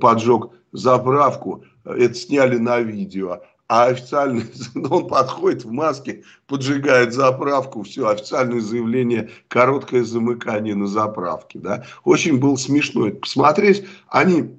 поджег 0.00 0.50
заправку, 0.72 1.64
это 1.84 2.14
сняли 2.14 2.58
на 2.58 2.80
видео 2.80 3.40
а 3.70 3.84
официальный, 3.84 4.46
он 4.90 5.06
подходит 5.06 5.64
в 5.64 5.70
маске, 5.70 6.24
поджигает 6.48 7.14
заправку, 7.14 7.84
все, 7.84 8.08
официальное 8.08 8.60
заявление, 8.60 9.30
короткое 9.46 10.02
замыкание 10.02 10.74
на 10.74 10.88
заправке, 10.88 11.60
да. 11.60 11.84
Очень 12.02 12.40
было 12.40 12.56
смешно 12.56 13.06
это 13.06 13.18
посмотреть. 13.18 13.86
Они, 14.08 14.56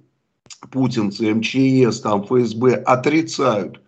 путинцы, 0.71 1.33
МЧС, 1.33 1.99
там, 1.99 2.23
ФСБ, 2.23 2.75
отрицают 2.75 3.81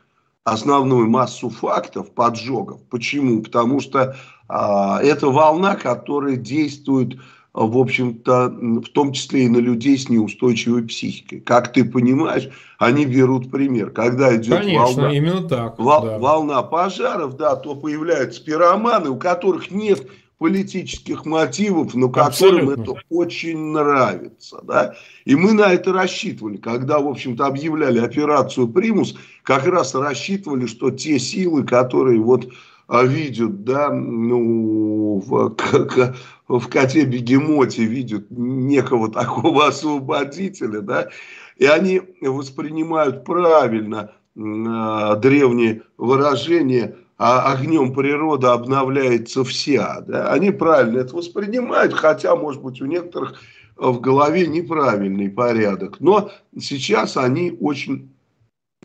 основную 0.44 1.10
массу 1.10 1.50
фактов 1.50 2.12
поджогов. 2.12 2.82
Почему? 2.90 3.44
Потому 3.44 3.80
что 3.80 4.18
а, 4.50 5.02
это 5.02 5.28
волна, 5.28 5.78
которая 5.78 6.36
действует 6.36 7.18
в 7.54 7.78
общем-то, 7.78 8.50
в 8.50 8.90
том 8.90 9.14
числе 9.14 9.46
и 9.46 9.50
на 9.50 9.58
людей 9.58 9.98
с 9.98 10.10
неустойчивой 10.10 10.84
психикой. 10.84 11.40
Как 11.40 11.72
ты 11.72 11.86
понимаешь, 11.86 12.50
они 12.80 13.06
берут 13.06 13.52
пример. 13.52 13.92
Когда 13.92 14.36
идет 14.36 14.58
Конечно, 14.60 14.86
волна, 14.86 15.14
именно 15.14 15.48
так, 15.48 15.78
вол, 15.78 16.02
да. 16.02 16.18
волна 16.18 16.64
пожаров, 16.64 17.38
да, 17.38 17.56
то 17.56 17.76
появляются 17.76 18.44
пироманы, 18.44 19.12
у 19.12 19.18
которых 19.18 19.70
нет 19.70 20.08
политических 20.40 21.26
мотивов, 21.26 21.94
но 21.94 22.10
которым 22.10 22.70
Абсолютно. 22.70 22.82
это 22.82 23.02
очень 23.10 23.58
нравится. 23.72 24.60
Да? 24.64 24.96
И 25.24 25.36
мы 25.36 25.54
на 25.54 25.72
это 25.72 25.94
рассчитывали. 25.94 26.58
Когда, 26.58 27.00
в 27.00 27.08
общем-то, 27.08 27.46
объявляли 27.46 28.00
операцию 28.00 28.68
«Примус», 28.68 29.16
как 29.44 29.66
раз 29.68 29.94
рассчитывали, 29.94 30.66
что 30.66 30.90
те 30.90 31.20
силы, 31.20 31.64
которые 31.64 32.20
вот 32.20 32.50
видят, 32.90 33.64
да, 33.64 33.92
ну, 33.92 35.22
в, 35.26 35.50
к, 35.56 36.16
в 36.48 36.70
коте-бегемоте 36.70 37.84
видят 37.84 38.30
некого 38.30 39.12
такого 39.12 39.68
освободителя, 39.68 40.82
да, 40.82 41.10
и 41.58 41.66
они 41.66 42.02
воспринимают 42.22 43.26
правильно 43.26 44.12
э, 44.36 45.16
древние 45.22 45.84
выражения 45.98 46.96
а 47.18 47.54
огнем 47.54 47.94
природа 47.94 48.54
обновляется 48.54 49.44
вся. 49.44 50.02
Да? 50.02 50.32
Они 50.32 50.52
правильно 50.52 51.00
это 51.00 51.16
воспринимают, 51.16 51.94
хотя, 51.94 52.36
может 52.36 52.62
быть, 52.62 52.82
у 52.82 52.86
некоторых 52.86 53.40
в 53.76 54.00
голове 54.00 54.48
неправильный 54.48 55.30
порядок. 55.30 56.00
Но 56.00 56.32
сейчас 56.60 57.18
они 57.18 57.56
очень 57.60 58.13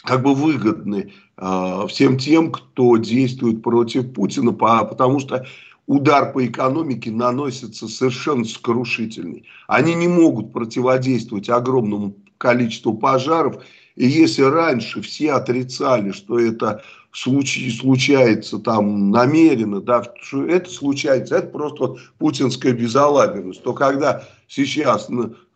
как 0.04 0.22
бы 0.22 0.34
выгодны 0.34 1.12
э, 1.36 1.86
всем 1.88 2.18
тем, 2.18 2.52
кто 2.52 2.96
действует 2.96 3.62
против 3.62 4.12
Путина, 4.12 4.52
по, 4.52 4.84
потому 4.84 5.20
что 5.20 5.46
удар 5.86 6.32
по 6.32 6.46
экономике 6.46 7.10
наносится 7.10 7.88
совершенно 7.88 8.44
сокрушительный. 8.44 9.44
Они 9.66 9.94
не 9.94 10.08
могут 10.08 10.52
противодействовать 10.52 11.48
огромному 11.48 12.14
количеству 12.36 12.94
пожаров. 12.94 13.64
И 13.96 14.06
если 14.06 14.42
раньше 14.42 15.00
все 15.02 15.32
отрицали, 15.32 16.12
что 16.12 16.38
это 16.38 16.82
случай, 17.10 17.70
случается 17.70 18.58
там 18.58 19.10
намеренно, 19.10 19.80
да, 19.80 20.04
что 20.20 20.46
это 20.46 20.70
случается, 20.70 21.36
это 21.36 21.48
просто 21.48 21.96
путинская 22.18 22.72
безалаберность, 22.72 23.62
то 23.62 23.72
когда 23.72 24.24
сейчас 24.46 25.08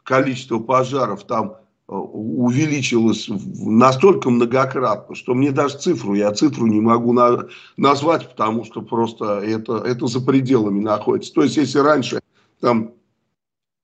количество 0.02 0.58
пожаров 0.58 1.24
там 1.24 1.56
увеличилось 1.98 3.28
настолько 3.28 4.30
многократно, 4.30 5.14
что 5.14 5.34
мне 5.34 5.50
даже 5.50 5.78
цифру, 5.78 6.14
я 6.14 6.32
цифру 6.32 6.66
не 6.66 6.80
могу 6.80 7.12
на, 7.12 7.46
назвать, 7.76 8.28
потому 8.28 8.64
что 8.64 8.82
просто 8.82 9.40
это, 9.40 9.78
это 9.78 10.06
за 10.06 10.20
пределами 10.20 10.80
находится. 10.80 11.32
То 11.34 11.42
есть, 11.42 11.56
если 11.56 11.78
раньше 11.78 12.20
там 12.60 12.92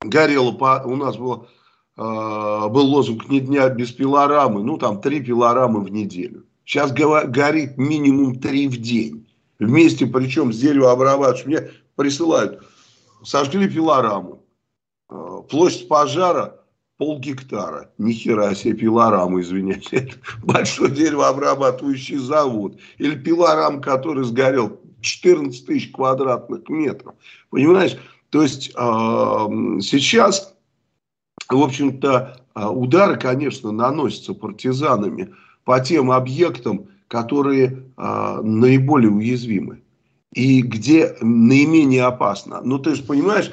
горело, 0.01 0.53
по, 0.53 0.83
у 0.85 0.97
нас 0.97 1.17
было, 1.17 1.49
э, 1.97 2.01
был 2.69 2.87
лозунг 2.87 3.29
«Ни 3.29 3.41
дня 3.41 3.69
без 3.69 3.93
пилорамы», 3.93 4.63
ну 4.63 4.79
там 4.79 5.01
три 5.01 5.21
пилорамы 5.21 5.81
в 5.81 5.91
неделю. 5.91 6.45
Сейчас 6.65 6.93
горит 6.93 7.79
минимум 7.79 8.39
три 8.41 8.69
в 8.69 8.77
день. 8.77 9.27
Вместе, 9.59 10.07
причем 10.07 10.53
с 10.53 10.59
деревообрабатывающим. 10.59 11.51
Мне 11.51 11.71
присылают, 11.97 12.63
сожгли 13.25 13.69
пилораму. 13.69 14.45
Э, 15.11 15.43
площадь 15.49 15.89
пожара 15.89 16.58
пол 16.99 17.19
гектара. 17.21 17.91
Ни 17.97 18.13
хера 18.13 18.55
себе 18.55 18.75
пилорама, 18.75 19.41
извиняюсь. 19.41 19.89
Это 19.93 20.17
большой 20.43 20.91
деревообрабатывающий 20.91 22.19
завод. 22.19 22.79
Или 22.99 23.15
пилорам, 23.15 23.81
который 23.81 24.25
сгорел 24.25 24.79
14 25.01 25.65
тысяч 25.65 25.93
квадратных 25.93 26.69
метров. 26.69 27.15
Понимаешь? 27.51 27.97
То 28.31 28.43
есть 28.43 28.71
э, 28.71 28.73
сейчас, 29.81 30.55
в 31.49 31.63
общем-то, 31.63 32.43
э, 32.55 32.67
удары, 32.67 33.17
конечно, 33.17 33.71
наносятся 33.71 34.35
партизанами 34.35 35.33
по 35.65 35.81
тем 35.81 36.11
объектам, 36.11 36.89
которые 37.07 37.85
э, 37.97 38.41
наиболее 38.43 39.11
уязвимы 39.11 39.83
и 40.35 40.61
где 40.61 41.17
наименее 41.23 42.05
опасно. 42.05 42.61
Ну, 42.63 42.79
ты 42.79 42.97
же 42.97 43.03
понимаешь, 43.03 43.51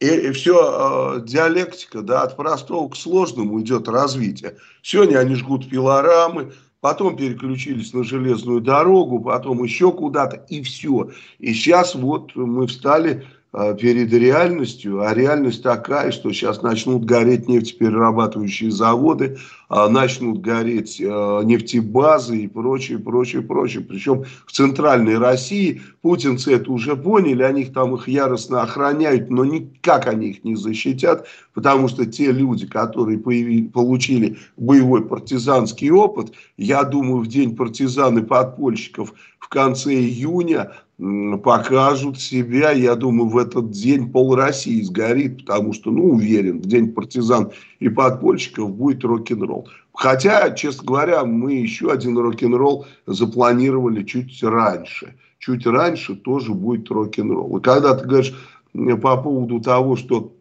и, 0.00 0.06
и 0.06 0.30
все 0.32 1.16
э, 1.16 1.20
диалектика, 1.26 2.02
да, 2.02 2.22
от 2.22 2.36
простого 2.36 2.88
к 2.88 2.96
сложному 2.96 3.60
идет 3.60 3.88
развитие. 3.88 4.56
Сегодня 4.82 5.18
они 5.18 5.34
жгут 5.34 5.68
пилорамы, 5.68 6.52
потом 6.80 7.16
переключились 7.16 7.92
на 7.92 8.04
железную 8.04 8.60
дорогу, 8.60 9.20
потом 9.20 9.62
еще 9.64 9.90
куда-то, 9.92 10.36
и 10.48 10.62
все. 10.62 11.10
И 11.38 11.52
сейчас 11.52 11.94
вот 11.94 12.34
мы 12.36 12.66
встали 12.66 13.26
Э, 13.50 13.74
перед 13.74 14.12
реальностью, 14.12 15.00
а 15.00 15.14
реальность 15.14 15.62
такая, 15.62 16.12
что 16.12 16.30
сейчас 16.32 16.60
начнут 16.60 17.06
гореть 17.06 17.48
нефтеперерабатывающие 17.48 18.70
заводы, 18.70 19.38
начнут 19.68 20.40
гореть 20.40 20.98
э, 21.00 21.04
нефтебазы 21.44 22.38
и 22.38 22.48
прочее, 22.48 22.98
прочее, 22.98 23.42
прочее. 23.42 23.84
Причем 23.84 24.24
в 24.46 24.52
центральной 24.52 25.18
России 25.18 25.82
путинцы 26.00 26.54
это 26.54 26.72
уже 26.72 26.96
поняли, 26.96 27.42
они 27.42 27.62
их 27.62 27.72
там 27.74 27.94
их 27.94 28.08
яростно 28.08 28.62
охраняют, 28.62 29.30
но 29.30 29.44
никак 29.44 30.06
они 30.06 30.28
их 30.28 30.44
не 30.44 30.56
защитят, 30.56 31.26
потому 31.52 31.88
что 31.88 32.06
те 32.06 32.32
люди, 32.32 32.66
которые 32.66 33.18
появили, 33.18 33.66
получили 33.66 34.38
боевой 34.56 35.04
партизанский 35.04 35.90
опыт, 35.90 36.32
я 36.56 36.84
думаю, 36.84 37.18
в 37.18 37.26
день 37.26 37.54
партизан 37.54 38.18
и 38.18 38.22
подпольщиков 38.22 39.12
в 39.38 39.48
конце 39.48 39.94
июня 39.94 40.72
покажут 41.42 42.20
себя, 42.20 42.72
я 42.72 42.94
думаю, 42.94 43.28
в 43.28 43.38
этот 43.38 43.70
день 43.70 44.10
пол 44.10 44.34
России 44.34 44.82
сгорит, 44.82 45.38
потому 45.38 45.72
что, 45.72 45.90
ну, 45.90 46.10
уверен, 46.10 46.60
в 46.60 46.66
день 46.66 46.92
партизан 46.92 47.52
и 47.78 47.88
подпольщиков 47.88 48.70
будет 48.70 49.04
рок-н-ролл. 49.04 49.57
Хотя, 49.98 50.52
честно 50.52 50.84
говоря, 50.84 51.24
мы 51.24 51.54
еще 51.54 51.90
один 51.90 52.16
рок-н-ролл 52.16 52.86
запланировали 53.06 54.04
чуть 54.04 54.40
раньше. 54.44 55.16
Чуть 55.40 55.66
раньше 55.66 56.14
тоже 56.14 56.54
будет 56.54 56.88
рок-н-ролл. 56.88 57.58
И 57.58 57.60
когда 57.60 57.94
ты 57.96 58.06
говоришь 58.06 58.32
по 58.72 59.16
поводу 59.20 59.60
того, 59.60 59.96
что 59.96 60.36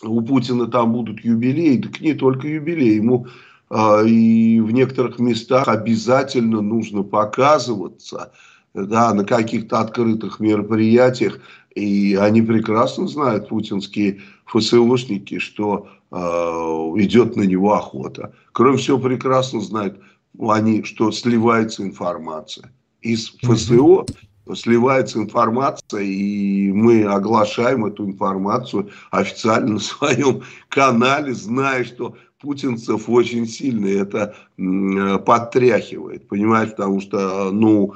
у 0.00 0.22
Путина 0.22 0.68
там 0.68 0.92
будут 0.92 1.24
юбилеи, 1.24 1.78
так 1.78 2.00
не 2.00 2.14
только 2.14 2.46
юбилеи, 2.46 2.94
ему 2.94 3.26
э, 3.68 4.06
и 4.06 4.60
в 4.60 4.70
некоторых 4.70 5.18
местах 5.18 5.66
обязательно 5.66 6.60
нужно 6.60 7.02
показываться– 7.02 8.32
да, 8.74 9.12
на 9.14 9.24
каких-то 9.24 9.80
открытых 9.80 10.40
мероприятиях. 10.40 11.40
И 11.74 12.16
они 12.20 12.42
прекрасно 12.42 13.06
знают, 13.06 13.48
путинские 13.48 14.20
ФСОшники, 14.46 15.38
что 15.38 15.88
идет 16.10 17.36
на 17.36 17.42
него 17.42 17.74
охота. 17.74 18.32
Кроме 18.52 18.78
всего, 18.78 18.98
прекрасно 18.98 19.60
знают 19.60 20.00
они, 20.40 20.82
что 20.84 21.10
сливается 21.10 21.82
информация. 21.82 22.72
Из 23.00 23.32
ФСО 23.42 24.06
сливается 24.54 25.18
информация, 25.18 26.02
и 26.02 26.72
мы 26.72 27.04
оглашаем 27.04 27.84
эту 27.84 28.06
информацию 28.06 28.90
официально 29.10 29.74
на 29.74 29.78
своем 29.78 30.42
канале, 30.68 31.34
зная, 31.34 31.84
что 31.84 32.16
путинцев 32.40 33.08
очень 33.08 33.46
сильно 33.46 33.86
это 33.88 34.34
подтряхивает, 35.26 36.28
понимаете, 36.28 36.72
потому 36.72 37.00
что, 37.00 37.50
ну, 37.50 37.94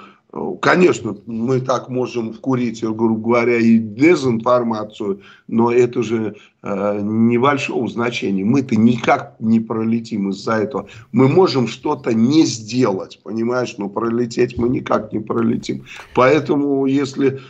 Конечно, 0.62 1.14
мы 1.26 1.60
так 1.60 1.90
можем 1.90 2.32
вкурить, 2.32 2.82
грубо 2.82 3.20
говоря, 3.20 3.58
и 3.58 3.76
дезинформацию, 3.76 5.20
но 5.46 5.70
это 5.70 6.02
же 6.02 6.36
э, 6.62 7.00
небольшого 7.02 7.86
значения. 7.86 8.42
Мы-то 8.42 8.74
никак 8.76 9.36
не 9.40 9.60
пролетим 9.60 10.30
из-за 10.30 10.54
этого. 10.54 10.88
Мы 11.12 11.28
можем 11.28 11.66
что-то 11.68 12.14
не 12.14 12.46
сделать, 12.46 13.20
понимаешь, 13.22 13.74
но 13.76 13.90
пролететь 13.90 14.56
мы 14.56 14.70
никак 14.70 15.12
не 15.12 15.18
пролетим. 15.18 15.84
Поэтому, 16.14 16.86
если 16.86 17.40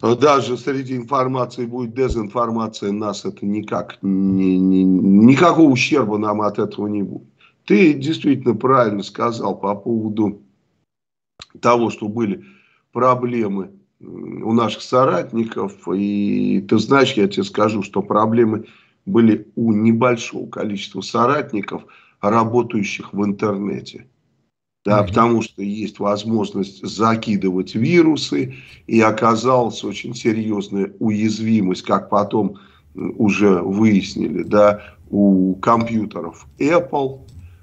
даже 0.00 0.56
среди 0.56 0.96
информации 0.96 1.66
будет 1.66 1.94
дезинформация, 1.94 2.92
нас 2.92 3.26
это 3.26 3.44
никак, 3.44 3.98
не, 4.00 4.58
не, 4.58 4.82
никакого 4.82 5.68
ущерба 5.68 6.16
нам 6.16 6.40
от 6.40 6.58
этого 6.58 6.86
не 6.86 7.02
будет. 7.02 7.28
Ты 7.66 7.92
действительно 7.92 8.54
правильно 8.54 9.02
сказал 9.02 9.58
по 9.58 9.74
поводу 9.74 10.41
того, 11.60 11.90
что 11.90 12.08
были 12.08 12.44
проблемы 12.92 13.70
у 14.00 14.52
наших 14.52 14.82
соратников. 14.82 15.72
И 15.94 16.64
ты 16.68 16.78
знаешь, 16.78 17.12
я 17.12 17.28
тебе 17.28 17.44
скажу, 17.44 17.82
что 17.82 18.02
проблемы 18.02 18.66
были 19.06 19.48
у 19.56 19.72
небольшого 19.72 20.48
количества 20.48 21.00
соратников, 21.00 21.84
работающих 22.20 23.12
в 23.12 23.24
интернете. 23.24 24.06
Да, 24.84 25.00
mm-hmm. 25.00 25.08
потому 25.08 25.42
что 25.42 25.62
есть 25.62 26.00
возможность 26.00 26.84
закидывать 26.84 27.76
вирусы, 27.76 28.56
и 28.88 29.00
оказалась 29.00 29.84
очень 29.84 30.14
серьезная 30.14 30.92
уязвимость, 30.98 31.82
как 31.82 32.10
потом 32.10 32.58
уже 32.94 33.62
выяснили, 33.62 34.42
да, 34.42 34.82
у 35.08 35.54
компьютеров 35.56 36.46
Apple, 36.58 37.20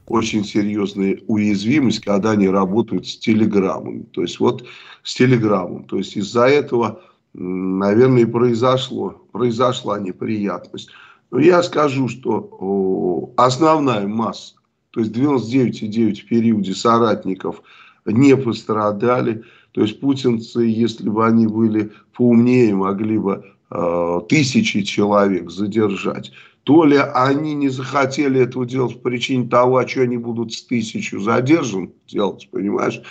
очень 0.10 0.44
серьезная 0.44 1.20
уязвимость, 1.28 2.02
когда 2.02 2.32
они 2.32 2.50
работают 2.50 3.08
с 3.08 3.18
телеграммами. 3.18 4.04
То 4.12 4.24
есть 4.24 4.40
вот 4.40 4.68
с 5.04 5.14
телеграммом. 5.14 5.86
То 5.86 5.98
есть 5.98 6.18
из-за 6.18 6.48
этого, 6.48 7.02
наверное, 7.34 8.24
и 8.24 8.26
произошло, 8.26 9.22
произошла 9.32 10.00
неприятность. 10.00 10.90
Но 11.32 11.40
я 11.40 11.62
скажу, 11.62 12.08
что 12.08 13.32
основная 13.38 14.08
масса, 14.08 14.56
то 14.90 15.02
есть 15.02 15.16
99,9 15.16 16.16
в 16.16 16.26
периоде 16.28 16.74
соратников 16.74 17.62
не 18.06 18.36
пострадали. 18.36 19.44
То 19.74 19.82
есть 19.82 20.00
путинцы, 20.00 20.62
если 20.62 21.08
бы 21.08 21.28
они 21.28 21.46
были 21.46 21.92
поумнее, 22.18 22.74
могли 22.74 23.20
бы 23.20 23.46
э, 23.70 24.20
тысячи 24.28 24.82
человек 24.82 25.52
задержать. 25.52 26.32
То 26.64 26.86
ли 26.86 26.98
они 26.98 27.56
не 27.56 27.70
захотели 27.70 28.42
этого 28.42 28.66
делать 28.66 28.96
по 29.02 29.10
причине 29.10 29.48
того, 29.48 29.78
а 29.78 29.88
что 29.88 30.02
они 30.02 30.18
будут 30.18 30.54
с 30.54 30.64
тысячу 30.64 31.20
задержан 31.20 31.92
делать, 32.08 32.48
понимаешь? 32.52 33.02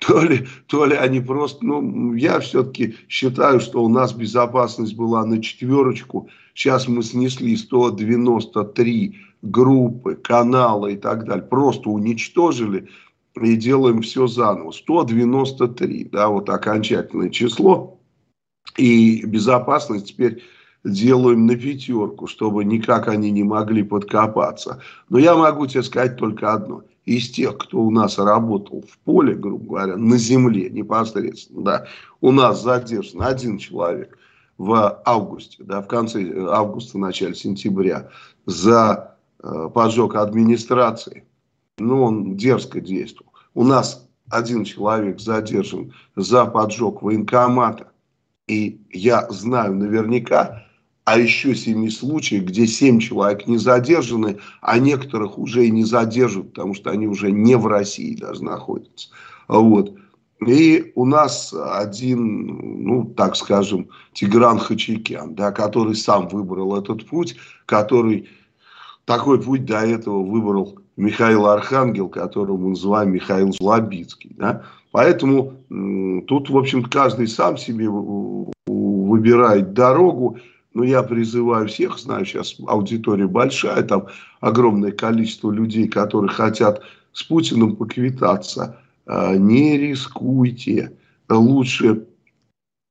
То 0.00 0.22
ли, 0.22 0.46
то 0.66 0.86
ли 0.86 0.96
они 0.96 1.20
просто, 1.20 1.64
ну, 1.64 2.14
я 2.14 2.40
все-таки 2.40 2.94
считаю, 3.08 3.60
что 3.60 3.84
у 3.84 3.88
нас 3.88 4.14
безопасность 4.14 4.96
была 4.96 5.26
на 5.26 5.42
четверочку. 5.42 6.30
Сейчас 6.54 6.88
мы 6.88 7.02
снесли 7.02 7.54
193 7.54 9.18
группы, 9.42 10.14
каналы 10.14 10.94
и 10.94 10.96
так 10.96 11.26
далее. 11.26 11.44
Просто 11.44 11.90
уничтожили 11.90 12.88
и 13.40 13.56
делаем 13.56 14.00
все 14.00 14.26
заново. 14.26 14.70
193, 14.70 16.04
да, 16.04 16.28
вот 16.28 16.48
окончательное 16.48 17.28
число. 17.28 18.00
И 18.76 19.24
безопасность 19.26 20.08
теперь 20.08 20.42
делаем 20.84 21.46
на 21.46 21.56
пятерку, 21.56 22.26
чтобы 22.26 22.64
никак 22.64 23.08
они 23.08 23.30
не 23.30 23.44
могли 23.44 23.82
подкопаться. 23.82 24.80
Но 25.08 25.18
я 25.18 25.36
могу 25.36 25.66
тебе 25.66 25.82
сказать 25.82 26.16
только 26.16 26.52
одно. 26.52 26.82
Из 27.04 27.30
тех, 27.30 27.58
кто 27.58 27.80
у 27.80 27.90
нас 27.90 28.18
работал 28.18 28.84
в 28.88 28.98
поле, 28.98 29.34
грубо 29.34 29.64
говоря, 29.64 29.96
на 29.96 30.16
земле 30.16 30.70
непосредственно, 30.70 31.62
да, 31.62 31.86
у 32.20 32.30
нас 32.30 32.62
задержан 32.62 33.22
один 33.22 33.58
человек 33.58 34.18
в 34.58 35.00
августе, 35.04 35.64
да, 35.64 35.80
в 35.80 35.88
конце 35.88 36.22
августа, 36.48 36.98
начале 36.98 37.34
сентября, 37.34 38.10
за 38.46 39.16
э, 39.42 39.68
поджог 39.72 40.14
администрации. 40.14 41.24
Ну, 41.78 42.02
он 42.02 42.36
дерзко 42.36 42.80
действовал. 42.80 43.32
У 43.54 43.64
нас 43.64 44.06
один 44.28 44.64
человек 44.64 45.18
задержан 45.18 45.92
за 46.14 46.46
поджог 46.46 47.02
военкомата. 47.02 47.90
И 48.46 48.80
я 48.90 49.26
знаю 49.30 49.74
наверняка, 49.74 50.66
а 51.10 51.18
еще 51.18 51.56
семи 51.56 51.90
случаев, 51.90 52.44
где 52.44 52.68
семь 52.68 53.00
человек 53.00 53.48
не 53.48 53.58
задержаны, 53.58 54.38
а 54.60 54.78
некоторых 54.78 55.38
уже 55.38 55.66
и 55.66 55.70
не 55.70 55.82
задержат, 55.82 56.52
потому 56.52 56.72
что 56.72 56.90
они 56.90 57.08
уже 57.08 57.32
не 57.32 57.56
в 57.56 57.66
России 57.66 58.14
даже 58.14 58.44
находятся. 58.44 59.08
Вот. 59.48 59.92
И 60.46 60.92
у 60.94 61.04
нас 61.04 61.52
один, 61.52 62.84
ну, 62.84 63.04
так 63.16 63.34
скажем, 63.34 63.88
Тигран 64.12 64.60
Хачикян, 64.60 65.34
да, 65.34 65.50
который 65.50 65.96
сам 65.96 66.28
выбрал 66.28 66.76
этот 66.78 67.04
путь, 67.06 67.34
который 67.66 68.28
такой 69.04 69.42
путь 69.42 69.64
до 69.64 69.80
этого 69.80 70.22
выбрал 70.22 70.78
Михаил 70.96 71.46
Архангел, 71.46 72.08
которого 72.08 72.56
мы 72.56 72.68
называем 72.68 73.10
Михаил 73.10 73.52
Злобицкий. 73.52 74.30
Да? 74.38 74.62
Поэтому 74.92 75.54
тут, 76.28 76.50
в 76.50 76.56
общем 76.56 76.84
каждый 76.84 77.26
сам 77.26 77.56
себе 77.56 77.88
выбирает 78.68 79.72
дорогу. 79.72 80.38
Но 80.72 80.84
я 80.84 81.02
призываю 81.02 81.68
всех, 81.68 81.98
знаю, 81.98 82.24
сейчас 82.24 82.56
аудитория 82.66 83.26
большая, 83.26 83.82
там 83.82 84.06
огромное 84.40 84.92
количество 84.92 85.50
людей, 85.50 85.88
которые 85.88 86.30
хотят 86.30 86.82
с 87.12 87.22
Путиным 87.24 87.76
поквитаться. 87.76 88.78
А, 89.06 89.34
не 89.34 89.76
рискуйте. 89.76 90.96
Лучше 91.28 92.06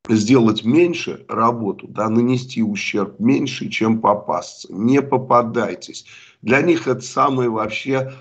сделать 0.09 0.63
меньше 0.65 1.25
работу, 1.27 1.87
да, 1.87 2.09
нанести 2.09 2.63
ущерб 2.63 3.19
меньше, 3.19 3.69
чем 3.69 4.01
попасться. 4.01 4.67
Не 4.73 5.01
попадайтесь. 5.01 6.05
Для 6.41 6.61
них 6.61 6.87
это 6.87 7.01
самое 7.01 7.49
вообще 7.49 8.13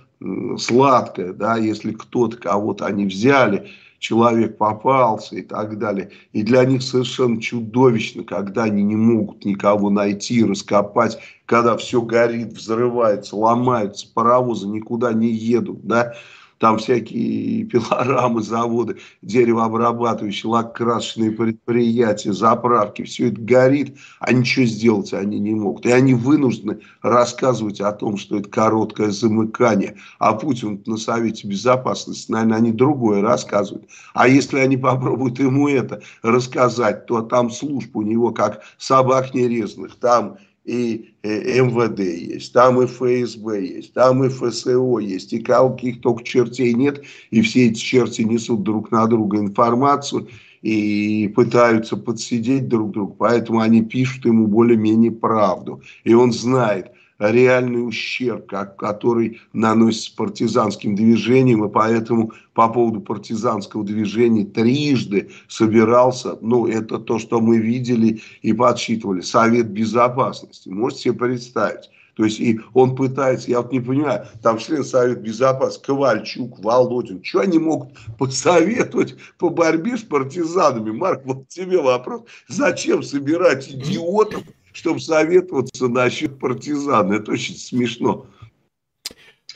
сладкое, 0.58 1.32
да, 1.32 1.56
если 1.56 1.92
кто-то, 1.92 2.36
кого-то 2.36 2.86
они 2.86 3.06
взяли, 3.06 3.70
человек 3.98 4.56
попался 4.56 5.36
и 5.36 5.42
так 5.42 5.78
далее. 5.78 6.10
И 6.32 6.42
для 6.42 6.64
них 6.64 6.82
совершенно 6.82 7.40
чудовищно, 7.40 8.24
когда 8.24 8.64
они 8.64 8.82
не 8.82 8.96
могут 8.96 9.44
никого 9.44 9.90
найти, 9.90 10.44
раскопать, 10.44 11.18
когда 11.46 11.76
все 11.76 12.02
горит, 12.02 12.52
взрывается, 12.52 13.36
ломаются, 13.36 14.06
паровозы 14.12 14.68
никуда 14.68 15.12
не 15.12 15.28
едут, 15.28 15.86
да, 15.86 16.14
там 16.58 16.78
всякие 16.78 17.64
пилорамы, 17.64 18.42
заводы, 18.42 18.96
деревообрабатывающие, 19.22 20.50
лакокрасочные 20.50 21.30
предприятия, 21.30 22.32
заправки, 22.32 23.02
все 23.02 23.28
это 23.28 23.40
горит, 23.40 23.96
а 24.20 24.32
ничего 24.32 24.66
сделать 24.66 25.12
они 25.12 25.38
не 25.38 25.54
могут. 25.54 25.86
И 25.86 25.90
они 25.90 26.14
вынуждены 26.14 26.80
рассказывать 27.02 27.80
о 27.80 27.92
том, 27.92 28.16
что 28.16 28.38
это 28.38 28.48
короткое 28.48 29.10
замыкание. 29.10 29.96
А 30.18 30.34
Путин 30.34 30.82
на 30.86 30.96
Совете 30.96 31.46
Безопасности, 31.46 32.30
наверное, 32.30 32.58
они 32.58 32.72
другое 32.72 33.22
рассказывают. 33.22 33.88
А 34.14 34.28
если 34.28 34.58
они 34.58 34.76
попробуют 34.76 35.38
ему 35.38 35.68
это 35.68 36.02
рассказать, 36.22 37.06
то 37.06 37.22
там 37.22 37.50
служб 37.50 37.94
у 37.96 38.02
него 38.02 38.32
как 38.32 38.62
собак 38.78 39.34
нерезанных, 39.34 39.96
там 39.96 40.38
и 40.68 41.14
э, 41.22 41.62
МВД 41.62 42.00
есть, 42.00 42.52
там 42.52 42.82
и 42.82 42.86
ФСБ 42.86 43.64
есть, 43.64 43.94
там 43.94 44.22
и 44.22 44.28
ФСО 44.28 44.98
есть, 44.98 45.32
и 45.32 45.38
каких 45.38 46.02
только 46.02 46.22
чертей 46.22 46.74
нет, 46.74 47.02
и 47.30 47.40
все 47.40 47.68
эти 47.68 47.78
черти 47.78 48.22
несут 48.22 48.62
друг 48.64 48.90
на 48.90 49.06
друга 49.06 49.38
информацию 49.38 50.28
и 50.60 51.32
пытаются 51.34 51.96
подсидеть 51.96 52.68
друг 52.68 52.90
друга, 52.90 53.14
поэтому 53.18 53.60
они 53.60 53.82
пишут 53.82 54.26
ему 54.26 54.46
более-менее 54.46 55.12
правду, 55.12 55.82
и 56.04 56.12
он 56.12 56.32
знает, 56.32 56.92
реальный 57.18 57.86
ущерб, 57.86 58.46
который 58.46 59.40
наносится 59.52 60.14
партизанским 60.16 60.94
движением, 60.94 61.64
и 61.64 61.68
поэтому 61.68 62.32
по 62.54 62.68
поводу 62.68 63.00
партизанского 63.00 63.84
движения 63.84 64.44
трижды 64.44 65.30
собирался, 65.48 66.38
ну, 66.40 66.66
это 66.66 66.98
то, 66.98 67.18
что 67.18 67.40
мы 67.40 67.58
видели 67.58 68.20
и 68.42 68.52
подсчитывали, 68.52 69.20
Совет 69.20 69.68
Безопасности. 69.70 70.68
Можете 70.68 71.02
себе 71.02 71.14
представить? 71.14 71.90
То 72.14 72.24
есть 72.24 72.40
и 72.40 72.58
он 72.74 72.96
пытается, 72.96 73.48
я 73.48 73.60
вот 73.62 73.70
не 73.70 73.78
понимаю, 73.78 74.26
там 74.42 74.58
член 74.58 74.82
Совета 74.84 75.20
Безопасности, 75.20 75.86
Ковальчук, 75.86 76.58
Володин, 76.58 77.22
что 77.22 77.40
они 77.40 77.60
могут 77.60 77.90
посоветовать 78.18 79.14
по 79.38 79.50
борьбе 79.50 79.96
с 79.96 80.02
партизанами? 80.02 80.90
Марк, 80.90 81.22
вот 81.24 81.46
тебе 81.46 81.80
вопрос. 81.80 82.22
Зачем 82.48 83.04
собирать 83.04 83.68
идиотов, 83.70 84.42
чтобы 84.72 85.00
советоваться 85.00 85.88
насчет 85.88 86.38
партизан. 86.38 87.12
Это 87.12 87.32
очень 87.32 87.56
смешно. 87.56 88.26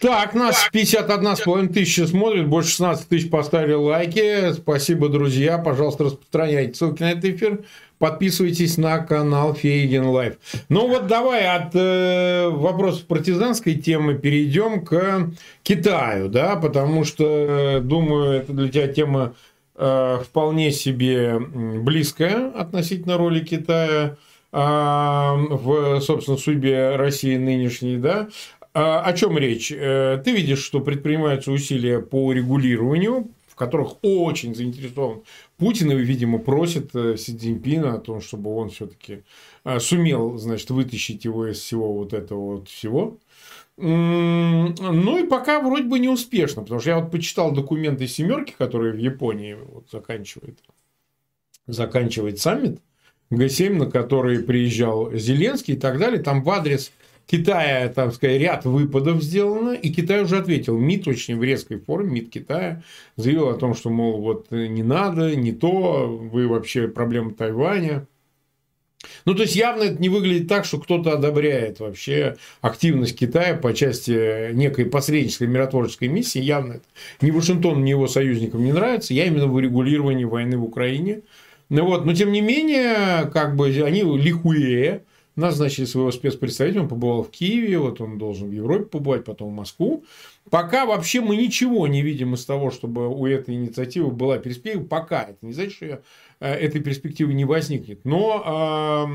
Так, 0.03 0.35
нас 0.35 0.69
51,5 0.73 1.69
тысячи 1.69 2.01
смотрит, 2.01 2.49
больше 2.49 2.71
16 2.71 3.07
тысяч 3.07 3.31
поставили 3.31 3.75
лайки. 3.75 4.53
Спасибо, 4.53 5.09
друзья. 5.09 5.59
Пожалуйста, 5.59 6.03
распространяйте 6.05 6.75
ссылки 6.75 7.03
на 7.03 7.13
этот 7.13 7.27
эфир. 7.27 7.65
Подписывайтесь 7.99 8.79
на 8.79 8.99
канал 8.99 9.55
Фейгин 9.55 10.07
Live. 10.07 10.35
Ну 10.69 10.89
вот 10.89 11.07
давай 11.07 11.47
от 11.47 11.73
э, 11.77 12.49
вопросов 12.49 13.07
партизанской 13.07 13.75
темы 13.75 14.19
перейдем 14.19 14.85
к 14.85 15.31
Китаю, 15.63 16.29
да, 16.29 16.57
потому 16.57 17.05
что, 17.05 17.79
думаю, 17.81 18.33
это 18.33 18.53
для 18.55 18.69
тебя 18.71 18.89
тема 18.89 19.35
э, 19.77 20.19
вполне 20.25 20.73
себе 20.73 21.39
близкая 21.39 22.51
относительно 22.51 23.19
роли 23.19 23.39
Китая 23.39 24.17
в, 24.53 26.01
собственно, 26.01 26.37
судьбе 26.37 26.97
России 26.97 27.37
нынешней, 27.37 27.97
да, 27.97 28.29
а, 28.75 29.03
о 29.03 29.13
чем 29.13 29.37
речь? 29.37 29.71
Э, 29.71 30.21
ты 30.25 30.33
видишь, 30.33 30.63
что 30.63 30.81
предпринимаются 30.81 31.53
усилия 31.53 32.01
по 32.01 32.33
регулированию, 32.33 33.31
в 33.47 33.55
которых 33.55 33.97
очень 34.03 34.55
заинтересован 34.55 35.23
Путин, 35.59 35.91
и, 35.93 35.97
видимо, 35.97 36.39
просит 36.39 36.95
э, 36.95 37.17
Си 37.19 37.37
Цзиньпина 37.37 37.95
о 37.95 37.99
том, 37.99 38.23
чтобы 38.23 38.55
он 38.57 38.71
все-таки 38.71 39.25
э, 39.65 39.79
сумел, 39.79 40.39
значит, 40.39 40.71
вытащить 40.71 41.27
его 41.27 41.49
из 41.49 41.59
всего 41.59 41.93
вот 41.93 42.15
этого 42.15 42.57
вот 42.57 42.69
всего. 42.69 43.19
Ну 43.79 45.19
и 45.19 45.27
пока 45.27 45.61
вроде 45.61 45.85
бы 45.85 45.99
не 45.99 46.09
успешно, 46.09 46.63
потому 46.63 46.81
что 46.81 46.91
я 46.91 46.99
вот 46.99 47.11
почитал 47.11 47.53
документы 47.53 48.07
семерки, 48.07 48.55
которые 48.57 48.93
в 48.93 48.99
Японии 48.99 49.55
вот 49.55 49.91
заканчивает, 49.91 50.59
заканчивает 51.67 52.39
саммит. 52.39 52.81
Г7, 53.33 53.75
на 53.75 53.91
который 53.91 54.41
приезжал 54.41 55.13
Зеленский 55.13 55.75
и 55.75 55.79
так 55.79 55.99
далее, 55.99 56.23
там 56.23 56.43
в 56.43 56.51
адрес 56.51 56.93
Китая, 57.27 57.89
там 57.89 58.13
сказать, 58.13 58.41
ряд 58.41 58.65
выпадов 58.65 59.23
сделано, 59.23 59.73
и 59.73 59.91
Китай 59.91 60.23
уже 60.23 60.37
ответил. 60.37 60.77
МИД 60.79 61.09
очень 61.09 61.39
в 61.39 61.43
резкой 61.43 61.79
форме, 61.79 62.21
МИД 62.21 62.31
Китая 62.31 62.83
заявил 63.17 63.49
о 63.49 63.55
том, 63.55 63.75
что, 63.75 63.91
мол, 63.91 64.21
вот 64.21 64.51
не 64.51 64.83
надо, 64.83 65.35
не 65.35 65.53
то, 65.53 66.09
вы 66.09 66.47
вообще 66.47 66.89
проблема 66.89 67.33
Тайваня. 67.33 68.07
Ну, 69.25 69.35
то 69.35 69.43
есть, 69.43 69.57
явно 69.57 69.85
это 69.85 70.01
не 70.01 70.09
выглядит 70.09 70.49
так, 70.49 70.65
что 70.65 70.79
кто-то 70.79 71.13
одобряет 71.13 71.81
вообще 71.81 72.37
активность 72.61 73.19
Китая 73.19 73.55
по 73.55 73.73
части 73.73 74.53
некой 74.53 74.87
посреднической 74.87 75.49
миротворческой 75.49 76.09
миссии. 76.09 76.41
Явно 76.41 76.75
это 76.75 76.85
ни 77.21 77.31
Вашингтону, 77.31 77.81
ни 77.81 77.91
его 77.91 78.07
союзникам 78.07 78.63
не 78.63 78.73
нравится. 78.73 79.15
Я 79.15 79.27
именно 79.27 79.47
в 79.47 79.55
урегулировании 79.55 80.25
войны 80.25 80.57
в 80.57 80.65
Украине. 80.65 81.23
Ну 81.73 81.87
вот, 81.87 82.05
но 82.05 82.13
тем 82.13 82.33
не 82.33 82.43
менее, 82.43 83.31
как 83.31 83.57
бы 83.57 83.69
они 83.69 84.03
лихуе 84.03 85.05
назначили 85.37 85.87
своего 85.87 86.13
спецпредставителя, 86.13 86.83
он 86.83 86.89
побывал 86.89 87.23
в 87.23 87.31
Киеве, 87.31 87.79
вот 87.79 87.99
он 88.03 88.19
должен 88.19 88.51
в 88.51 88.53
Европе 88.53 88.85
побывать, 88.85 89.25
потом 89.25 89.49
в 89.49 89.55
Москву. 89.55 90.05
Пока 90.51 90.85
вообще 90.85 91.23
мы 91.23 91.35
ничего 91.35 91.87
не 91.87 92.03
видим 92.03 92.35
из 92.35 92.45
того, 92.45 92.71
чтобы 92.71 93.09
у 93.09 93.27
этой 93.27 93.55
инициативы 93.55 94.11
была 94.11 94.37
перспектива. 94.37 94.85
Пока. 94.85 95.23
Это 95.23 95.39
не 95.41 95.55
значит, 95.55 95.73
что 95.73 95.87
э, 95.87 96.01
этой 96.41 96.83
перспективы 96.83 97.33
не 97.33 97.47
возникнет. 97.47 98.05
Но 98.05 99.07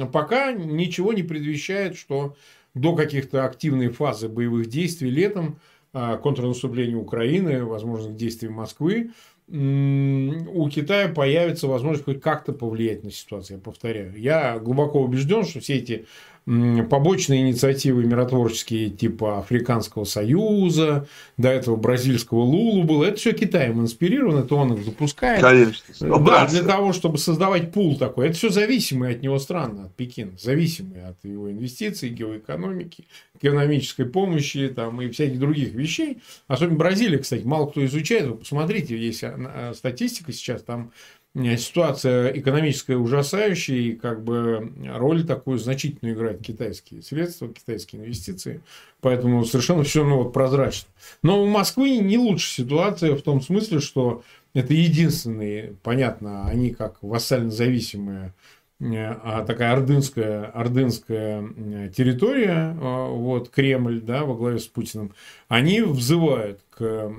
э, 0.00 0.06
пока 0.06 0.52
ничего 0.52 1.12
не 1.12 1.22
предвещает, 1.22 1.98
что 1.98 2.34
до 2.72 2.96
каких-то 2.96 3.44
активной 3.44 3.88
фазы 3.88 4.30
боевых 4.30 4.70
действий 4.70 5.10
летом, 5.10 5.58
э, 5.92 6.16
контрнаступления 6.22 6.96
Украины, 6.96 7.62
возможных 7.62 8.16
действий 8.16 8.48
Москвы, 8.48 9.10
у 9.48 10.68
Китая 10.70 11.08
появится 11.08 11.68
возможность 11.68 12.04
хоть 12.04 12.20
как-то 12.20 12.52
повлиять 12.52 13.04
на 13.04 13.12
ситуацию, 13.12 13.58
я 13.58 13.62
повторяю. 13.62 14.18
Я 14.18 14.58
глубоко 14.58 15.00
убежден, 15.00 15.44
что 15.44 15.60
все 15.60 15.76
эти 15.76 16.06
побочные 16.46 17.42
инициативы 17.42 18.04
миротворческие 18.04 18.88
типа 18.88 19.40
Африканского 19.40 20.04
союза, 20.04 21.08
до 21.36 21.48
этого 21.48 21.74
бразильского 21.74 22.42
Лулу 22.42 22.84
было, 22.84 23.04
это 23.04 23.16
все 23.16 23.32
Китаем 23.32 23.80
инспирировано, 23.80 24.44
это 24.44 24.54
он 24.54 24.74
их 24.74 24.84
запускает. 24.84 25.40
Конечно. 25.40 26.18
Да, 26.20 26.46
для 26.46 26.62
того, 26.62 26.92
чтобы 26.92 27.18
создавать 27.18 27.72
пул 27.72 27.98
такой. 27.98 28.28
Это 28.28 28.36
все 28.36 28.50
зависимые 28.50 29.16
от 29.16 29.22
него 29.22 29.40
страны, 29.40 29.86
от 29.86 29.96
Пекина, 29.96 30.32
зависимые 30.38 31.06
от 31.06 31.24
его 31.24 31.50
инвестиций, 31.50 32.10
геоэкономики, 32.10 33.06
экономической 33.40 34.04
помощи 34.04 34.68
там, 34.68 35.02
и 35.02 35.10
всяких 35.10 35.40
других 35.40 35.72
вещей. 35.72 36.18
Особенно 36.46 36.76
Бразилия, 36.76 37.18
кстати, 37.18 37.42
мало 37.42 37.66
кто 37.66 37.84
изучает. 37.84 38.26
Вы 38.26 38.36
посмотрите, 38.36 38.96
есть 38.96 39.24
а, 39.24 39.72
статистика 39.74 40.32
сейчас, 40.32 40.62
там 40.62 40.76
Э, 40.86 41.15
ситуация 41.58 42.30
экономическая 42.30 42.96
ужасающая, 42.96 43.76
и 43.76 43.92
как 43.92 44.24
бы 44.24 44.72
роль 44.94 45.24
такую 45.24 45.58
значительную 45.58 46.14
играют 46.14 46.40
китайские 46.42 47.02
средства, 47.02 47.48
китайские 47.48 48.02
инвестиции. 48.02 48.62
Поэтому 49.00 49.44
совершенно 49.44 49.82
все 49.82 50.04
ну, 50.04 50.22
вот, 50.22 50.32
прозрачно. 50.32 50.88
Но 51.22 51.42
у 51.42 51.46
Москвы 51.46 51.98
не 51.98 52.16
лучшая 52.16 52.64
ситуация 52.64 53.14
в 53.14 53.22
том 53.22 53.42
смысле, 53.42 53.80
что 53.80 54.22
это 54.54 54.72
единственные, 54.72 55.74
понятно, 55.82 56.46
они 56.46 56.70
как 56.70 57.02
вассально 57.02 57.50
зависимые 57.50 58.32
а 58.78 59.42
такая 59.46 59.72
ордынская, 59.72 60.50
ордынская 60.50 61.88
территория, 61.96 62.76
вот 62.78 63.48
Кремль, 63.48 64.02
да, 64.02 64.24
во 64.24 64.34
главе 64.34 64.58
с 64.58 64.66
Путиным, 64.66 65.14
они 65.48 65.80
взывают 65.80 66.60
к 66.68 67.10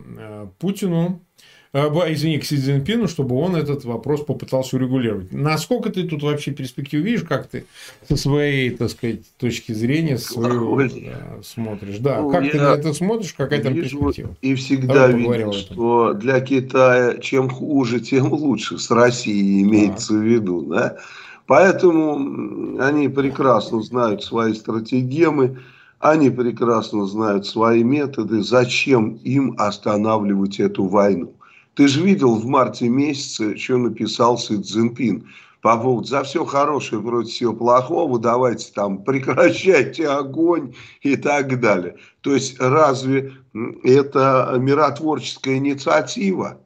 Путину 0.59 1.19
Э, 1.19 1.56
извини, 1.85 2.39
к 2.39 2.45
Си 2.45 2.57
Цзиньпину, 2.57 3.07
чтобы 3.07 3.35
он 3.35 3.55
этот 3.55 3.85
вопрос 3.85 4.23
попытался 4.23 4.75
урегулировать. 4.77 5.31
Насколько 5.31 5.89
ты 5.89 6.03
тут 6.03 6.23
вообще 6.23 6.51
перспективу 6.51 7.03
видишь, 7.03 7.23
как 7.23 7.47
ты 7.47 7.65
со 8.07 8.15
своей, 8.15 8.71
так 8.71 8.89
сказать, 8.89 9.21
точки 9.37 9.71
зрения 9.73 10.17
своего, 10.17 10.81
да, 10.81 11.43
смотришь? 11.43 11.97
Да, 11.99 12.21
ну, 12.21 12.31
как 12.31 12.51
ты 12.51 12.57
на 12.57 12.73
это 12.73 12.93
смотришь, 12.93 13.33
какая 13.33 13.61
там 13.61 13.73
перспектива? 13.75 14.35
И 14.41 14.55
всегда 14.55 15.07
видел, 15.07 15.53
что 15.53 16.13
для 16.13 16.39
Китая 16.39 17.17
чем 17.19 17.49
хуже, 17.49 17.99
тем 17.99 18.31
лучше. 18.33 18.77
С 18.77 18.89
Россией 18.91 19.63
имеется 19.63 20.13
а. 20.13 20.17
в 20.17 20.21
виду, 20.21 20.61
да? 20.61 20.97
Поэтому 21.47 22.77
они 22.79 23.07
прекрасно 23.07 23.81
знают 23.81 24.23
свои 24.23 24.53
стратегемы, 24.53 25.59
они 25.99 26.29
прекрасно 26.29 27.05
знают 27.05 27.47
свои 27.47 27.83
методы, 27.83 28.43
зачем 28.43 29.15
им 29.23 29.55
останавливать 29.57 30.59
эту 30.59 30.85
войну. 30.85 31.33
Ты 31.77 31.87
же 31.87 32.01
видел 32.01 32.33
в 32.33 32.45
марте 32.47 32.89
месяце, 32.89 33.55
что 33.55 33.77
написал 33.77 34.39
Си 34.39 34.59
Цзиньпин 34.59 35.29
по 35.61 35.77
поводу 35.77 36.07
за 36.07 36.23
все 36.23 36.43
хорошее 36.43 37.03
против 37.03 37.29
всего 37.29 37.53
плохого, 37.53 38.17
давайте 38.17 38.73
там 38.73 39.03
прекращайте 39.03 40.07
огонь 40.07 40.73
и 41.01 41.15
так 41.15 41.59
далее. 41.59 41.97
То 42.21 42.33
есть 42.33 42.59
разве 42.59 43.33
это 43.83 44.55
миротворческая 44.57 45.57
инициатива? 45.57 46.57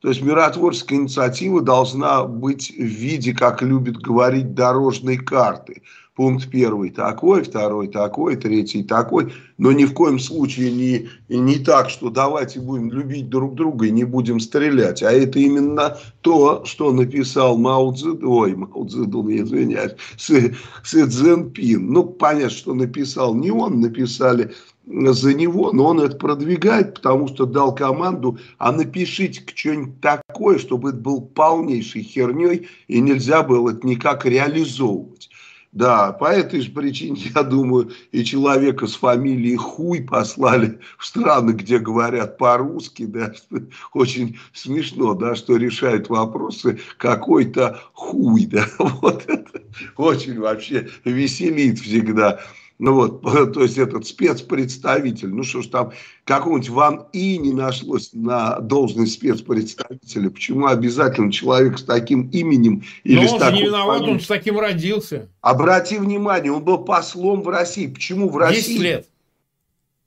То 0.00 0.08
есть 0.08 0.22
миротворческая 0.22 0.98
инициатива 0.98 1.60
должна 1.60 2.24
быть 2.24 2.70
в 2.70 2.82
виде, 2.82 3.34
как 3.34 3.62
любит 3.62 3.98
говорить, 3.98 4.54
дорожной 4.54 5.18
карты 5.18 5.82
пункт 6.20 6.50
первый 6.50 6.90
такой, 6.90 7.42
второй 7.42 7.88
такой, 7.88 8.36
третий 8.36 8.82
такой, 8.82 9.32
но 9.56 9.72
ни 9.72 9.86
в 9.86 9.94
коем 9.94 10.18
случае 10.18 10.70
не, 10.70 11.08
не 11.34 11.58
так, 11.58 11.88
что 11.88 12.10
давайте 12.10 12.60
будем 12.60 12.92
любить 12.92 13.30
друг 13.30 13.54
друга 13.54 13.86
и 13.86 13.90
не 13.90 14.04
будем 14.04 14.38
стрелять. 14.38 15.02
А 15.02 15.10
это 15.10 15.38
именно 15.38 15.96
то, 16.20 16.62
что 16.66 16.92
написал 16.92 17.56
Мао 17.56 17.94
Цзэдун, 17.94 18.28
ой, 18.28 18.54
Мао 18.54 18.84
Цзэдун, 18.86 19.34
извиняюсь, 19.34 19.92
Си, 20.18 20.52
Си 20.84 21.06
Цзэнпин. 21.06 21.90
Ну, 21.90 22.04
понятно, 22.04 22.50
что 22.50 22.74
написал 22.74 23.34
не 23.34 23.50
он, 23.50 23.80
написали 23.80 24.52
за 24.90 25.34
него, 25.34 25.72
но 25.72 25.86
он 25.86 26.00
это 26.00 26.16
продвигает, 26.16 26.94
потому 26.94 27.28
что 27.28 27.46
дал 27.46 27.74
команду, 27.74 28.38
а 28.58 28.72
напишите 28.72 29.42
что-нибудь 29.54 30.00
такое, 30.00 30.58
чтобы 30.58 30.90
это 30.90 30.98
был 30.98 31.20
полнейшей 31.20 32.02
херней, 32.02 32.68
и 32.88 33.00
нельзя 33.00 33.42
было 33.42 33.70
это 33.70 33.86
никак 33.86 34.26
реализовывать. 34.26 35.30
Да, 35.72 36.10
по 36.12 36.24
этой 36.24 36.62
же 36.62 36.72
причине, 36.72 37.16
я 37.34 37.44
думаю, 37.44 37.92
и 38.10 38.24
человека 38.24 38.88
с 38.88 38.96
фамилией 38.96 39.56
Хуй 39.56 40.02
послали 40.02 40.80
в 40.98 41.06
страны, 41.06 41.52
где 41.52 41.78
говорят 41.78 42.38
по-русски, 42.38 43.06
да, 43.06 43.32
очень 43.92 44.38
смешно, 44.52 45.14
да, 45.14 45.36
что 45.36 45.56
решает 45.56 46.08
вопросы 46.08 46.80
какой-то 46.96 47.80
хуй, 47.92 48.46
да, 48.46 48.66
вот 48.78 49.24
это 49.28 49.62
очень 49.96 50.40
вообще 50.40 50.88
веселит 51.04 51.78
всегда. 51.78 52.40
Ну 52.80 52.94
вот, 52.94 53.22
то 53.52 53.62
есть 53.62 53.76
этот 53.76 54.06
спецпредставитель, 54.06 55.28
ну 55.28 55.42
что 55.44 55.60
ж 55.60 55.66
там, 55.66 55.92
какого-нибудь 56.24 56.70
Ван 56.70 57.06
И 57.12 57.36
не 57.36 57.52
нашлось 57.52 58.10
на 58.14 58.58
должность 58.58 59.12
спецпредставителя. 59.12 60.30
Почему 60.30 60.66
обязательно 60.66 61.30
человек 61.30 61.78
с 61.78 61.84
таким 61.84 62.28
именем 62.30 62.82
или 63.04 63.20
Но 63.20 63.28
с 63.28 63.32
он 63.34 63.38
таким... 63.38 63.54
не 63.56 63.62
виноват, 63.64 63.98
фамилией? 63.98 64.14
он 64.14 64.20
с 64.20 64.26
таким 64.26 64.58
родился. 64.58 65.28
Обрати 65.42 65.98
внимание, 65.98 66.52
он 66.52 66.64
был 66.64 66.78
послом 66.78 67.42
в 67.42 67.48
России. 67.48 67.86
Почему 67.86 68.30
в 68.30 68.36
России? 68.38 68.72
10 68.72 68.80
лет. 68.80 69.09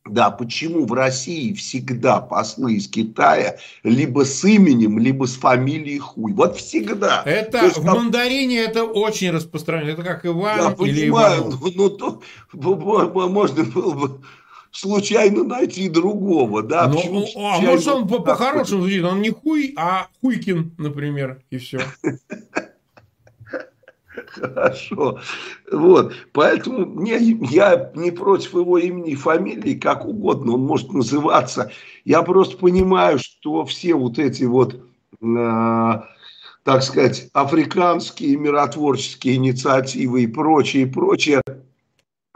Да, 0.05 0.31
почему 0.31 0.85
в 0.85 0.91
России 0.91 1.53
всегда 1.53 2.19
послы 2.19 2.73
из 2.73 2.89
Китая 2.89 3.57
либо 3.83 4.25
с 4.25 4.43
именем, 4.43 4.99
либо 4.99 5.25
с 5.25 5.35
фамилией 5.35 5.99
хуй? 5.99 6.33
Вот 6.33 6.57
всегда. 6.57 7.23
Это 7.25 7.63
есть, 7.63 7.77
в 7.77 7.85
там... 7.85 7.95
мандарине 7.95 8.59
это 8.59 8.83
очень 8.83 9.31
распространено. 9.31 9.91
Это 9.91 10.03
как 10.03 10.25
Иван 10.25 10.59
Я 10.59 10.65
или 10.85 11.05
понимаю, 11.05 11.41
Иван. 11.43 11.73
Ну, 11.75 11.89
то, 11.89 12.21
можно 12.51 13.63
было 13.63 13.93
бы 13.93 14.21
случайно 14.71 15.45
найти 15.45 15.87
другого, 15.87 16.63
да? 16.63 16.87
Ну, 16.87 17.25
а 17.37 17.61
может 17.61 17.87
он 17.87 18.07
по-хорошему 18.07 18.81
звучит, 18.81 19.05
он 19.05 19.21
не 19.21 19.29
хуй, 19.29 19.73
а 19.77 20.07
хуйкин, 20.19 20.73
например, 20.77 21.41
и 21.49 21.57
все. 21.57 21.79
Хорошо. 24.27 25.19
Вот. 25.71 26.13
Поэтому 26.31 26.85
мне, 26.85 27.17
я 27.17 27.91
не 27.95 28.11
против 28.11 28.53
его 28.53 28.77
имени 28.77 29.11
и 29.11 29.15
фамилии, 29.15 29.73
как 29.75 30.05
угодно 30.05 30.53
он 30.53 30.61
может 30.61 30.93
называться. 30.93 31.71
Я 32.05 32.21
просто 32.21 32.57
понимаю, 32.57 33.19
что 33.19 33.65
все 33.65 33.95
вот 33.95 34.19
эти 34.19 34.43
вот, 34.43 34.75
э, 35.21 36.01
так 36.63 36.83
сказать, 36.83 37.29
африканские 37.33 38.37
миротворческие 38.37 39.35
инициативы 39.35 40.23
и 40.23 40.27
прочее, 40.27 40.83
и 40.83 40.91
прочее, 40.91 41.41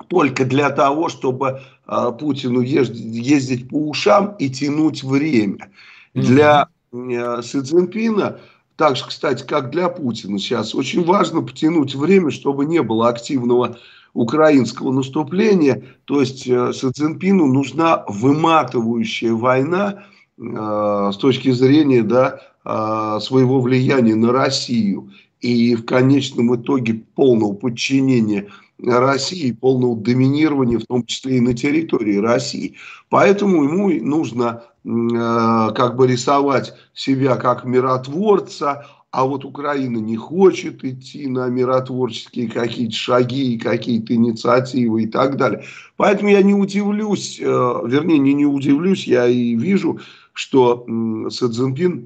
только 0.07 0.45
для 0.45 0.69
того, 0.69 1.09
чтобы 1.09 1.61
э, 1.87 2.11
Путину 2.19 2.61
ездить, 2.61 3.01
ездить 3.01 3.69
по 3.69 3.75
ушам 3.75 4.35
и 4.39 4.49
тянуть 4.49 5.03
время. 5.03 5.69
Для 6.13 6.69
э, 6.91 7.41
Си 7.43 7.61
Цзиньпина 7.61 8.39
так 8.77 8.95
же, 8.95 9.05
кстати, 9.07 9.43
как 9.43 9.71
для 9.71 9.89
Путина 9.89 10.37
сейчас, 10.37 10.75
очень 10.75 11.03
важно 11.03 11.41
потянуть 11.41 11.95
время, 11.95 12.29
чтобы 12.29 12.65
не 12.65 12.83
было 12.83 13.09
активного 13.09 13.77
украинского 14.13 14.91
наступления. 14.91 15.83
То 16.05 16.21
есть 16.21 16.47
э, 16.47 16.71
Си 16.73 16.91
Цзиньпину 16.91 17.47
нужна 17.47 18.05
выматывающая 18.07 19.33
война 19.33 20.03
э, 20.37 21.09
с 21.11 21.17
точки 21.17 21.51
зрения 21.51 22.03
да, 22.03 22.39
э, 22.63 23.19
своего 23.19 23.61
влияния 23.61 24.15
на 24.15 24.31
Россию. 24.31 25.11
И 25.41 25.75
в 25.75 25.83
конечном 25.83 26.55
итоге 26.55 26.93
полного 27.15 27.53
подчинения 27.53 28.47
России, 28.79 29.51
полного 29.51 29.95
доминирования, 29.95 30.77
в 30.77 30.85
том 30.85 31.03
числе 31.03 31.37
и 31.37 31.41
на 31.41 31.55
территории 31.55 32.17
России. 32.17 32.75
Поэтому 33.09 33.63
ему 33.63 33.89
нужно 34.05 34.63
как 34.87 35.97
бы 35.97 36.07
рисовать 36.07 36.73
себя 36.93 37.35
как 37.35 37.65
миротворца, 37.65 38.85
а 39.11 39.25
вот 39.25 39.45
Украина 39.45 39.97
не 39.97 40.15
хочет 40.15 40.83
идти 40.83 41.27
на 41.27 41.47
миротворческие 41.47 42.49
какие-то 42.49 42.95
шаги, 42.95 43.57
какие-то 43.57 44.13
инициативы 44.13 45.03
и 45.03 45.07
так 45.07 45.37
далее. 45.37 45.63
Поэтому 45.95 46.29
я 46.29 46.43
не 46.43 46.53
удивлюсь, 46.53 47.39
э, 47.39 47.43
вернее, 47.43 48.19
не, 48.19 48.33
не 48.33 48.45
удивлюсь, 48.45 49.07
я 49.07 49.27
и 49.27 49.55
вижу, 49.55 49.99
что 50.33 50.85
э, 50.87 51.29
Си 51.31 52.05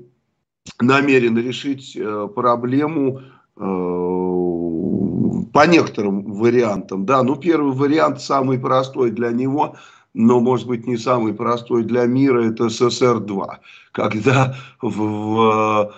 намерен 0.80 1.38
решить 1.38 1.98
э, 1.98 2.28
проблему 2.34 3.22
по 3.58 3.68
некоторым 5.68 6.34
вариантам. 6.34 7.06
Да, 7.06 7.24
ну 7.24 7.36
первый 7.36 7.74
вариант 7.74 8.22
самый 8.22 8.58
простой 8.58 9.12
для 9.12 9.32
него, 9.32 9.76
но 10.14 10.40
может 10.40 10.68
быть 10.68 10.88
не 10.88 10.98
самый 10.98 11.34
простой 11.34 11.84
для 11.84 12.06
мира, 12.06 12.44
это 12.50 12.66
СССР-2. 12.66 13.58
Когда 13.92 14.56
в, 14.82 14.92
в 14.92 15.94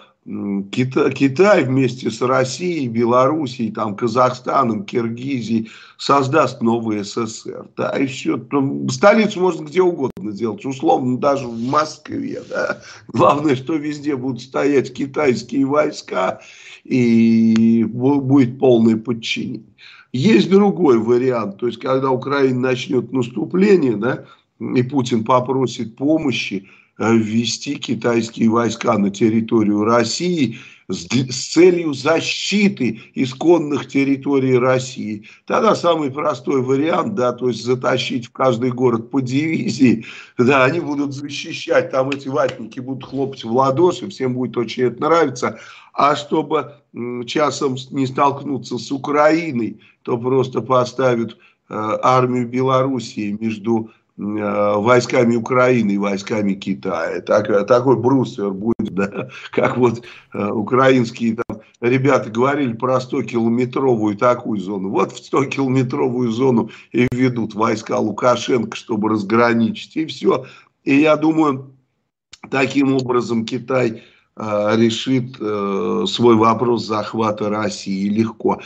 Китай, 0.72 1.12
Китай 1.12 1.64
вместе 1.66 2.10
с 2.10 2.22
Россией, 2.22 2.88
Белоруссией, 2.88 3.72
там, 3.72 3.96
Казахстаном, 3.96 4.86
Киргизией 4.86 5.70
создаст 5.98 6.62
новый 6.62 7.04
СССР. 7.04 7.68
Да, 7.76 7.90
и 7.98 8.06
все. 8.08 8.42
Столицу 8.90 9.42
можно 9.42 9.66
где 9.66 9.82
угодно 9.82 10.32
сделать, 10.32 10.66
условно 10.66 11.18
даже 11.18 11.46
в 11.46 11.62
Москве. 11.70 12.42
Да. 12.50 12.82
Главное, 13.10 13.58
что 13.58 13.76
везде 13.76 14.16
будут 14.16 14.42
стоять 14.42 14.94
китайские 14.94 15.66
войска 15.66 16.40
и 16.86 17.84
будет 17.84 18.60
полное 18.60 18.96
подчинение. 18.96 19.64
Есть 20.14 20.50
другой 20.50 21.00
вариант, 21.00 21.58
то 21.58 21.68
есть 21.68 21.80
когда 21.80 22.12
Украина 22.12 22.60
начнет 22.60 23.12
наступление, 23.12 23.98
да, 23.98 24.26
и 24.60 24.84
Путин 24.84 25.24
попросит 25.26 25.96
помощи, 25.96 26.70
Э, 27.00 27.16
ввести 27.16 27.76
китайские 27.76 28.50
войска 28.50 28.98
на 29.00 29.10
территорию 29.10 29.84
России 29.84 30.60
с, 30.94 31.08
целью 31.54 31.94
защиты 31.94 33.02
исконных 33.14 33.88
территорий 33.88 34.58
России. 34.58 35.28
Тогда 35.46 35.76
самый 35.76 36.12
простой 36.12 36.62
вариант, 36.62 37.16
да, 37.16 37.34
то 37.34 37.50
есть 37.50 37.64
затащить 37.64 38.28
в 38.28 38.32
каждый 38.32 38.72
город 38.72 39.12
по 39.12 39.22
дивизии, 39.22 40.06
да, 40.38 40.64
они 40.66 40.80
будут 40.80 41.14
защищать, 41.14 41.92
там 41.92 42.10
эти 42.10 42.28
ватники 42.28 42.80
будут 42.80 43.06
хлопать 43.06 43.44
в 43.44 43.52
ладоши, 43.52 44.10
всем 44.10 44.34
будет 44.34 44.58
очень 44.58 44.84
это 44.84 45.02
нравиться. 45.02 45.60
А 45.94 46.16
чтобы 46.16 46.74
часом 47.26 47.76
не 47.92 48.08
столкнуться 48.08 48.78
с 48.78 48.92
Украиной, 48.92 49.80
то 50.04 50.18
просто 50.18 50.62
поставят 50.62 51.34
э, 51.34 51.36
армию 51.70 52.48
Белоруссии 52.48 53.38
между 53.40 53.92
войсками 54.16 55.36
Украины 55.36 55.92
и 55.92 55.98
войсками 55.98 56.54
Китая. 56.54 57.22
Так, 57.22 57.48
такой 57.68 57.98
бруствер 57.98 58.52
будет, 58.52 58.94
да, 58.94 59.30
как 59.52 59.78
вот 59.78 60.04
э, 60.34 60.46
украинские 60.46 61.38
там, 61.48 61.62
ребята 61.82 62.30
говорили 62.30 62.74
про 62.74 62.98
100-километровую 62.98 64.16
такую 64.16 64.60
зону. 64.60 64.90
Вот 64.90 65.12
в 65.12 65.34
100-километровую 65.34 66.30
зону 66.30 66.70
и 66.92 67.08
ведут 67.12 67.56
войска 67.56 67.98
Лукашенко, 67.98 68.76
чтобы 68.76 69.10
разграничить. 69.10 69.96
И 69.98 70.06
все. 70.06 70.46
И 70.84 70.96
я 70.96 71.16
думаю, 71.16 71.74
таким 72.52 72.96
образом 72.96 73.46
Китай 73.46 74.04
э, 74.36 74.76
решит 74.76 75.38
э, 75.40 76.06
свой 76.08 76.36
вопрос 76.36 76.86
захвата 76.86 77.50
России 77.50 78.10
легко. 78.10 78.62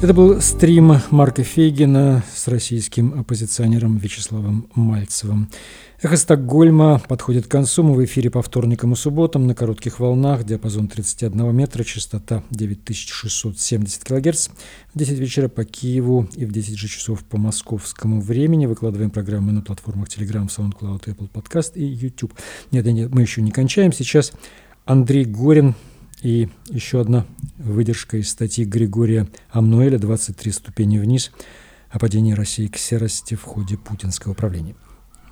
Это 0.00 0.14
был 0.14 0.40
стрим 0.40 0.94
Марка 1.10 1.42
Фейгина 1.42 2.22
с 2.32 2.46
российским 2.46 3.18
оппозиционером 3.18 3.96
Вячеславом 3.96 4.68
Мальцевым. 4.76 5.50
Эхо 6.00 6.16
Стокгольма 6.16 7.02
подходит 7.08 7.48
к 7.48 7.50
концу. 7.50 7.82
Мы 7.82 7.94
в 7.94 8.04
эфире 8.04 8.30
по 8.30 8.40
вторникам 8.40 8.92
и 8.92 8.96
субботам 8.96 9.48
на 9.48 9.56
коротких 9.56 9.98
волнах. 9.98 10.44
Диапазон 10.44 10.86
31 10.86 11.52
метра, 11.52 11.82
частота 11.82 12.44
9670 12.50 14.04
кГц. 14.04 14.50
В 14.94 14.98
10 14.98 15.18
вечера 15.18 15.48
по 15.48 15.64
Киеву 15.64 16.28
и 16.36 16.44
в 16.44 16.52
10 16.52 16.78
же 16.78 16.86
часов 16.86 17.24
по 17.24 17.36
московскому 17.36 18.20
времени. 18.20 18.66
Выкладываем 18.66 19.10
программы 19.10 19.50
на 19.50 19.62
платформах 19.62 20.06
Telegram, 20.06 20.46
SoundCloud, 20.46 21.06
Apple 21.06 21.28
Podcast 21.28 21.72
и 21.74 21.84
YouTube. 21.84 22.32
Нет, 22.70 22.84
нет, 22.86 23.12
мы 23.12 23.22
еще 23.22 23.42
не 23.42 23.50
кончаем. 23.50 23.92
Сейчас 23.92 24.30
Андрей 24.84 25.24
Горин 25.24 25.74
и 26.22 26.48
еще 26.68 27.00
одна 27.00 27.24
выдержка 27.58 28.16
из 28.16 28.28
статьи 28.28 28.64
Григория 28.64 29.28
Амнуэля 29.50 29.98
«23 29.98 30.52
ступени 30.52 30.98
вниз» 30.98 31.30
о 31.90 31.98
падении 31.98 32.32
России 32.32 32.66
к 32.66 32.76
серости 32.76 33.34
в 33.34 33.42
ходе 33.42 33.76
путинского 33.76 34.34
правления. 34.34 34.74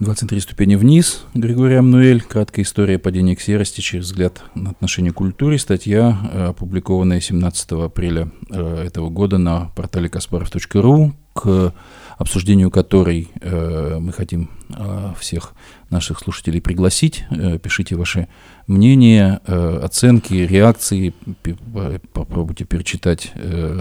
23 0.01 0.41
ступени 0.41 0.75
вниз. 0.75 1.25
Григорий 1.33 1.77
Амнуэль. 1.77 2.21
Краткая 2.21 2.65
история 2.65 2.99
падения 2.99 3.35
к 3.35 3.41
серости 3.41 3.81
через 3.81 4.07
взгляд 4.07 4.43
на 4.55 4.71
отношение 4.71 5.13
к 5.13 5.17
культуре. 5.17 5.59
Статья, 5.59 6.19
э, 6.33 6.45
опубликованная 6.49 7.21
17 7.21 7.73
апреля 7.73 8.31
э, 8.51 8.85
этого 8.87 9.09
года 9.09 9.39
на 9.39 9.71
портале 9.75 10.09
kasparov.ru, 10.09 11.13
к 11.33 11.75
обсуждению 12.17 12.71
которой 12.71 13.29
э, 13.41 13.99
мы 14.01 14.13
хотим 14.13 14.51
всех 15.19 15.53
наших 15.91 16.19
слушателей 16.19 16.61
пригласить. 16.61 17.25
Пишите 17.63 17.95
ваши 17.95 18.27
мнения, 18.67 19.41
оценки, 19.47 20.35
реакции. 20.35 21.15
Попробуйте 22.13 22.65
перечитать 22.65 23.33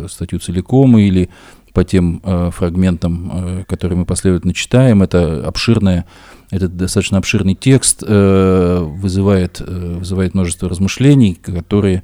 статью 0.07 0.39
целиком 0.39 0.95
или 0.99 1.29
по 1.75 1.83
тем 1.83 2.21
э, 2.23 2.51
фрагментам, 2.51 3.31
э, 3.33 3.63
которые 3.67 3.99
мы 3.99 4.05
последовательно 4.05 4.53
читаем. 4.53 5.03
Это 5.03 5.45
обширная, 5.45 6.05
этот 6.49 6.77
достаточно 6.77 7.17
обширный 7.17 7.53
текст 7.53 8.01
э, 8.07 8.79
вызывает, 8.81 9.59
э, 9.59 9.95
вызывает 9.99 10.33
множество 10.33 10.69
размышлений, 10.69 11.35
которые, 11.35 12.03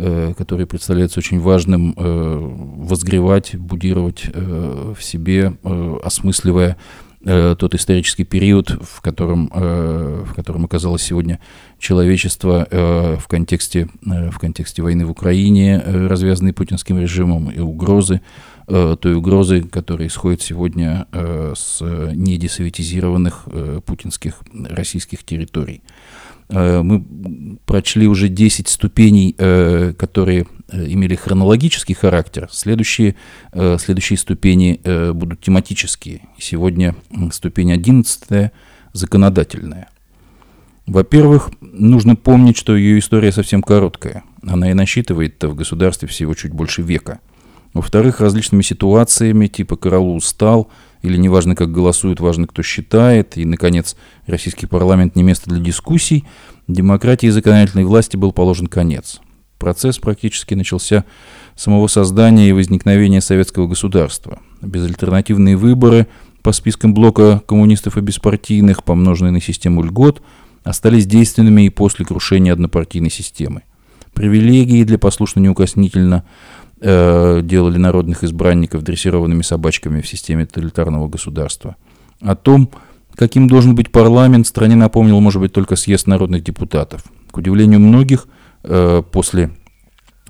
э, 0.00 0.34
которые 0.36 0.66
представляются 0.66 1.20
очень 1.20 1.40
важным 1.40 1.94
э, 1.96 2.38
возгревать, 2.40 3.56
будировать 3.56 4.24
э, 4.32 4.94
в 4.96 5.02
себе, 5.02 5.54
осмысливая 6.02 6.76
тот 7.22 7.74
исторический 7.74 8.24
период, 8.24 8.70
в 8.70 9.02
котором, 9.02 9.50
в 9.52 10.32
котором 10.34 10.64
оказалось 10.64 11.02
сегодня 11.02 11.38
человечество 11.78 12.66
в, 12.70 13.28
контексте, 13.28 13.90
в 14.00 14.38
контексте 14.38 14.80
войны 14.80 15.04
в 15.04 15.10
Украине, 15.10 15.82
развязанной 15.84 16.54
путинским 16.54 16.98
режимом, 16.98 17.50
и 17.50 17.58
угрозы, 17.58 18.22
той 18.66 19.14
угрозы, 19.14 19.60
которая 19.60 20.08
исходит 20.08 20.40
сегодня 20.40 21.08
с 21.12 21.82
недесоветизированных 21.82 23.48
путинских 23.84 24.40
российских 24.54 25.22
территорий. 25.22 25.82
Мы 26.50 27.58
прочли 27.64 28.06
уже 28.08 28.28
10 28.28 28.68
ступеней, 28.68 29.32
которые 29.94 30.46
имели 30.70 31.14
хронологический 31.14 31.94
характер. 31.94 32.48
Следующие, 32.50 33.14
следующие 33.52 34.18
ступени 34.18 34.80
будут 35.12 35.40
тематические. 35.40 36.22
Сегодня 36.38 36.94
ступень 37.32 37.72
11 37.72 38.50
законодательная. 38.92 39.88
Во-первых, 40.86 41.50
нужно 41.60 42.16
помнить, 42.16 42.56
что 42.56 42.76
ее 42.76 42.98
история 42.98 43.30
совсем 43.30 43.62
короткая. 43.62 44.24
Она 44.46 44.70
и 44.70 44.74
насчитывает 44.74 45.42
в 45.42 45.54
государстве 45.54 46.08
всего 46.08 46.34
чуть 46.34 46.52
больше 46.52 46.82
века– 46.82 47.20
во-вторых, 47.72 48.20
различными 48.20 48.62
ситуациями, 48.62 49.46
типа 49.46 49.76
«Караул 49.76 50.16
устал», 50.16 50.70
или 51.02 51.16
неважно, 51.16 51.54
как 51.54 51.72
голосуют, 51.72 52.20
важно, 52.20 52.46
кто 52.46 52.62
считает. 52.62 53.36
И, 53.36 53.44
наконец, 53.44 53.96
российский 54.26 54.66
парламент 54.66 55.16
не 55.16 55.22
место 55.22 55.48
для 55.50 55.60
дискуссий. 55.60 56.24
Демократии 56.68 57.26
и 57.26 57.30
законодательной 57.30 57.84
власти 57.84 58.16
был 58.16 58.32
положен 58.32 58.66
конец. 58.66 59.20
Процесс 59.58 59.98
практически 59.98 60.54
начался 60.54 61.04
с 61.54 61.62
самого 61.62 61.86
создания 61.86 62.48
и 62.48 62.52
возникновения 62.52 63.20
советского 63.20 63.66
государства. 63.66 64.40
Безальтернативные 64.62 65.56
выборы 65.56 66.06
по 66.42 66.52
спискам 66.52 66.94
блока 66.94 67.42
коммунистов 67.46 67.98
и 67.98 68.00
беспартийных, 68.00 68.84
помноженные 68.84 69.32
на 69.32 69.40
систему 69.40 69.82
льгот, 69.82 70.22
остались 70.64 71.06
действенными 71.06 71.62
и 71.62 71.70
после 71.70 72.04
крушения 72.04 72.52
однопартийной 72.52 73.10
системы. 73.10 73.62
Привилегии 74.14 74.84
для 74.84 74.98
послушно 74.98 75.40
неукоснительно 75.40 76.24
э, 76.80 77.40
делали 77.42 77.78
народных 77.78 78.24
избранников 78.24 78.82
дрессированными 78.82 79.42
собачками 79.42 80.00
в 80.00 80.08
системе 80.08 80.46
тоталитарного 80.46 81.08
государства. 81.08 81.76
О 82.20 82.34
том, 82.34 82.70
каким 83.14 83.48
должен 83.48 83.74
быть 83.74 83.90
парламент, 83.90 84.46
стране 84.46 84.76
напомнил, 84.76 85.20
может 85.20 85.40
быть, 85.40 85.52
только 85.52 85.76
съезд 85.76 86.06
народных 86.06 86.42
депутатов. 86.42 87.04
К 87.30 87.38
удивлению 87.38 87.80
многих, 87.80 88.26
э, 88.64 89.02
после 89.10 89.50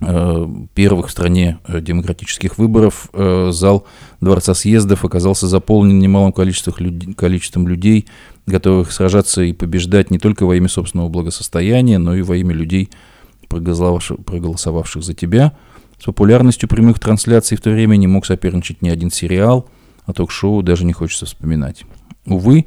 э, 0.00 0.46
первых 0.74 1.08
в 1.08 1.10
стране 1.10 1.58
демократических 1.68 2.58
выборов 2.58 3.10
зал 3.50 3.86
Дворца 4.20 4.54
съездов 4.54 5.04
оказался 5.04 5.46
заполнен 5.46 5.98
немалым 5.98 6.32
количеством, 6.32 6.74
люд... 6.78 7.16
количеством 7.16 7.68
людей, 7.68 8.06
готовых 8.46 8.92
сражаться 8.92 9.42
и 9.42 9.52
побеждать 9.52 10.10
не 10.10 10.18
только 10.18 10.46
во 10.46 10.56
имя 10.56 10.68
собственного 10.68 11.08
благосостояния, 11.08 11.98
но 11.98 12.14
и 12.14 12.22
во 12.22 12.36
имя 12.36 12.54
людей, 12.54 12.90
проголосовавших 13.48 15.02
за 15.02 15.14
тебя– 15.14 15.52
с 16.00 16.04
популярностью 16.04 16.68
прямых 16.68 16.98
трансляций 16.98 17.56
в 17.56 17.60
то 17.60 17.70
время 17.70 17.96
не 17.96 18.06
мог 18.06 18.24
соперничать 18.24 18.80
ни 18.80 18.88
один 18.88 19.10
сериал, 19.10 19.68
а 20.06 20.12
ток-шоу 20.12 20.62
даже 20.62 20.84
не 20.84 20.94
хочется 20.94 21.26
вспоминать. 21.26 21.84
Увы, 22.24 22.66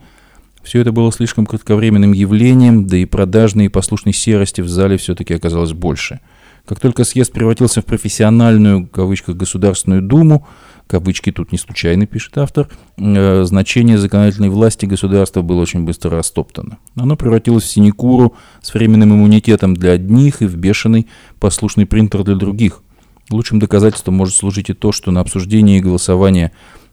все 0.62 0.80
это 0.80 0.92
было 0.92 1.12
слишком 1.12 1.46
кратковременным 1.46 2.14
явлением, 2.14 2.86
да 2.86 2.98
и 2.98 3.06
продажной 3.06 3.66
и 3.66 3.70
послушной 3.70 4.14
серости 4.14 4.62
в 4.62 4.70
зале 4.70 4.98
все-таки 4.98 5.34
оказалось 5.34 5.74
больше. 5.74 6.20
Как 6.66 6.80
только 6.80 7.04
съезд 7.04 7.34
превратился 7.34 7.82
в 7.82 7.86
профессиональную, 7.86 8.86
в 8.86 8.90
кавычках, 8.90 9.36
Государственную 9.36 10.02
Думу, 10.02 10.48
кавычки 10.88 11.32
тут 11.32 11.52
не 11.52 11.58
случайно, 11.58 12.06
пишет 12.06 12.38
автор, 12.38 12.70
э, 12.98 13.44
значение 13.46 13.98
законодательной 13.98 14.50
власти 14.50 14.86
государства 14.86 15.42
было 15.42 15.60
очень 15.60 15.84
быстро 15.84 16.12
растоптано. 16.12 16.78
Оно 16.96 17.18
превратилось 17.18 17.64
в 17.64 17.70
синекуру 17.70 18.36
с 18.62 18.74
временным 18.74 19.14
иммунитетом 19.14 19.74
для 19.74 19.92
одних 19.92 20.42
и 20.42 20.46
в 20.46 20.56
бешеный 20.56 21.08
послушный 21.40 21.88
принтер 21.88 22.24
для 22.24 22.36
других– 22.36 22.84
Лучшим 23.30 23.60
доказательством 23.60 24.16
может 24.16 24.36
служить 24.36 24.70
и 24.70 24.74
то, 24.74 24.92
что 24.92 25.12
на 25.12 25.22
обсуждении 25.22 25.78
и 25.78 25.82
голосование 25.82 26.52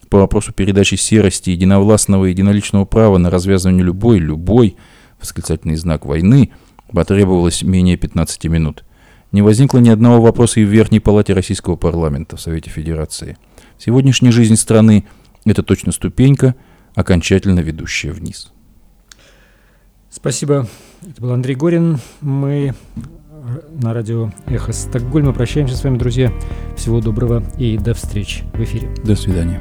по 0.09 0.19
вопросу 0.19 0.51
передачи 0.51 0.95
серости 0.95 1.51
единовластного 1.51 2.25
и 2.25 2.31
единоличного 2.31 2.85
права 2.85 3.17
на 3.17 3.29
развязывание 3.29 3.83
любой, 3.83 4.19
любой, 4.19 4.75
восклицательный 5.19 5.75
знак 5.75 6.05
войны, 6.05 6.51
потребовалось 6.91 7.63
менее 7.63 7.97
15 7.97 8.45
минут. 8.45 8.83
Не 9.31 9.41
возникло 9.41 9.77
ни 9.79 9.89
одного 9.89 10.21
вопроса 10.21 10.59
и 10.59 10.65
в 10.65 10.69
Верхней 10.69 10.99
Палате 10.99 11.33
Российского 11.33 11.77
парламента 11.77 12.35
в 12.35 12.41
Совете 12.41 12.69
Федерации. 12.69 13.37
Сегодняшняя 13.77 14.31
жизнь 14.31 14.57
страны– 14.57 15.05
это 15.45 15.63
точно 15.63 15.93
ступенька, 15.93 16.55
окончательно 16.95 17.61
ведущая 17.61 18.11
вниз. 18.11 18.51
Спасибо. 20.09 20.67
Это 21.01 21.21
был 21.21 21.31
Андрей 21.31 21.55
Горин. 21.55 21.99
Мы 22.19 22.75
на 23.69 23.93
радио 23.93 24.31
«Эхо 24.47 24.73
Стокгольма». 24.73 25.33
Прощаемся 25.33 25.75
с 25.75 25.83
вами, 25.83 25.97
друзья. 25.97 26.31
Всего 26.75 27.01
доброго 27.01 27.43
и 27.57 27.77
до 27.77 27.93
встречи 27.93 28.43
в 28.53 28.61
эфире. 28.61 28.89
До 29.03 29.15
свидания. 29.15 29.59